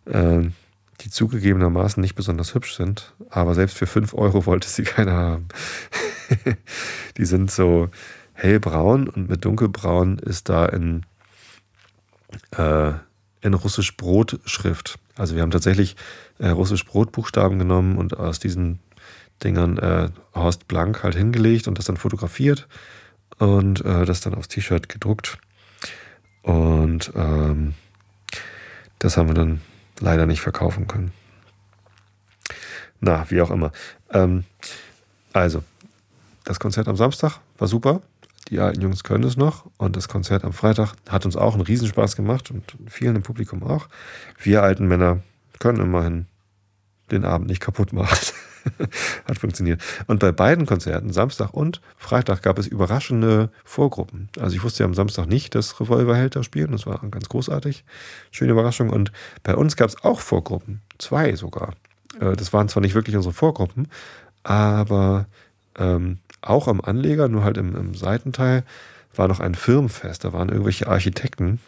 äh, 0.05 0.41
die 1.05 1.11
zugegebenermaßen 1.11 2.01
nicht 2.01 2.15
besonders 2.15 2.55
hübsch 2.55 2.75
sind, 2.75 3.13
aber 3.29 3.53
selbst 3.53 3.77
für 3.77 3.85
5 3.85 4.15
Euro 4.15 4.47
wollte 4.47 4.67
sie 4.67 4.83
keiner 4.83 5.13
haben. 5.13 5.47
die 7.17 7.25
sind 7.25 7.51
so 7.51 7.89
hellbraun 8.33 9.07
und 9.07 9.29
mit 9.29 9.45
dunkelbraun 9.45 10.17
ist 10.17 10.49
da 10.49 10.65
in 10.65 11.05
äh, 12.57 12.93
in 13.41 13.53
russisch 13.53 13.95
Brotschrift. 13.95 14.97
Also 15.15 15.35
wir 15.35 15.43
haben 15.43 15.51
tatsächlich 15.51 15.95
äh, 16.39 16.47
russisch 16.47 16.83
Brotbuchstaben 16.83 17.59
genommen 17.59 17.97
und 17.97 18.17
aus 18.17 18.39
diesen 18.39 18.79
Dingern 19.43 19.77
äh, 19.77 20.09
Horst 20.33 20.67
Blank 20.67 21.03
halt 21.03 21.15
hingelegt 21.15 21.67
und 21.67 21.77
das 21.77 21.85
dann 21.85 21.97
fotografiert 21.97 22.67
und 23.37 23.85
äh, 23.85 24.05
das 24.05 24.21
dann 24.21 24.33
aufs 24.33 24.47
T-Shirt 24.47 24.89
gedruckt. 24.89 25.37
Und 26.41 27.11
ähm, 27.15 27.75
das 28.97 29.17
haben 29.17 29.29
wir 29.29 29.35
dann 29.35 29.61
leider 29.99 30.25
nicht 30.25 30.41
verkaufen 30.41 30.87
können. 30.87 31.11
Na, 32.99 33.29
wie 33.29 33.41
auch 33.41 33.51
immer. 33.51 33.71
Ähm, 34.11 34.45
also, 35.33 35.63
das 36.43 36.59
Konzert 36.59 36.87
am 36.87 36.95
Samstag 36.95 37.39
war 37.57 37.67
super 37.67 38.01
die 38.49 38.59
alten 38.59 38.81
Jungs 38.81 39.03
können 39.03 39.23
es 39.23 39.37
noch. 39.37 39.65
Und 39.77 39.95
das 39.95 40.07
Konzert 40.07 40.43
am 40.43 40.53
Freitag 40.53 40.93
hat 41.09 41.25
uns 41.25 41.35
auch 41.35 41.53
einen 41.53 41.63
Riesenspaß 41.63 42.15
gemacht 42.15 42.51
und 42.51 42.75
vielen 42.87 43.15
im 43.15 43.23
Publikum 43.23 43.63
auch. 43.63 43.87
Wir 44.41 44.63
alten 44.63 44.87
Männer 44.87 45.21
können 45.59 45.79
immerhin 45.79 46.27
den 47.11 47.25
Abend 47.25 47.47
nicht 47.47 47.61
kaputt 47.61 47.93
machen. 47.93 48.17
hat 49.27 49.37
funktioniert. 49.37 49.81
Und 50.07 50.19
bei 50.19 50.31
beiden 50.31 50.65
Konzerten, 50.65 51.11
Samstag 51.13 51.53
und 51.53 51.81
Freitag, 51.97 52.41
gab 52.41 52.59
es 52.59 52.67
überraschende 52.67 53.49
Vorgruppen. 53.63 54.29
Also 54.39 54.55
ich 54.55 54.63
wusste 54.63 54.83
ja 54.83 54.87
am 54.87 54.93
Samstag 54.93 55.27
nicht, 55.27 55.55
dass 55.55 55.79
Revolverheld 55.79 56.43
spielen. 56.43 56.71
Das 56.71 56.85
war 56.85 56.99
ganz 57.09 57.29
großartig. 57.29 57.83
Schöne 58.31 58.51
Überraschung. 58.51 58.89
Und 58.89 59.11
bei 59.43 59.55
uns 59.55 59.75
gab 59.75 59.89
es 59.89 60.03
auch 60.03 60.19
Vorgruppen. 60.19 60.81
Zwei 60.97 61.35
sogar. 61.35 61.73
Äh, 62.19 62.35
das 62.35 62.53
waren 62.53 62.69
zwar 62.69 62.81
nicht 62.81 62.95
wirklich 62.95 63.15
unsere 63.15 63.33
Vorgruppen, 63.33 63.87
aber 64.43 65.27
ähm, 65.77 66.19
auch 66.41 66.67
am 66.67 66.81
Anleger, 66.81 67.27
nur 67.27 67.43
halt 67.43 67.57
im, 67.57 67.75
im 67.75 67.95
Seitenteil, 67.95 68.63
war 69.15 69.27
noch 69.27 69.39
ein 69.39 69.55
Firmenfest. 69.55 70.23
Da 70.23 70.33
waren 70.33 70.49
irgendwelche 70.49 70.87
Architekten, 70.87 71.59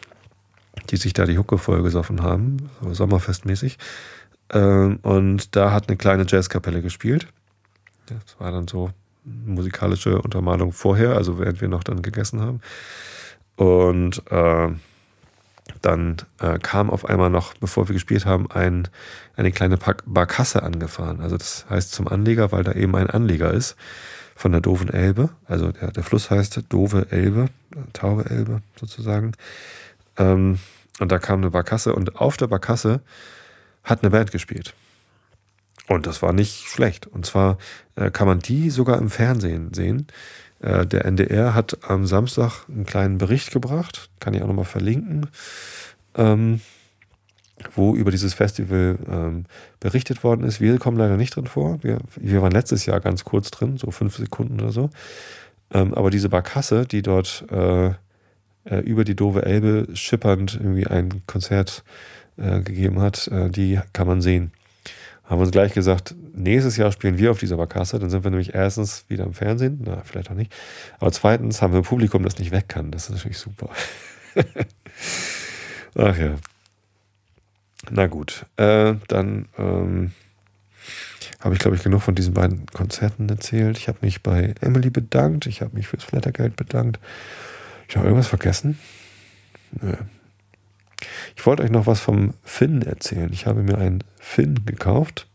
die 0.90 0.96
sich 0.96 1.12
da 1.12 1.24
die 1.24 1.38
Hucke 1.38 1.58
vollgesoffen 1.58 2.22
haben, 2.22 2.70
so 2.82 2.94
sommerfestmäßig. 2.94 3.78
Ähm, 4.52 4.98
und 5.02 5.56
da 5.56 5.72
hat 5.72 5.88
eine 5.88 5.96
kleine 5.96 6.24
Jazzkapelle 6.26 6.82
gespielt. 6.82 7.28
Das 8.06 8.40
war 8.40 8.52
dann 8.52 8.68
so 8.68 8.90
musikalische 9.24 10.20
Untermalung 10.22 10.72
vorher, 10.72 11.16
also 11.16 11.38
während 11.38 11.60
wir 11.60 11.68
noch 11.68 11.84
dann 11.84 12.02
gegessen 12.02 12.40
haben. 12.40 12.60
Und 13.56 14.22
äh, 14.30 14.68
dann 15.82 16.16
äh, 16.40 16.58
kam 16.58 16.90
auf 16.90 17.04
einmal 17.04 17.30
noch, 17.30 17.54
bevor 17.54 17.88
wir 17.88 17.92
gespielt 17.92 18.24
haben, 18.24 18.50
ein, 18.50 18.88
eine 19.36 19.52
kleine 19.52 19.78
Barkasse 20.06 20.62
angefahren. 20.62 21.20
Also 21.20 21.36
das 21.36 21.66
heißt 21.68 21.92
zum 21.92 22.08
Anleger, 22.08 22.52
weil 22.52 22.64
da 22.64 22.72
eben 22.72 22.96
ein 22.96 23.10
Anleger 23.10 23.52
ist 23.52 23.76
von 24.34 24.52
der 24.52 24.60
Doofen 24.60 24.88
Elbe. 24.88 25.30
Also 25.46 25.72
der, 25.72 25.90
der 25.90 26.02
Fluss 26.02 26.30
heißt 26.30 26.62
Dove 26.68 27.06
Elbe, 27.10 27.48
Taube 27.92 28.30
Elbe 28.30 28.62
sozusagen. 28.78 29.32
Ähm, 30.16 30.58
und 31.00 31.12
da 31.12 31.18
kam 31.18 31.40
eine 31.40 31.50
Barkasse 31.50 31.94
und 31.94 32.16
auf 32.16 32.36
der 32.36 32.46
Barkasse 32.46 33.00
hat 33.88 34.02
eine 34.02 34.10
Band 34.10 34.30
gespielt. 34.30 34.74
Und 35.88 36.06
das 36.06 36.22
war 36.22 36.32
nicht 36.32 36.66
schlecht. 36.66 37.06
Und 37.06 37.26
zwar 37.26 37.58
äh, 37.96 38.10
kann 38.10 38.28
man 38.28 38.40
die 38.40 38.70
sogar 38.70 38.98
im 38.98 39.10
Fernsehen 39.10 39.72
sehen. 39.72 40.06
Äh, 40.60 40.86
der 40.86 41.06
NDR 41.06 41.54
hat 41.54 41.78
am 41.88 42.06
Samstag 42.06 42.66
einen 42.68 42.84
kleinen 42.84 43.18
Bericht 43.18 43.50
gebracht, 43.50 44.10
kann 44.20 44.34
ich 44.34 44.42
auch 44.42 44.46
nochmal 44.46 44.64
verlinken. 44.66 45.30
Ähm, 46.14 46.60
wo 47.74 47.96
über 47.96 48.12
dieses 48.12 48.34
Festival 48.34 48.98
ähm, 49.10 49.44
berichtet 49.80 50.22
worden 50.22 50.44
ist. 50.44 50.60
Wir 50.60 50.78
kommen 50.78 50.96
leider 50.96 51.16
nicht 51.16 51.34
drin 51.34 51.48
vor. 51.48 51.82
Wir, 51.82 51.98
wir 52.14 52.40
waren 52.40 52.52
letztes 52.52 52.86
Jahr 52.86 53.00
ganz 53.00 53.24
kurz 53.24 53.50
drin, 53.50 53.78
so 53.78 53.90
fünf 53.90 54.16
Sekunden 54.16 54.60
oder 54.60 54.70
so. 54.70 54.90
Ähm, 55.72 55.92
aber 55.94 56.10
diese 56.10 56.28
Barkasse, 56.28 56.86
die 56.86 57.02
dort 57.02 57.44
äh, 57.50 57.88
äh, 58.64 58.80
über 58.84 59.02
die 59.04 59.16
doofe 59.16 59.44
Elbe 59.44 59.88
schippernd 59.94 60.54
irgendwie 60.54 60.86
ein 60.86 61.22
Konzert 61.26 61.82
äh, 61.84 62.17
gegeben 62.38 63.00
hat, 63.00 63.28
äh, 63.28 63.50
die 63.50 63.80
kann 63.92 64.06
man 64.06 64.20
sehen. 64.20 64.52
haben 65.24 65.40
uns 65.40 65.50
gleich 65.50 65.74
gesagt, 65.74 66.14
nächstes 66.32 66.76
Jahr 66.76 66.92
spielen 66.92 67.18
wir 67.18 67.30
auf 67.30 67.38
dieser 67.38 67.56
Barkasse, 67.56 67.98
dann 67.98 68.10
sind 68.10 68.24
wir 68.24 68.30
nämlich 68.30 68.54
erstens 68.54 69.04
wieder 69.08 69.24
im 69.24 69.34
Fernsehen, 69.34 69.82
na, 69.84 70.02
vielleicht 70.04 70.30
auch 70.30 70.34
nicht, 70.34 70.54
aber 70.98 71.12
zweitens 71.12 71.60
haben 71.60 71.72
wir 71.72 71.80
ein 71.80 71.84
Publikum, 71.84 72.22
das 72.22 72.38
nicht 72.38 72.50
weg 72.50 72.68
kann. 72.68 72.90
Das 72.90 73.04
ist 73.04 73.10
natürlich 73.10 73.38
super. 73.38 73.70
Ach 75.96 76.16
ja. 76.16 76.36
Na 77.90 78.06
gut, 78.06 78.46
äh, 78.56 78.94
dann 79.08 79.46
ähm, 79.56 80.12
habe 81.40 81.54
ich, 81.54 81.60
glaube 81.60 81.76
ich, 81.76 81.82
genug 81.82 82.02
von 82.02 82.14
diesen 82.14 82.34
beiden 82.34 82.66
Konzerten 82.66 83.28
erzählt. 83.28 83.78
Ich 83.78 83.88
habe 83.88 83.98
mich 84.02 84.22
bei 84.22 84.54
Emily 84.60 84.90
bedankt, 84.90 85.46
ich 85.46 85.60
habe 85.62 85.76
mich 85.76 85.86
fürs 85.88 86.04
Flattergeld 86.04 86.56
bedankt. 86.56 86.98
Ich 87.88 87.96
habe 87.96 88.06
irgendwas 88.06 88.28
vergessen? 88.28 88.78
Nö. 89.80 89.94
Ich 91.36 91.46
wollte 91.46 91.62
euch 91.62 91.70
noch 91.70 91.86
was 91.86 92.00
vom 92.00 92.34
Finn 92.44 92.82
erzählen. 92.82 93.32
Ich 93.32 93.46
habe 93.46 93.62
mir 93.62 93.78
einen 93.78 94.04
Finn 94.18 94.64
gekauft. 94.66 95.26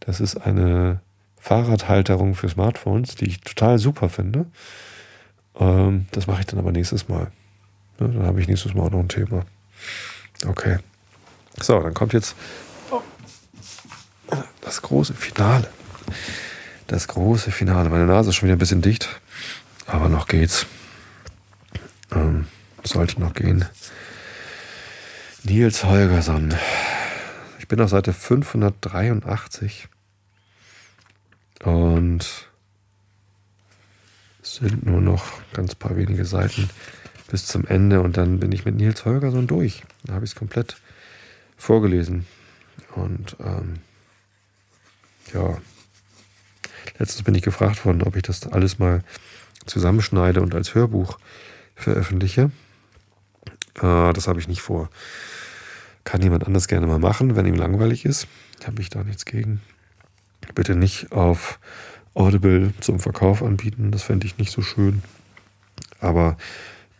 Das 0.00 0.20
ist 0.20 0.36
eine 0.36 1.00
Fahrradhalterung 1.38 2.34
für 2.34 2.48
Smartphones, 2.48 3.14
die 3.14 3.26
ich 3.26 3.40
total 3.40 3.78
super 3.78 4.08
finde. 4.08 4.46
Ähm, 5.58 6.06
das 6.12 6.26
mache 6.26 6.40
ich 6.40 6.46
dann 6.46 6.58
aber 6.58 6.72
nächstes 6.72 7.08
Mal. 7.08 7.30
Ne, 7.98 8.08
dann 8.08 8.22
habe 8.24 8.40
ich 8.40 8.48
nächstes 8.48 8.74
Mal 8.74 8.84
auch 8.84 8.90
noch 8.90 9.00
ein 9.00 9.08
Thema. 9.08 9.44
Okay. 10.46 10.78
So, 11.60 11.80
dann 11.80 11.94
kommt 11.94 12.12
jetzt 12.12 12.36
das 14.60 14.82
große 14.82 15.14
Finale. 15.14 15.68
Das 16.86 17.08
große 17.08 17.50
Finale. 17.50 17.88
Meine 17.88 18.06
Nase 18.06 18.30
ist 18.30 18.36
schon 18.36 18.46
wieder 18.46 18.56
ein 18.56 18.60
bisschen 18.60 18.82
dicht, 18.82 19.08
aber 19.86 20.08
noch 20.08 20.26
geht's. 20.28 20.66
Ähm, 22.12 22.46
sollte 22.84 23.20
noch 23.20 23.34
gehen. 23.34 23.64
Nils 25.48 25.82
Holgersson. 25.82 26.54
Ich 27.58 27.68
bin 27.68 27.80
auf 27.80 27.88
Seite 27.88 28.12
583 28.12 29.88
und 31.64 32.50
es 34.42 34.54
sind 34.56 34.84
nur 34.84 35.00
noch 35.00 35.24
ganz 35.54 35.74
paar 35.74 35.96
wenige 35.96 36.26
Seiten 36.26 36.68
bis 37.30 37.46
zum 37.46 37.66
Ende 37.66 38.02
und 38.02 38.18
dann 38.18 38.40
bin 38.40 38.52
ich 38.52 38.66
mit 38.66 38.74
Nils 38.74 39.06
Holgersson 39.06 39.46
durch. 39.46 39.84
Da 40.04 40.12
habe 40.12 40.26
ich 40.26 40.32
es 40.32 40.36
komplett 40.36 40.76
vorgelesen 41.56 42.26
und 42.94 43.34
ähm, 43.40 43.76
ja, 45.32 45.56
letztens 46.98 47.22
bin 47.22 47.34
ich 47.34 47.42
gefragt 47.42 47.86
worden, 47.86 48.02
ob 48.02 48.16
ich 48.16 48.22
das 48.22 48.46
alles 48.46 48.78
mal 48.78 49.02
zusammenschneide 49.64 50.42
und 50.42 50.54
als 50.54 50.74
Hörbuch 50.74 51.18
veröffentliche. 51.74 52.50
Äh, 53.76 54.12
das 54.12 54.28
habe 54.28 54.40
ich 54.40 54.48
nicht 54.48 54.60
vor. 54.60 54.90
Kann 56.08 56.22
jemand 56.22 56.46
anders 56.46 56.68
gerne 56.68 56.86
mal 56.86 56.98
machen, 56.98 57.36
wenn 57.36 57.44
ihm 57.44 57.56
langweilig 57.56 58.06
ist. 58.06 58.28
Habe 58.66 58.80
ich 58.80 58.88
da 58.88 59.04
nichts 59.04 59.26
gegen. 59.26 59.60
Bitte 60.54 60.74
nicht 60.74 61.12
auf 61.12 61.60
Audible 62.14 62.72
zum 62.80 62.98
Verkauf 62.98 63.42
anbieten, 63.42 63.90
das 63.90 64.04
fände 64.04 64.26
ich 64.26 64.38
nicht 64.38 64.50
so 64.50 64.62
schön. 64.62 65.02
Aber 66.00 66.38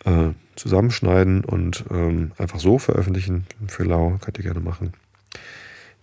äh, 0.04 0.32
zusammenschneiden 0.56 1.42
und 1.42 1.86
ähm, 1.90 2.32
einfach 2.36 2.60
so 2.60 2.78
veröffentlichen 2.78 3.46
für 3.66 3.84
Lau, 3.84 4.18
könnt 4.20 4.36
ihr 4.36 4.44
gerne 4.44 4.60
machen, 4.60 4.92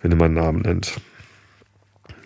wenn 0.01 0.09
ihr 0.09 0.17
meinen 0.17 0.33
Namen 0.33 0.61
nennt. 0.61 0.99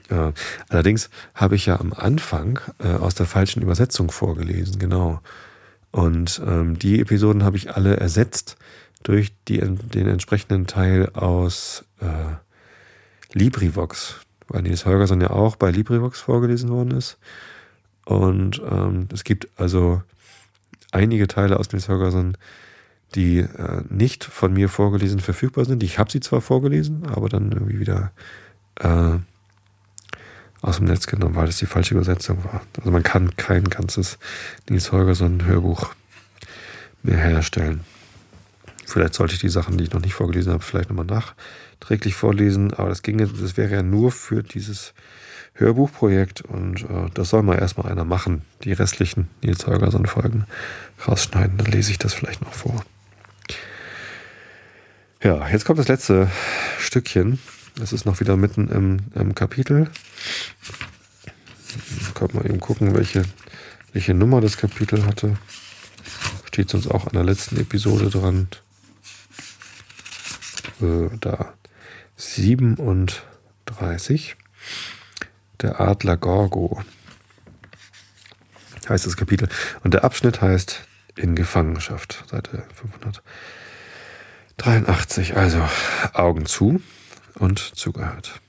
Ja, 0.09 0.31
allerdings 0.69 1.09
habe 1.35 1.55
ich 1.55 1.65
ja 1.65 1.77
am 1.77 1.91
Anfang 1.91 2.61
äh, 2.81 2.87
aus 2.87 3.15
der 3.15 3.25
falschen 3.25 3.61
Übersetzung 3.61 4.11
vorgelesen, 4.11 4.79
genau. 4.79 5.19
Und 5.91 6.41
ähm, 6.47 6.79
die 6.79 7.01
Episoden 7.01 7.43
habe 7.43 7.57
ich 7.57 7.75
alle 7.75 7.97
ersetzt 7.97 8.55
durch 9.03 9.33
die, 9.47 9.59
den 9.59 10.07
entsprechenden 10.07 10.67
Teil 10.67 11.09
aus 11.13 11.85
äh, 12.01 12.35
LibriVox, 13.33 14.15
weil 14.47 14.63
Nils 14.63 14.85
Holgersson 14.85 15.21
ja 15.21 15.29
auch 15.29 15.55
bei 15.55 15.71
LibriVox 15.71 16.19
vorgelesen 16.19 16.69
worden 16.69 16.91
ist. 16.91 17.17
Und 18.05 18.61
ähm, 18.69 19.07
es 19.13 19.23
gibt 19.23 19.47
also 19.57 20.01
einige 20.91 21.27
Teile 21.27 21.59
aus 21.59 21.71
Nils 21.71 21.87
Holgersson, 21.89 22.35
die 23.15 23.39
äh, 23.39 23.83
nicht 23.89 24.23
von 24.23 24.53
mir 24.53 24.69
vorgelesen 24.69 25.19
verfügbar 25.19 25.65
sind. 25.65 25.83
Ich 25.83 25.99
habe 25.99 26.11
sie 26.11 26.19
zwar 26.19 26.41
vorgelesen, 26.41 27.07
aber 27.07 27.29
dann 27.29 27.51
irgendwie 27.51 27.79
wieder 27.79 28.11
äh, 28.75 29.17
aus 30.61 30.77
dem 30.77 30.85
Netz 30.85 31.07
genommen, 31.07 31.35
weil 31.35 31.47
es 31.47 31.57
die 31.57 31.65
falsche 31.65 31.95
Übersetzung 31.95 32.43
war. 32.43 32.61
Also 32.77 32.91
man 32.91 33.03
kann 33.03 33.35
kein 33.37 33.63
ganzes 33.65 34.19
Nils 34.69 34.91
Holgersson 34.91 35.45
Hörbuch 35.45 35.93
mehr 37.01 37.17
herstellen. 37.17 37.81
Vielleicht 38.89 39.13
sollte 39.13 39.35
ich 39.35 39.39
die 39.39 39.49
Sachen, 39.49 39.77
die 39.77 39.83
ich 39.83 39.91
noch 39.91 40.01
nicht 40.01 40.15
vorgelesen 40.15 40.51
habe, 40.51 40.63
vielleicht 40.63 40.89
nochmal 40.89 41.05
nachträglich 41.05 42.15
vorlesen, 42.15 42.73
aber 42.73 42.89
das 42.89 43.03
ginge, 43.03 43.27
das 43.27 43.55
wäre 43.55 43.71
ja 43.71 43.83
nur 43.83 44.11
für 44.11 44.41
dieses 44.41 44.93
Hörbuchprojekt 45.53 46.41
und 46.41 46.83
äh, 46.83 47.09
das 47.13 47.29
soll 47.29 47.43
mal 47.43 47.59
erstmal 47.59 47.91
einer 47.91 48.05
machen, 48.05 48.41
die 48.63 48.73
restlichen 48.73 49.27
Nils 49.43 49.67
Holgersson 49.67 50.07
Folgen 50.07 50.45
rausschneiden, 51.07 51.57
dann 51.57 51.67
lese 51.67 51.91
ich 51.91 51.99
das 51.99 52.13
vielleicht 52.13 52.41
noch 52.41 52.53
vor. 52.53 52.83
Ja, 55.21 55.47
jetzt 55.49 55.65
kommt 55.65 55.79
das 55.79 55.89
letzte 55.89 56.31
Stückchen. 56.79 57.39
Das 57.75 57.93
ist 57.93 58.05
noch 58.05 58.19
wieder 58.19 58.37
mitten 58.37 58.69
im, 58.69 58.99
im 59.15 59.35
Kapitel. 59.35 59.89
Können 62.15 62.33
wir 62.33 62.45
eben 62.45 62.59
gucken, 62.59 62.95
welche, 62.95 63.23
welche 63.93 64.13
Nummer 64.13 64.41
das 64.41 64.57
Kapitel 64.57 65.05
hatte. 65.05 65.37
Steht 66.45 66.69
sonst 66.69 66.87
auch 66.87 67.05
an 67.05 67.13
der 67.13 67.23
letzten 67.23 67.57
Episode 67.57 68.09
dran. 68.09 68.47
Äh, 70.81 71.09
da 71.19 71.53
37. 72.15 74.35
Der 75.61 75.79
Adler 75.79 76.17
Gorgo 76.17 76.83
heißt 78.87 79.05
das 79.05 79.17
Kapitel. 79.17 79.49
Und 79.83 79.93
der 79.93 80.03
Abschnitt 80.03 80.41
heißt 80.41 80.87
In 81.15 81.35
Gefangenschaft, 81.35 82.25
Seite 82.29 82.63
583. 84.55 85.37
Also 85.37 85.61
Augen 86.13 86.45
zu 86.45 86.81
und 87.35 87.59
zugehört. 87.59 88.41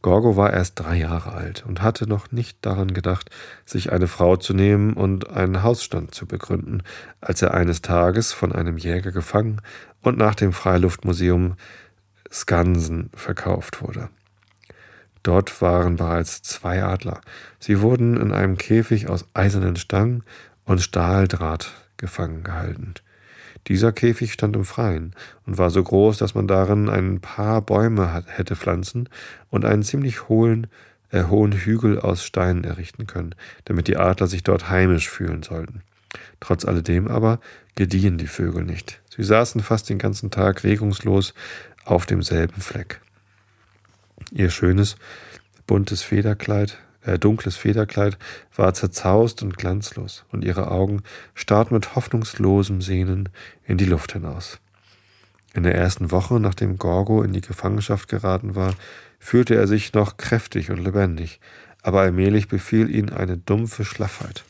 Gorgo 0.00 0.36
war 0.36 0.52
erst 0.52 0.78
drei 0.78 0.96
Jahre 0.96 1.32
alt 1.32 1.64
und 1.66 1.82
hatte 1.82 2.08
noch 2.08 2.30
nicht 2.30 2.58
daran 2.64 2.94
gedacht, 2.94 3.30
sich 3.64 3.92
eine 3.92 4.06
Frau 4.06 4.36
zu 4.36 4.54
nehmen 4.54 4.92
und 4.92 5.28
einen 5.30 5.62
Hausstand 5.64 6.14
zu 6.14 6.26
begründen, 6.26 6.82
als 7.20 7.42
er 7.42 7.54
eines 7.54 7.82
Tages 7.82 8.32
von 8.32 8.52
einem 8.52 8.76
Jäger 8.76 9.10
gefangen 9.10 9.60
und 10.00 10.16
nach 10.16 10.36
dem 10.36 10.52
Freiluftmuseum 10.52 11.56
Skansen 12.30 13.10
verkauft 13.14 13.82
wurde. 13.82 14.08
Dort 15.24 15.60
waren 15.60 15.96
bereits 15.96 16.42
zwei 16.42 16.82
Adler. 16.82 17.20
Sie 17.58 17.80
wurden 17.80 18.16
in 18.16 18.32
einem 18.32 18.56
Käfig 18.56 19.08
aus 19.08 19.26
eisernen 19.34 19.76
Stangen 19.76 20.22
und 20.64 20.80
Stahldraht 20.80 21.72
gefangen 21.96 22.44
gehalten. 22.44 22.94
Dieser 23.68 23.92
Käfig 23.92 24.32
stand 24.32 24.56
im 24.56 24.64
Freien 24.64 25.14
und 25.46 25.58
war 25.58 25.70
so 25.70 25.82
groß, 25.82 26.16
dass 26.18 26.34
man 26.34 26.48
darin 26.48 26.88
ein 26.88 27.20
paar 27.20 27.60
Bäume 27.60 28.24
hätte 28.26 28.56
pflanzen 28.56 29.08
und 29.50 29.66
einen 29.66 29.82
ziemlich 29.82 30.28
hohen, 30.28 30.68
äh, 31.10 31.24
hohen 31.24 31.52
Hügel 31.52 32.00
aus 32.00 32.24
Steinen 32.24 32.64
errichten 32.64 33.06
können, 33.06 33.34
damit 33.66 33.86
die 33.86 33.98
Adler 33.98 34.26
sich 34.26 34.42
dort 34.42 34.70
heimisch 34.70 35.10
fühlen 35.10 35.42
sollten. 35.42 35.82
Trotz 36.40 36.64
alledem 36.64 37.08
aber 37.08 37.40
gediehen 37.74 38.16
die 38.16 38.26
Vögel 38.26 38.64
nicht. 38.64 39.02
Sie 39.14 39.22
saßen 39.22 39.62
fast 39.62 39.90
den 39.90 39.98
ganzen 39.98 40.30
Tag 40.30 40.64
regungslos 40.64 41.34
auf 41.84 42.06
demselben 42.06 42.62
Fleck. 42.62 43.00
Ihr 44.32 44.50
schönes, 44.50 44.96
buntes 45.66 46.02
Federkleid 46.02 46.78
äh, 47.02 47.18
dunkles 47.18 47.56
Federkleid 47.56 48.18
war 48.54 48.74
zerzaust 48.74 49.42
und 49.42 49.56
glanzlos, 49.56 50.24
und 50.30 50.44
ihre 50.44 50.70
Augen 50.70 51.02
starrten 51.34 51.74
mit 51.74 51.94
hoffnungslosem 51.94 52.82
Sehnen 52.82 53.28
in 53.64 53.78
die 53.78 53.84
Luft 53.84 54.12
hinaus. 54.12 54.58
In 55.54 55.62
der 55.62 55.74
ersten 55.74 56.10
Woche, 56.10 56.38
nachdem 56.40 56.78
Gorgo 56.78 57.22
in 57.22 57.32
die 57.32 57.40
Gefangenschaft 57.40 58.08
geraten 58.08 58.54
war, 58.54 58.74
fühlte 59.18 59.54
er 59.54 59.66
sich 59.66 59.92
noch 59.92 60.16
kräftig 60.16 60.70
und 60.70 60.78
lebendig, 60.78 61.40
aber 61.82 62.00
allmählich 62.00 62.48
befiel 62.48 62.94
ihn 62.94 63.10
eine 63.10 63.38
dumpfe 63.38 63.84
Schlaffheit. 63.84 64.44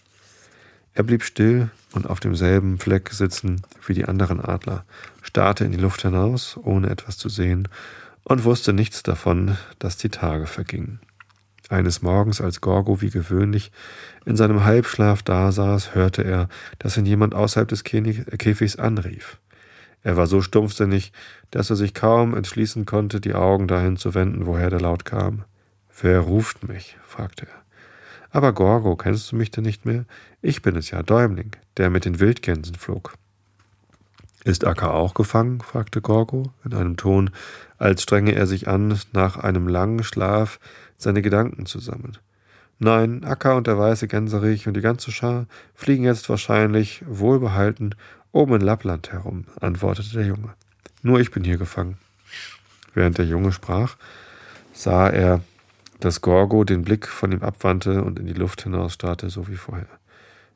Er 0.95 1.05
blieb 1.05 1.23
still 1.23 1.71
und 1.93 2.09
auf 2.09 2.19
demselben 2.19 2.79
Fleck 2.79 3.11
sitzen 3.11 3.63
wie 3.87 3.95
die 3.95 4.07
anderen 4.07 4.41
Adler, 4.41 4.85
starrte 5.23 5.65
in 5.65 5.73
die 5.73 5.79
Luft 5.79 6.03
hinaus, 6.03 6.59
ohne 6.63 6.91
etwas 6.91 7.17
zu 7.17 7.29
sehen, 7.29 7.69
und 8.25 8.45
wusste 8.45 8.73
nichts 8.73 9.03
davon, 9.03 9.57
dass 9.79 9.97
die 9.97 10.11
Tage 10.11 10.47
vergingen. 10.47 11.01
Eines 11.69 12.01
Morgens, 12.01 12.41
als 12.41 12.61
Gorgo 12.61 13.03
wie 13.03 13.11
gewöhnlich 13.11 13.73
in 14.25 14.37
seinem 14.37 14.65
Halbschlaf 14.65 15.23
dasaß, 15.23 15.95
hörte 15.95 16.23
er, 16.23 16.49
dass 16.79 16.97
ihn 16.97 17.05
jemand 17.05 17.35
außerhalb 17.35 17.69
des 17.69 17.85
Käfigs 17.85 18.77
anrief. 18.77 19.39
Er 20.03 20.17
war 20.17 20.27
so 20.27 20.41
stumpfsinnig, 20.41 21.13
dass 21.51 21.71
er 21.71 21.77
sich 21.77 21.93
kaum 21.93 22.35
entschließen 22.35 22.87
konnte, 22.87 23.21
die 23.21 23.35
Augen 23.35 23.69
dahin 23.69 23.97
zu 23.97 24.15
wenden, 24.15 24.47
woher 24.47 24.71
der 24.71 24.81
Laut 24.81 25.05
kam. 25.05 25.45
Wer 26.01 26.21
ruft 26.21 26.67
mich? 26.67 26.97
fragte 27.05 27.47
er. 27.47 27.63
Aber 28.31 28.53
Gorgo, 28.53 28.97
kennst 28.97 29.33
du 29.33 29.37
mich 29.37 29.51
denn 29.51 29.65
nicht 29.65 29.85
mehr? 29.85 30.05
Ich 30.41 30.63
bin 30.63 30.77
es 30.77 30.91
ja, 30.91 31.03
Däumling, 31.03 31.53
der 31.77 31.91
mit 31.91 32.05
den 32.05 32.21
Wildgänsen 32.21 32.77
flog. 32.77 33.15
Ist 34.45 34.65
Akka 34.65 34.91
auch 34.91 35.15
gefangen? 35.15 35.61
fragte 35.61 36.01
Gorgo 36.01 36.53
in 36.65 36.73
einem 36.73 36.97
Ton, 36.97 37.31
als 37.77 38.03
strenge 38.03 38.35
er 38.35 38.47
sich 38.47 38.69
an, 38.69 38.99
nach 39.13 39.37
einem 39.37 39.69
langen 39.69 40.05
Schlaf 40.05 40.61
seine 40.99 41.23
Gedanken 41.23 41.65
zu 41.65 41.79
sammeln. 41.79 42.19
Nein, 42.81 43.25
Akka 43.25 43.55
und 43.55 43.67
der 43.67 43.79
weiße 43.79 44.07
Gänserich 44.07 44.69
und 44.69 44.75
die 44.75 44.81
ganze 44.83 45.11
Schar 45.11 45.47
fliegen 45.75 46.05
jetzt 46.05 46.29
wahrscheinlich 46.29 47.03
wohlbehalten 47.07 47.95
oben 48.31 48.57
in 48.57 48.61
Lappland 48.61 49.11
herum, 49.11 49.47
antwortete 49.61 50.13
der 50.13 50.27
Junge. 50.27 50.55
Nur 51.03 51.19
ich 51.21 51.31
bin 51.31 51.45
hier 51.45 51.57
gefangen. 51.57 51.99
Während 52.95 53.19
der 53.19 53.27
Junge 53.27 53.53
sprach, 53.53 53.97
sah 54.73 55.09
er, 55.09 55.41
dass 56.01 56.21
Gorgo 56.21 56.65
den 56.65 56.83
Blick 56.83 57.09
von 57.09 57.33
ihm 57.33 57.43
abwandte 57.43 58.03
und 58.05 58.19
in 58.19 58.27
die 58.27 58.33
Luft 58.33 58.63
hinausstarrte, 58.63 59.31
so 59.31 59.49
wie 59.49 59.57
vorher. 59.57 59.89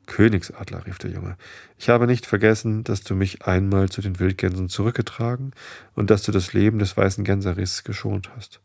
Königsadler, 0.05 0.85
rief 0.85 0.97
der 0.99 1.11
Junge, 1.11 1.37
ich 1.77 1.89
habe 1.89 2.07
nicht 2.07 2.25
vergessen, 2.25 2.83
dass 2.83 3.03
du 3.03 3.15
mich 3.15 3.45
einmal 3.45 3.89
zu 3.89 4.01
den 4.01 4.19
Wildgänsen 4.19 4.69
zurückgetragen 4.69 5.53
und 5.95 6.09
dass 6.09 6.23
du 6.23 6.31
das 6.31 6.53
Leben 6.53 6.79
des 6.79 6.95
weißen 6.97 7.23
Gänserichs 7.23 7.83
geschont 7.83 8.29
hast. 8.35 8.59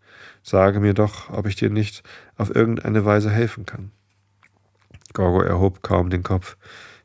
Sage 0.49 0.81
mir 0.81 0.95
doch, 0.95 1.29
ob 1.29 1.47
ich 1.47 1.57
dir 1.57 1.69
nicht 1.69 2.03
auf 2.39 2.57
irgendeine 2.57 3.05
Weise 3.05 3.29
helfen 3.29 3.67
kann. 3.67 3.91
Gorgo 5.13 5.43
erhob 5.43 5.83
kaum 5.83 6.09
den 6.09 6.23
Kopf. 6.23 6.57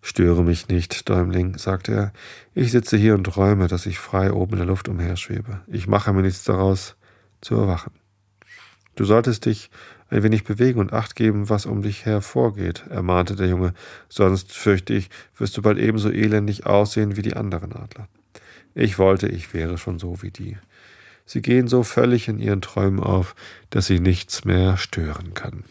Störe 0.01 0.45
mich 0.45 0.69
nicht, 0.69 1.09
Däumling, 1.09 1.57
sagte 1.57 1.91
er. 1.91 2.13
Ich 2.53 2.71
sitze 2.71 2.95
hier 2.95 3.15
und 3.15 3.25
träume, 3.25 3.67
dass 3.67 3.85
ich 3.85 3.99
frei 3.99 4.31
oben 4.31 4.53
in 4.53 4.59
der 4.59 4.67
Luft 4.67 4.87
umherschwebe. 4.87 5.59
Ich 5.67 5.87
mache 5.87 6.13
mir 6.13 6.21
nichts 6.21 6.45
daraus, 6.45 6.95
zu 7.41 7.55
erwachen. 7.55 7.91
Du 8.95 9.03
solltest 9.03 9.45
dich 9.45 9.69
ein 10.09 10.23
wenig 10.23 10.45
bewegen 10.45 10.79
und 10.79 10.93
acht 10.93 11.13
geben, 11.17 11.49
was 11.49 11.65
um 11.65 11.81
dich 11.81 12.05
her 12.05 12.21
vorgeht, 12.21 12.85
ermahnte 12.89 13.35
der 13.35 13.49
Junge, 13.49 13.73
sonst 14.07 14.53
fürchte 14.53 14.93
ich, 14.93 15.09
wirst 15.37 15.57
du 15.57 15.61
bald 15.61 15.79
ebenso 15.79 16.09
elendig 16.09 16.65
aussehen 16.65 17.17
wie 17.17 17.23
die 17.23 17.35
anderen 17.35 17.73
Adler. 17.73 18.07
Ich 18.73 18.99
wollte, 18.99 19.27
ich 19.27 19.53
wäre 19.53 19.77
schon 19.77 19.99
so 19.99 20.21
wie 20.21 20.31
die. 20.31 20.55
Sie 21.26 21.41
gehen 21.41 21.67
so 21.67 21.84
völlig 21.84 22.28
in 22.28 22.39
ihren 22.39 22.61
Träumen 22.61 22.99
auf, 22.99 23.36
dass 23.69 23.88
sie 23.88 23.99
nichts 23.99 24.45
mehr 24.45 24.78
stören 24.78 25.34
kann, 25.34 25.63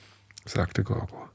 sagte 0.45 0.83
Gorgo. 0.83 1.29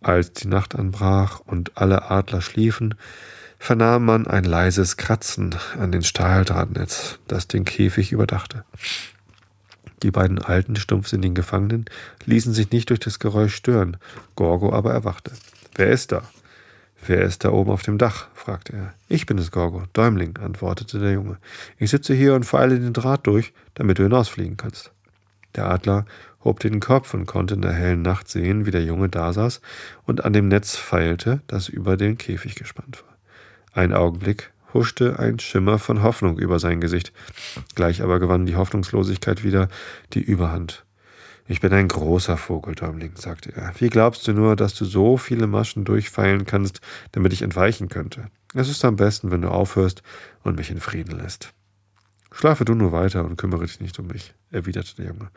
Als 0.00 0.32
die 0.32 0.48
Nacht 0.48 0.74
anbrach 0.74 1.40
und 1.40 1.76
alle 1.76 2.10
Adler 2.10 2.40
schliefen, 2.40 2.94
vernahm 3.58 4.04
man 4.04 4.26
ein 4.26 4.44
leises 4.44 4.96
Kratzen 4.96 5.54
an 5.78 5.90
den 5.90 6.04
Stahldrahtnetz, 6.04 7.18
das 7.26 7.48
den 7.48 7.64
Käfig 7.64 8.12
überdachte. 8.12 8.64
Die 10.02 10.12
beiden 10.12 10.38
alten, 10.38 10.76
stumpfsinnigen 10.76 11.34
Gefangenen 11.34 11.86
ließen 12.24 12.54
sich 12.54 12.70
nicht 12.70 12.90
durch 12.90 13.00
das 13.00 13.18
Geräusch 13.18 13.54
stören. 13.54 13.96
Gorgo 14.36 14.72
aber 14.72 14.92
erwachte. 14.92 15.32
Wer 15.74 15.88
ist 15.88 16.12
da? 16.12 16.22
Wer 17.06 17.22
ist 17.22 17.44
da 17.44 17.50
oben 17.50 17.70
auf 17.70 17.82
dem 17.82 17.98
Dach? 17.98 18.28
fragte 18.34 18.74
er. 18.74 18.94
Ich 19.08 19.26
bin 19.26 19.38
es, 19.38 19.50
Gorgo, 19.50 19.84
Däumling, 19.92 20.36
antwortete 20.38 20.98
der 20.98 21.12
Junge. 21.12 21.38
Ich 21.78 21.90
sitze 21.90 22.14
hier 22.14 22.34
und 22.34 22.44
feile 22.44 22.78
den 22.78 22.92
Draht 22.92 23.26
durch, 23.26 23.52
damit 23.74 23.98
du 23.98 24.02
hinausfliegen 24.02 24.56
kannst. 24.56 24.92
Der 25.54 25.70
Adler 25.70 26.04
hob 26.44 26.60
den 26.60 26.80
Kopf 26.80 27.14
und 27.14 27.26
konnte 27.26 27.54
in 27.54 27.62
der 27.62 27.72
hellen 27.72 28.02
Nacht 28.02 28.28
sehen, 28.28 28.66
wie 28.66 28.70
der 28.70 28.84
Junge 28.84 29.08
dasaß 29.08 29.60
und 30.04 30.24
an 30.24 30.32
dem 30.32 30.48
Netz 30.48 30.76
feilte, 30.76 31.40
das 31.46 31.68
über 31.68 31.96
den 31.96 32.18
Käfig 32.18 32.54
gespannt 32.54 33.02
war. 33.06 33.16
Ein 33.72 33.92
Augenblick 33.92 34.52
huschte 34.74 35.18
ein 35.18 35.38
Schimmer 35.38 35.78
von 35.78 36.02
Hoffnung 36.02 36.38
über 36.38 36.58
sein 36.58 36.80
Gesicht. 36.80 37.12
Gleich 37.74 38.02
aber 38.02 38.20
gewann 38.20 38.46
die 38.46 38.56
Hoffnungslosigkeit 38.56 39.44
wieder 39.44 39.68
die 40.12 40.22
Überhand. 40.22 40.84
Ich 41.50 41.62
bin 41.62 41.72
ein 41.72 41.88
großer 41.88 42.36
Vogel, 42.36 42.74
Däumling, 42.74 43.12
sagte 43.14 43.56
er. 43.56 43.72
Wie 43.78 43.88
glaubst 43.88 44.28
du 44.28 44.34
nur, 44.34 44.54
dass 44.54 44.74
du 44.74 44.84
so 44.84 45.16
viele 45.16 45.46
Maschen 45.46 45.86
durchfeilen 45.86 46.44
kannst, 46.44 46.82
damit 47.12 47.32
ich 47.32 47.40
entweichen 47.40 47.88
könnte? 47.88 48.26
Es 48.52 48.68
ist 48.68 48.84
am 48.84 48.96
besten, 48.96 49.30
wenn 49.30 49.40
du 49.40 49.48
aufhörst 49.48 50.02
und 50.42 50.58
mich 50.58 50.70
in 50.70 50.78
Frieden 50.78 51.16
lässt. 51.18 51.54
Schlafe 52.32 52.66
du 52.66 52.74
nur 52.74 52.92
weiter 52.92 53.24
und 53.24 53.38
kümmere 53.38 53.64
dich 53.64 53.80
nicht 53.80 53.98
um 53.98 54.08
mich, 54.08 54.34
erwiderte 54.50 54.96
der 54.96 55.06
Junge. 55.06 55.30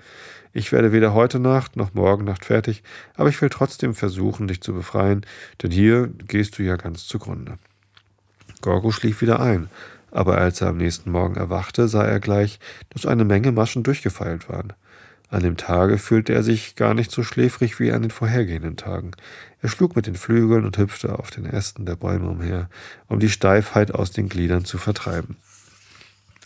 Ich 0.52 0.74
werde 0.74 0.92
weder 0.92 1.14
heute 1.14 1.40
Nacht 1.40 1.78
noch 1.78 1.94
morgen 1.94 2.26
Nacht 2.26 2.44
fertig, 2.44 2.84
aber 3.16 3.30
ich 3.30 3.42
will 3.42 3.50
trotzdem 3.50 3.96
versuchen, 3.96 4.50
dich 4.50 4.60
zu 4.60 4.74
befreien, 4.74 5.26
denn 5.64 5.72
hier 5.72 6.10
gehst 6.28 6.60
du 6.60 6.64
ja 6.64 6.76
ganz 6.76 7.08
zugrunde. 7.08 7.58
Gorgo 8.60 8.92
schlief 8.92 9.22
wieder 9.22 9.40
ein, 9.40 9.70
aber 10.12 10.38
als 10.38 10.60
er 10.60 10.68
am 10.68 10.78
nächsten 10.78 11.10
Morgen 11.10 11.36
erwachte, 11.36 11.88
sah 11.88 12.04
er 12.04 12.20
gleich, 12.20 12.60
dass 12.90 13.06
eine 13.06 13.24
Menge 13.24 13.54
Maschen 13.54 13.84
durchgefeilt 13.84 14.50
waren. 14.50 14.74
An 15.32 15.44
dem 15.44 15.56
Tage 15.56 15.98
fühlte 15.98 16.34
er 16.34 16.44
sich 16.44 16.76
gar 16.76 16.94
nicht 16.94 17.10
so 17.10 17.24
schläfrig 17.24 17.80
wie 17.80 17.94
an 17.94 18.02
den 18.02 18.12
vorhergehenden 18.12 18.76
Tagen. 18.76 19.12
Er 19.62 19.70
schlug 19.70 19.96
mit 19.96 20.06
den 20.06 20.16
Flügeln 20.16 20.66
und 20.66 20.78
hüpfte 20.78 21.18
auf 21.18 21.32
den 21.32 21.46
Ästen 21.46 21.86
der 21.86 21.96
Bäume 21.96 22.30
umher, 22.30 22.70
um 23.08 23.20
die 23.20 23.30
Steifheit 23.30 23.96
aus 23.96 24.12
den 24.12 24.28
Gliedern 24.28 24.66
zu 24.66 24.78
vertreiben. 24.78 25.38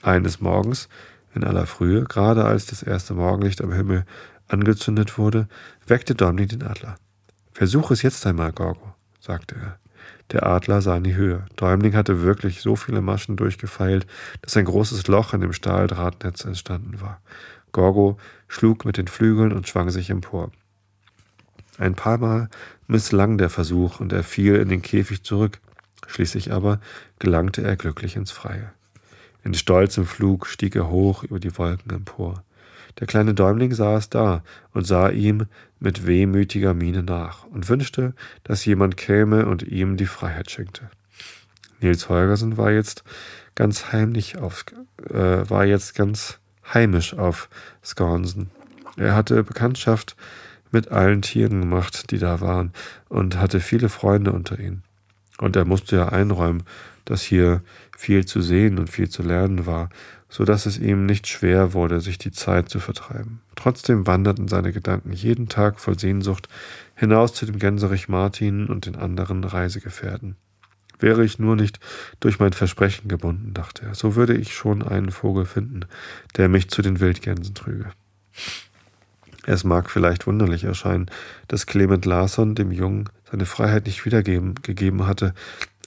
Eines 0.03 0.39
Morgens, 0.39 0.88
in 1.33 1.43
aller 1.43 1.65
Frühe, 1.65 2.03
gerade 2.03 2.45
als 2.45 2.67
das 2.67 2.83
erste 2.83 3.15
Morgenlicht 3.15 3.59
am 3.61 3.73
Himmel 3.73 4.05
angezündet 4.47 5.17
wurde, 5.17 5.47
weckte 5.88 6.13
Domni 6.13 6.45
den 6.45 6.61
Adler. 6.61 6.97
Versuch 7.53 7.89
es 7.89 8.03
jetzt 8.03 8.25
einmal, 8.27 8.51
Gorgo, 8.51 8.93
sagte 9.19 9.55
er. 9.55 9.79
Der 10.31 10.45
Adler 10.45 10.81
sah 10.81 10.97
in 10.97 11.03
die 11.03 11.15
Höhe. 11.15 11.45
Däumling 11.55 11.95
hatte 11.95 12.21
wirklich 12.21 12.61
so 12.61 12.75
viele 12.75 13.01
Maschen 13.01 13.36
durchgefeilt, 13.36 14.05
dass 14.41 14.55
ein 14.55 14.65
großes 14.65 15.07
Loch 15.07 15.33
in 15.33 15.41
dem 15.41 15.53
Stahldrahtnetz 15.53 16.45
entstanden 16.45 17.01
war. 17.01 17.19
Gorgo 17.71 18.17
schlug 18.55 18.85
mit 18.85 18.97
den 18.97 19.07
Flügeln 19.07 19.51
und 19.51 19.67
schwang 19.67 19.89
sich 19.89 20.09
empor. 20.09 20.49
Ein 21.77 21.93
paar 21.93 22.17
Mal 22.17 22.49
misslang 22.87 23.37
der 23.37 23.49
Versuch 23.49 23.99
und 23.99 24.13
er 24.13 24.23
fiel 24.23 24.55
in 24.55 24.69
den 24.69 24.81
Käfig 24.81 25.23
zurück. 25.23 25.59
Schließlich 26.07 26.53
aber 26.53 26.79
gelangte 27.19 27.63
er 27.63 27.75
glücklich 27.75 28.15
ins 28.15 28.31
Freie. 28.31 28.71
In 29.43 29.53
stolzem 29.53 30.05
Flug 30.05 30.47
stieg 30.47 30.75
er 30.75 30.89
hoch 30.89 31.23
über 31.23 31.39
die 31.39 31.57
Wolken 31.57 31.91
empor. 31.91 32.43
Der 32.99 33.07
kleine 33.07 33.33
Däumling 33.33 33.73
saß 33.73 34.09
da 34.09 34.41
und 34.71 34.87
sah 34.87 35.09
ihm 35.09 35.47
mit 35.81 36.07
wehmütiger 36.07 36.73
Miene 36.73 37.03
nach 37.03 37.45
und 37.47 37.67
wünschte, 37.67 38.13
dass 38.45 38.63
jemand 38.63 38.95
käme 38.95 39.47
und 39.47 39.63
ihm 39.63 39.97
die 39.97 40.05
Freiheit 40.05 40.49
schenkte. 40.49 40.89
Nils 41.81 42.07
Holgersen 42.07 42.55
war 42.55 42.71
jetzt 42.71 43.03
ganz 43.53 43.91
heimlich 43.91 44.37
auf, 44.37 44.63
äh, 45.09 45.49
war 45.49 45.65
jetzt 45.65 45.93
ganz 45.93 46.39
heimisch 46.74 47.13
auf 47.13 47.49
Skonsen. 47.84 48.49
Er 48.97 49.16
hatte 49.16 49.43
Bekanntschaft 49.43 50.16
mit 50.72 50.91
allen 50.91 51.22
Tieren 51.22 51.61
gemacht, 51.61 52.11
die 52.11 52.18
da 52.18 52.41
waren, 52.41 52.72
und 53.09 53.38
hatte 53.38 53.59
viele 53.59 53.89
Freunde 53.89 54.32
unter 54.32 54.59
ihnen. 54.59 54.84
Und 55.38 55.55
er 55.55 55.66
musste 55.66 55.97
ja 55.97 56.09
einräumen, 56.09 56.63
dass 57.05 57.22
hier 57.22 57.61
viel 57.97 58.26
zu 58.26 58.41
sehen 58.41 58.80
und 58.80 58.89
viel 58.89 59.09
zu 59.09 59.22
lernen 59.22 59.66
war, 59.66 59.89
so 60.28 60.43
dass 60.43 60.66
es 60.66 60.78
ihm 60.78 61.05
nicht 61.05 61.28
schwer 61.28 61.74
wurde, 61.74 62.01
sich 62.01 62.18
die 62.18 62.32
Zeit 62.32 62.68
zu 62.70 62.80
vertreiben. 62.80 63.41
Trotzdem 63.55 64.07
wanderten 64.07 64.47
seine 64.47 64.74
Gedanken 64.74 65.13
jeden 65.13 65.47
Tag 65.47 65.80
voll 65.80 65.99
Sehnsucht 65.99 66.49
hinaus 66.95 67.34
zu 67.34 67.45
dem 67.45 67.59
Gänserich 67.59 68.09
Martin 68.09 68.68
und 68.68 68.86
den 68.86 68.95
anderen 68.95 69.43
Reisegefährten. 69.43 70.36
Wäre 70.99 71.25
ich 71.25 71.39
nur 71.39 71.55
nicht 71.55 71.79
durch 72.19 72.39
mein 72.39 72.53
Versprechen 72.53 73.07
gebunden, 73.07 73.53
dachte 73.53 73.85
er, 73.85 73.95
so 73.95 74.15
würde 74.15 74.35
ich 74.35 74.53
schon 74.53 74.81
einen 74.81 75.11
Vogel 75.11 75.45
finden, 75.45 75.81
der 76.37 76.49
mich 76.49 76.69
zu 76.69 76.81
den 76.81 76.99
Wildgänsen 76.99 77.53
trüge. 77.55 77.91
Es 79.45 79.63
mag 79.63 79.91
vielleicht 79.91 80.25
wunderlich 80.25 80.63
erscheinen, 80.63 81.05
dass 81.47 81.67
Clement 81.67 82.05
Larsson 82.05 82.55
dem 82.55 82.71
Jungen 82.71 83.09
seine 83.29 83.45
Freiheit 83.45 83.85
nicht 83.85 84.05
wiedergegeben 84.05 85.05
hatte, 85.05 85.33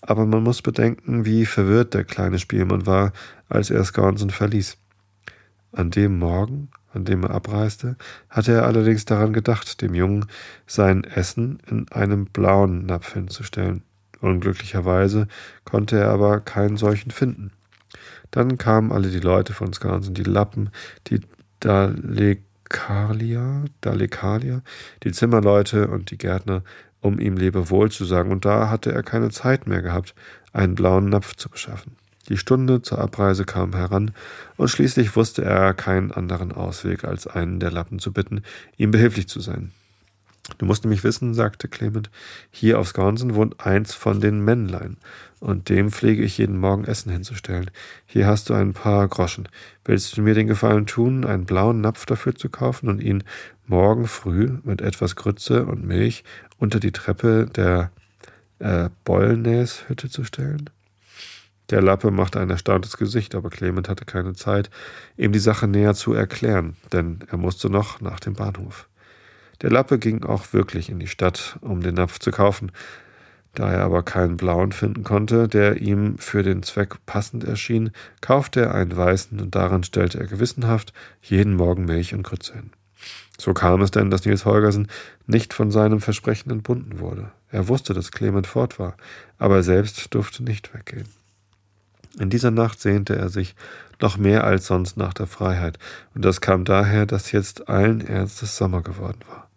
aber 0.01 0.27
man 0.27 0.43
muss 0.43 0.63
bedenken, 0.63 1.25
wie 1.25 1.45
verwirrt 1.45 1.95
der 1.95 2.05
kleine 2.05 2.39
Spielmann 2.39 2.87
war, 2.87 3.13
als 3.49 3.71
er 3.71 3.85
Sconson 3.85 4.31
verließ. 4.31 4.77
An 5.73 5.91
dem 5.91 6.19
Morgen, 6.19 6.71
an 6.93 7.05
dem 7.05 7.25
er 7.25 7.31
abreiste, 7.31 7.97
hatte 8.31 8.53
er 8.53 8.65
allerdings 8.65 9.05
daran 9.05 9.33
gedacht, 9.33 9.83
dem 9.83 9.95
Jungen 9.95 10.27
sein 10.67 11.05
Essen 11.05 11.59
in 11.69 11.91
einem 11.91 12.27
blauen 12.27 12.87
Napf 12.87 13.13
hinzustellen. 13.15 13.83
Unglücklicherweise 14.21 15.29
konnte 15.65 15.99
er 15.99 16.11
aber 16.11 16.41
keinen 16.41 16.77
solchen 16.77 17.11
finden. 17.11 17.53
Dann 18.31 18.59
kamen 18.59 18.93
alle 18.93 19.09
die 19.09 19.21
Leute 19.21 19.53
von 19.53 19.73
Skansen, 19.73 20.15
die 20.15 20.25
Lappen, 20.25 20.71
die 21.07 21.21
Dalekalia, 21.61 22.37
Dalekalia, 23.81 24.63
die 25.03 25.13
Zimmerleute 25.13 25.89
und 25.89 26.11
die 26.11 26.19
Gärtner, 26.19 26.63
um 27.01 27.19
ihm 27.19 27.37
Lebewohl 27.37 27.91
zu 27.91 28.05
sagen, 28.05 28.31
und 28.31 28.45
da 28.45 28.71
hatte 28.71 28.93
er 28.93 29.03
keine 29.03 29.31
Zeit 29.31 29.67
mehr 29.67 29.83
gehabt, 29.83 30.15
einen 30.53 30.75
blauen 30.75 31.09
Napf 31.09 31.37
zu 31.37 31.49
beschaffen. 31.49 31.97
Die 32.29 32.37
Stunde 32.37 32.83
zur 32.83 32.99
Abreise 32.99 33.45
kam 33.45 33.75
heran, 33.75 34.11
und 34.57 34.69
schließlich 34.69 35.17
wusste 35.17 35.45
er 35.45 35.73
keinen 35.73 36.13
anderen 36.13 36.53
Ausweg, 36.53 37.05
als 37.05 37.27
einen 37.27 37.61
der 37.61 37.71
Lappen 37.71 37.99
zu 37.99 38.13
bitten, 38.13 38.43
ihm 38.77 38.91
behilflich 38.91 39.29
zu 39.29 39.41
sein. 39.41 39.73
Du 40.57 40.65
musst 40.65 40.85
nämlich 40.85 41.05
wissen, 41.05 41.35
sagte 41.35 41.69
Clement, 41.69 42.11
hier 42.51 42.79
auf 42.79 42.89
Skonsen 42.89 43.35
wohnt 43.35 43.65
eins 43.65 43.93
von 43.93 44.21
den 44.21 44.41
Männlein, 44.41 44.97
und 45.41 45.69
dem 45.69 45.91
pflege 45.91 46.23
ich 46.23 46.39
jeden 46.39 46.59
Morgen 46.59 46.85
Essen 46.85 47.13
hinzustellen. 47.13 47.71
Hier 48.07 48.27
hast 48.27 48.49
du 48.49 48.55
ein 48.55 48.73
paar 48.73 49.07
Groschen. 49.09 49.49
Willst 49.85 50.17
du 50.17 50.23
mir 50.23 50.35
den 50.35 50.47
Gefallen 50.47 50.87
tun, 50.87 51.27
einen 51.27 51.45
blauen 51.45 51.81
Napf 51.83 52.07
dafür 52.07 52.35
zu 52.35 52.49
kaufen 52.49 52.89
und 52.89 53.03
ihn 53.03 53.25
morgen 53.67 54.07
früh 54.07 54.59
mit 54.65 54.81
etwas 54.81 55.17
Grütze 55.17 55.67
und 55.67 55.85
Milch 55.85 56.25
unter 56.57 56.81
die 56.81 56.93
Treppe 56.93 57.47
der 57.55 57.91
äh, 58.59 58.89
Bollnäshütte 59.05 60.09
zu 60.09 60.25
stellen? 60.25 60.71
Der 61.71 61.83
Lappe 61.83 62.11
machte 62.11 62.41
ein 62.41 62.49
erstauntes 62.49 62.97
Gesicht, 62.97 63.35
aber 63.35 63.51
Clement 63.51 63.91
hatte 63.91 64.07
keine 64.07 64.33
Zeit, 64.33 64.71
ihm 65.19 65.33
die 65.33 65.39
Sache 65.39 65.69
näher 65.69 65.95
zu 65.95 66.15
erklären, 66.15 66.77
denn 66.93 67.19
er 67.29 67.37
musste 67.37 67.69
noch 67.69 68.01
nach 68.01 68.21
dem 68.21 68.33
Bahnhof. 68.33 68.89
Der 69.63 69.71
Lappe 69.71 69.99
ging 69.99 70.25
auch 70.25 70.53
wirklich 70.53 70.89
in 70.89 71.01
die 71.01 71.09
Stadt, 71.09 71.59
um 71.61 71.83
den 71.83 71.97
Napf 71.97 72.19
zu 72.19 72.31
kaufen. 72.31 72.71
Da 73.55 73.73
er 73.73 73.83
aber 73.83 74.05
keinen 74.05 74.37
blauen 74.37 74.71
finden 74.71 75.03
konnte, 75.03 75.49
der 75.49 75.81
ihm 75.81 76.17
für 76.19 76.45
den 76.45 76.63
Zweck 76.63 76.95
passend 77.07 77.43
erschien, 77.43 77.91
kaufte 78.21 78.61
er 78.61 78.75
einen 78.75 78.97
weißen 78.97 79.41
und 79.41 79.55
daran 79.55 79.83
stellte 79.83 80.21
er 80.21 80.27
gewissenhaft 80.27 80.93
jeden 81.23 81.57
Morgen 81.57 81.87
Milch 81.87 82.15
und 82.15 82.23
Grütze 82.23 82.55
hin. 82.55 82.71
So 83.37 83.55
kam 83.55 83.81
es 83.83 83.91
denn, 83.91 84.11
dass 84.11 84.25
Nils 84.25 84.45
Holgersen 84.45 84.89
nicht 85.27 85.55
von 85.55 85.71
seinem 85.71 86.01
Versprechen 86.01 86.51
entbunden 86.51 87.01
wurde. 87.01 87.31
Er 87.51 87.69
wusste, 87.69 87.95
dass 87.95 88.13
Clement 88.13 88.47
fort 88.47 88.79
war, 88.79 88.97
aber 89.39 89.57
er 89.57 89.63
selbst 89.63 90.15
durfte 90.15 90.45
nicht 90.45 90.75
weggehen. 90.75 91.09
In 92.19 92.31
dieser 92.31 92.51
Nacht 92.51 92.81
sehnte 92.81 93.17
er 93.17 93.29
sich 93.29 93.55
noch 94.01 94.17
mehr 94.17 94.45
als 94.45 94.67
sonst 94.67 94.97
nach 94.97 95.15
der 95.15 95.27
Freiheit, 95.27 95.79
und 96.15 96.25
das 96.25 96.41
kam 96.41 96.65
daher, 96.65 97.07
dass 97.07 97.33
jetzt 97.33 97.69
allen 97.69 98.01
Ernstes 98.01 98.57
Sommer 98.57 98.83
geworden 98.83 99.21
war. 99.29 99.48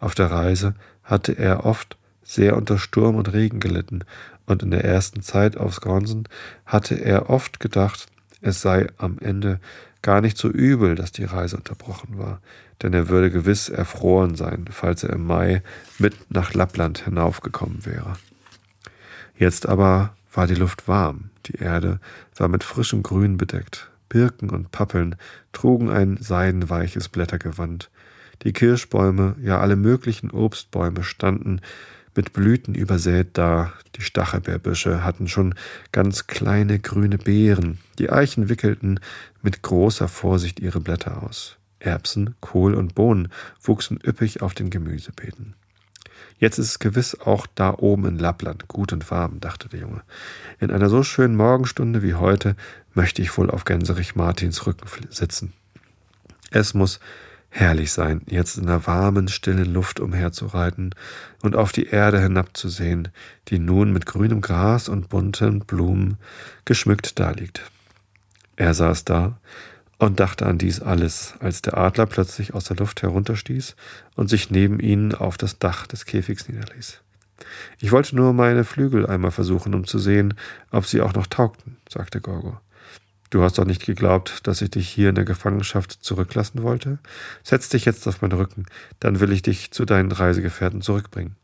Auf 0.00 0.14
der 0.14 0.30
Reise 0.30 0.74
hatte 1.04 1.32
er 1.38 1.64
oft 1.64 1.96
sehr 2.24 2.56
unter 2.56 2.78
Sturm 2.78 3.16
und 3.16 3.32
Regen 3.32 3.60
gelitten, 3.60 4.00
und 4.46 4.64
in 4.64 4.72
der 4.72 4.84
ersten 4.84 5.22
Zeit 5.22 5.56
aufs 5.56 5.80
Gronsen 5.80 6.24
hatte 6.66 6.96
er 6.96 7.30
oft 7.30 7.60
gedacht, 7.60 8.06
es 8.40 8.60
sei 8.60 8.88
am 8.96 9.18
Ende 9.20 9.60
gar 10.02 10.20
nicht 10.20 10.38
so 10.38 10.48
übel, 10.48 10.96
dass 10.96 11.12
die 11.12 11.24
Reise 11.24 11.56
unterbrochen 11.56 12.18
war, 12.18 12.40
denn 12.82 12.92
er 12.92 13.08
würde 13.08 13.30
gewiss 13.30 13.68
erfroren 13.68 14.34
sein, 14.34 14.64
falls 14.70 15.04
er 15.04 15.10
im 15.10 15.26
Mai 15.26 15.62
mit 15.98 16.30
nach 16.30 16.54
Lappland 16.54 17.04
hinaufgekommen 17.04 17.84
wäre. 17.86 18.14
Jetzt 19.36 19.68
aber 19.68 20.14
war 20.32 20.46
die 20.46 20.54
Luft 20.54 20.88
warm, 20.88 21.30
die 21.46 21.56
Erde 21.56 22.00
war 22.36 22.48
mit 22.48 22.64
frischem 22.64 23.02
Grün 23.02 23.36
bedeckt, 23.36 23.90
Birken 24.08 24.50
und 24.50 24.72
Pappeln 24.72 25.16
trugen 25.52 25.90
ein 25.90 26.16
seidenweiches 26.16 27.08
Blättergewand, 27.08 27.90
die 28.42 28.52
Kirschbäume, 28.52 29.36
ja 29.42 29.60
alle 29.60 29.76
möglichen 29.76 30.30
Obstbäume 30.30 31.02
standen 31.02 31.60
mit 32.16 32.32
Blüten 32.32 32.74
übersät 32.74 33.30
da, 33.34 33.72
die 33.96 34.02
Stachelbeerbüsche 34.02 35.04
hatten 35.04 35.28
schon 35.28 35.54
ganz 35.92 36.26
kleine 36.26 36.78
grüne 36.78 37.18
Beeren, 37.18 37.78
die 37.98 38.10
Eichen 38.10 38.48
wickelten 38.48 39.00
mit 39.42 39.62
großer 39.62 40.08
Vorsicht 40.08 40.60
ihre 40.60 40.80
Blätter 40.80 41.22
aus. 41.22 41.56
Erbsen, 41.78 42.34
Kohl 42.40 42.74
und 42.74 42.94
Bohnen 42.94 43.28
wuchsen 43.62 43.98
üppig 44.04 44.42
auf 44.42 44.54
den 44.54 44.70
Gemüsebeeten. 44.70 45.54
Jetzt 46.38 46.58
ist 46.58 46.68
es 46.68 46.78
gewiss 46.78 47.18
auch 47.20 47.46
da 47.54 47.74
oben 47.76 48.06
in 48.06 48.18
Lappland 48.18 48.66
gut 48.66 48.92
und 48.92 49.10
warm, 49.10 49.40
dachte 49.40 49.68
der 49.68 49.80
Junge. 49.80 50.02
In 50.58 50.70
einer 50.70 50.88
so 50.88 51.02
schönen 51.02 51.36
Morgenstunde 51.36 52.02
wie 52.02 52.14
heute 52.14 52.56
möchte 52.94 53.22
ich 53.22 53.36
wohl 53.36 53.50
auf 53.50 53.64
Gänserich 53.64 54.16
Martins 54.16 54.66
Rücken 54.66 54.88
sitzen. 55.10 55.52
Es 56.50 56.74
muss 56.74 56.98
herrlich 57.50 57.92
sein, 57.92 58.22
jetzt 58.26 58.56
in 58.56 58.66
der 58.66 58.86
warmen, 58.86 59.28
stillen 59.28 59.72
Luft 59.72 60.00
umherzureiten 60.00 60.94
und 61.42 61.56
auf 61.56 61.72
die 61.72 61.86
Erde 61.86 62.20
hinabzusehen, 62.20 63.08
die 63.48 63.58
nun 63.58 63.92
mit 63.92 64.06
grünem 64.06 64.40
Gras 64.40 64.88
und 64.88 65.08
bunten 65.08 65.60
Blumen 65.60 66.16
geschmückt 66.64 67.18
daliegt. 67.18 67.70
Er 68.56 68.74
saß 68.74 69.04
da, 69.04 69.38
und 70.00 70.18
dachte 70.18 70.46
an 70.46 70.56
dies 70.56 70.80
alles, 70.80 71.34
als 71.40 71.60
der 71.60 71.76
Adler 71.76 72.06
plötzlich 72.06 72.54
aus 72.54 72.64
der 72.64 72.78
Luft 72.78 73.02
herunterstieß 73.02 73.76
und 74.16 74.30
sich 74.30 74.50
neben 74.50 74.80
ihnen 74.80 75.14
auf 75.14 75.36
das 75.36 75.58
Dach 75.58 75.86
des 75.86 76.06
Käfigs 76.06 76.48
niederließ. 76.48 77.00
Ich 77.80 77.92
wollte 77.92 78.16
nur 78.16 78.32
meine 78.32 78.64
Flügel 78.64 79.06
einmal 79.06 79.30
versuchen, 79.30 79.74
um 79.74 79.86
zu 79.86 79.98
sehen, 79.98 80.34
ob 80.70 80.86
sie 80.86 81.02
auch 81.02 81.12
noch 81.12 81.26
taugten, 81.26 81.76
sagte 81.88 82.20
Gorgo. 82.20 82.58
Du 83.30 83.44
hast 83.44 83.58
doch 83.58 83.64
nicht 83.64 83.86
geglaubt, 83.86 84.46
dass 84.48 84.60
ich 84.60 84.70
dich 84.70 84.88
hier 84.88 85.10
in 85.10 85.14
der 85.14 85.24
Gefangenschaft 85.24 85.92
zurücklassen 85.92 86.64
wollte? 86.64 86.98
Setz 87.44 87.68
dich 87.68 87.84
jetzt 87.84 88.06
auf 88.08 88.22
meinen 88.22 88.32
Rücken, 88.32 88.66
dann 88.98 89.20
will 89.20 89.30
ich 89.30 89.42
dich 89.42 89.70
zu 89.70 89.84
deinen 89.84 90.10
Reisegefährten 90.10 90.82
zurückbringen. 90.82 91.36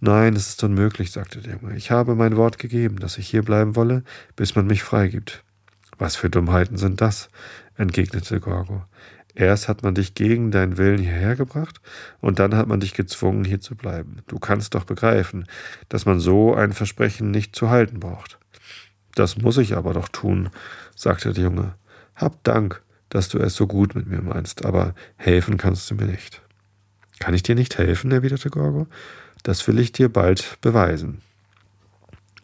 Nein, 0.00 0.36
es 0.36 0.50
ist 0.50 0.62
unmöglich, 0.62 1.10
sagte 1.10 1.40
der 1.40 1.54
Junge. 1.54 1.74
Ich 1.76 1.90
habe 1.90 2.14
mein 2.14 2.36
Wort 2.36 2.58
gegeben, 2.58 2.98
dass 2.98 3.16
ich 3.16 3.28
hier 3.28 3.42
bleiben 3.42 3.76
wolle, 3.76 4.04
bis 4.36 4.54
man 4.54 4.66
mich 4.66 4.82
freigibt. 4.82 5.42
Was 5.98 6.16
für 6.16 6.28
Dummheiten 6.28 6.76
sind 6.76 7.00
das? 7.00 7.30
entgegnete 7.78 8.38
Gorgo. 8.38 8.84
Erst 9.34 9.68
hat 9.68 9.82
man 9.82 9.94
dich 9.94 10.14
gegen 10.14 10.50
deinen 10.50 10.76
Willen 10.76 10.98
hierher 10.98 11.36
gebracht 11.36 11.80
und 12.20 12.38
dann 12.38 12.54
hat 12.54 12.68
man 12.68 12.80
dich 12.80 12.92
gezwungen, 12.92 13.44
hier 13.44 13.62
zu 13.62 13.74
bleiben. 13.74 14.18
Du 14.26 14.38
kannst 14.38 14.74
doch 14.74 14.84
begreifen, 14.84 15.46
dass 15.88 16.04
man 16.04 16.20
so 16.20 16.54
ein 16.54 16.74
Versprechen 16.74 17.30
nicht 17.30 17.56
zu 17.56 17.70
halten 17.70 18.00
braucht. 18.00 18.38
Das 19.14 19.36
muss 19.36 19.58
ich 19.58 19.76
aber 19.76 19.92
doch 19.92 20.08
tun, 20.08 20.50
sagte 20.96 21.32
der 21.32 21.44
Junge. 21.44 21.74
Hab 22.14 22.42
Dank, 22.44 22.82
dass 23.08 23.28
du 23.28 23.38
es 23.38 23.54
so 23.54 23.66
gut 23.66 23.94
mit 23.94 24.06
mir 24.06 24.22
meinst, 24.22 24.64
aber 24.64 24.94
helfen 25.16 25.58
kannst 25.58 25.90
du 25.90 25.94
mir 25.94 26.06
nicht. 26.06 26.40
Kann 27.18 27.34
ich 27.34 27.42
dir 27.42 27.54
nicht 27.54 27.76
helfen? 27.78 28.10
erwiderte 28.10 28.50
Gorgo. 28.50 28.86
Das 29.42 29.66
will 29.68 29.78
ich 29.78 29.92
dir 29.92 30.08
bald 30.08 30.58
beweisen. 30.60 31.20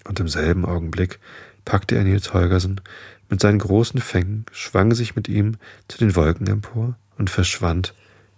Und 0.05 0.21
im 0.21 0.29
selben 0.29 0.65
Augenblick 0.65 1.21
packte 1.65 1.97
er 1.97 2.05
Nils 2.05 2.33
Holgersen 2.35 2.81
mit 3.29 3.41
seinen 3.41 3.59
großen 3.59 4.01
Fängen, 4.01 4.47
schwang 4.53 4.95
sich 4.95 5.17
mit 5.17 5.29
ihm 5.29 5.57
zu 5.87 5.99
den 5.99 6.17
Wolken 6.17 6.47
empor 6.47 6.97
und 7.19 7.31
verschwand 7.31 7.95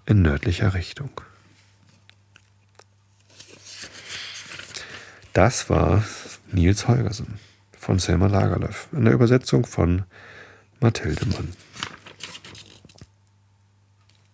in 0.07 0.22
nördlicher 0.22 0.74
Richtung. 0.74 1.20
Das 5.33 5.70
war 5.70 6.05
Nils 6.51 6.89
Holgersen 6.89 7.39
von 7.81 7.99
Selma 7.99 8.26
Lagerlöf 8.26 8.89
in 8.93 9.07
der 9.07 9.14
Übersetzung 9.14 9.64
von 9.64 10.05
Mathilde 10.81 11.24
Mann. 11.26 11.49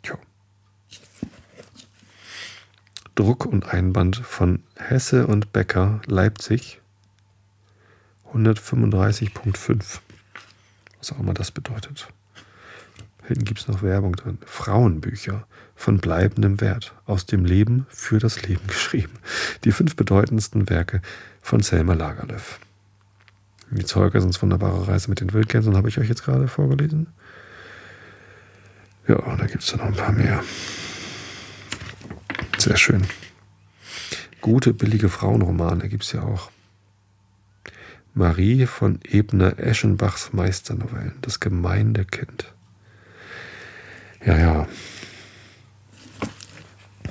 Tja. 0.02 0.18
Druck 3.14 3.46
und 3.46 3.72
Einband 3.72 4.16
von 4.16 4.64
Hesse 4.74 5.28
und 5.28 5.52
Becker 5.52 6.02
Leipzig 6.06 6.80
135.5 8.34 10.00
was 10.98 11.12
auch 11.12 11.20
immer 11.20 11.34
das 11.34 11.52
bedeutet. 11.52 12.08
Hinten 13.28 13.44
gibt 13.44 13.60
es 13.60 13.68
noch 13.68 13.82
Werbung 13.82 14.16
drin. 14.16 14.38
Frauenbücher 14.44 15.46
von 15.76 15.98
bleibendem 15.98 16.60
Wert, 16.60 16.94
aus 17.06 17.26
dem 17.26 17.44
Leben 17.44 17.86
für 17.90 18.18
das 18.18 18.42
Leben 18.42 18.66
geschrieben. 18.66 19.12
Die 19.62 19.70
fünf 19.70 19.94
bedeutendsten 19.94 20.68
Werke 20.68 21.00
von 21.42 21.60
Selma 21.60 21.94
Lagerlöf. 21.94 22.58
Die 23.70 23.84
Zeugersens 23.84 24.40
wunderbare 24.42 24.86
Reise 24.86 25.10
mit 25.10 25.20
den 25.20 25.32
Wildgänsen 25.32 25.76
habe 25.76 25.88
ich 25.88 25.98
euch 25.98 26.08
jetzt 26.08 26.24
gerade 26.24 26.48
vorgelesen. 26.48 27.08
Ja, 29.08 29.36
da 29.36 29.46
gibt 29.46 29.62
es 29.62 29.76
noch 29.76 29.84
ein 29.84 29.94
paar 29.94 30.12
mehr. 30.12 30.42
Sehr 32.58 32.76
schön. 32.76 33.02
Gute, 34.40 34.72
billige 34.72 35.08
Frauenromane 35.08 35.88
gibt 35.88 36.04
es 36.04 36.12
ja 36.12 36.22
auch. 36.22 36.50
Marie 38.14 38.66
von 38.66 38.98
Ebner-Eschenbachs 39.04 40.32
Meisternovellen, 40.32 41.14
das 41.20 41.38
Gemeindekind. 41.38 42.54
Ja, 44.24 44.38
ja. 44.38 44.68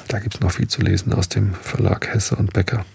Da 0.07 0.19
gibt 0.19 0.35
es 0.35 0.41
noch 0.41 0.51
viel 0.51 0.67
zu 0.67 0.81
lesen 0.81 1.13
aus 1.13 1.29
dem 1.29 1.53
Verlag 1.53 2.07
Hesse 2.07 2.35
und 2.35 2.53
Becker. 2.53 2.85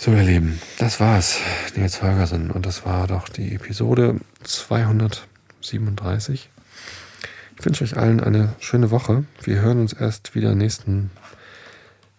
So, 0.00 0.12
ihr 0.12 0.22
Lieben, 0.22 0.62
das 0.78 1.00
war's. 1.00 1.40
Nils 1.74 2.00
Holgersen. 2.02 2.52
Und 2.52 2.64
das 2.64 2.86
war 2.86 3.08
doch 3.08 3.28
die 3.28 3.56
Episode 3.56 4.20
237. 4.44 6.48
Ich 7.58 7.66
wünsche 7.66 7.82
euch 7.82 7.96
allen 7.96 8.20
eine 8.20 8.54
schöne 8.60 8.92
Woche. 8.92 9.24
Wir 9.42 9.60
hören 9.60 9.80
uns 9.80 9.92
erst 9.92 10.36
wieder 10.36 10.54
nächsten 10.54 11.10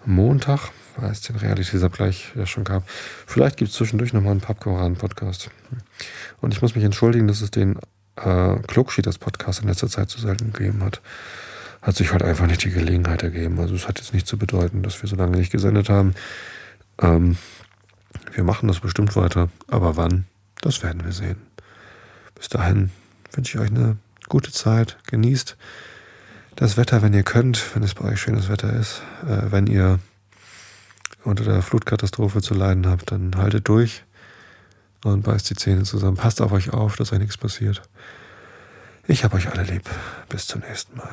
Montag 0.06 0.72
weil 1.02 1.12
es 1.12 1.22
den 1.22 1.36
Realitätsabgleich 1.36 2.32
ja 2.36 2.46
schon 2.46 2.64
gab. 2.64 2.90
Vielleicht 2.90 3.58
gibt 3.58 3.72
es 3.72 3.78
zwischendurch 3.78 4.14
nochmal 4.14 4.32
einen 4.32 4.42
Pappkoran-Podcast. 4.42 5.50
Und 6.42 6.54
ich 6.54 6.62
muss 6.62 6.76
mich 6.76 6.84
entschuldigen, 6.84 7.28
dass 7.28 7.42
es 7.42 7.52
den 7.52 7.78
äh, 8.18 8.56
Klugschieders-Podcast 8.68 9.62
in 9.62 9.68
letzter 9.68 9.88
Zeit 9.88 10.10
zu 10.10 10.20
selten 10.20 10.54
gegeben 10.54 10.84
hat. 10.84 11.02
Hat 11.82 11.96
sich 11.96 12.12
halt 12.12 12.24
einfach 12.24 12.48
nicht 12.48 12.64
die 12.64 12.72
Gelegenheit 12.72 13.24
ergeben. 13.24 13.60
Also 13.60 13.76
es 13.76 13.88
hat 13.88 14.00
jetzt 14.00 14.14
nicht 14.14 14.28
zu 14.28 14.38
bedeuten, 14.38 14.84
dass 14.84 15.02
wir 15.02 15.10
so 15.10 15.16
lange 15.16 15.38
nicht 15.38 15.52
gesendet 15.52 15.90
haben. 15.90 16.14
Ähm, 17.02 17.38
wir 18.34 18.44
machen 18.44 18.68
das 18.68 18.80
bestimmt 18.80 19.16
weiter. 19.16 19.50
Aber 19.68 19.98
wann, 19.98 20.26
das 20.62 20.84
werden 20.84 21.04
wir 21.04 21.12
sehen. 21.12 21.38
Bis 22.36 22.50
dahin 22.50 22.92
wünsche 23.34 23.58
ich 23.58 23.64
euch 23.64 23.70
eine 23.70 23.98
gute 24.28 24.52
Zeit. 24.52 24.98
Genießt 25.08 25.58
das 26.56 26.78
Wetter, 26.78 27.02
wenn 27.02 27.14
ihr 27.14 27.24
könnt, 27.24 27.76
wenn 27.76 27.84
es 27.84 27.94
bei 27.96 28.06
euch 28.06 28.22
schönes 28.22 28.50
Wetter 28.50 28.74
ist. 28.74 29.02
Äh, 29.24 29.52
wenn 29.52 29.68
ihr 29.68 30.00
unter 31.24 31.44
der 31.44 31.62
Flutkatastrophe 31.62 32.42
zu 32.42 32.54
leiden 32.54 32.88
habt, 32.88 33.12
dann 33.12 33.36
haltet 33.36 33.68
durch 33.68 34.04
und 35.04 35.24
beißt 35.24 35.50
die 35.50 35.56
Zähne 35.56 35.84
zusammen. 35.84 36.18
Passt 36.18 36.42
auf 36.42 36.52
euch 36.52 36.72
auf, 36.72 36.96
dass 36.96 37.14
euch 37.14 37.20
nichts 37.20 37.38
passiert. 37.38 37.82
Ich 39.08 39.24
hab 39.24 39.34
euch 39.34 39.50
alle 39.50 39.64
lieb. 39.64 39.90
Bis 40.30 40.48
zum 40.48 40.62
nächsten 40.62 40.98
Mal. 40.98 41.10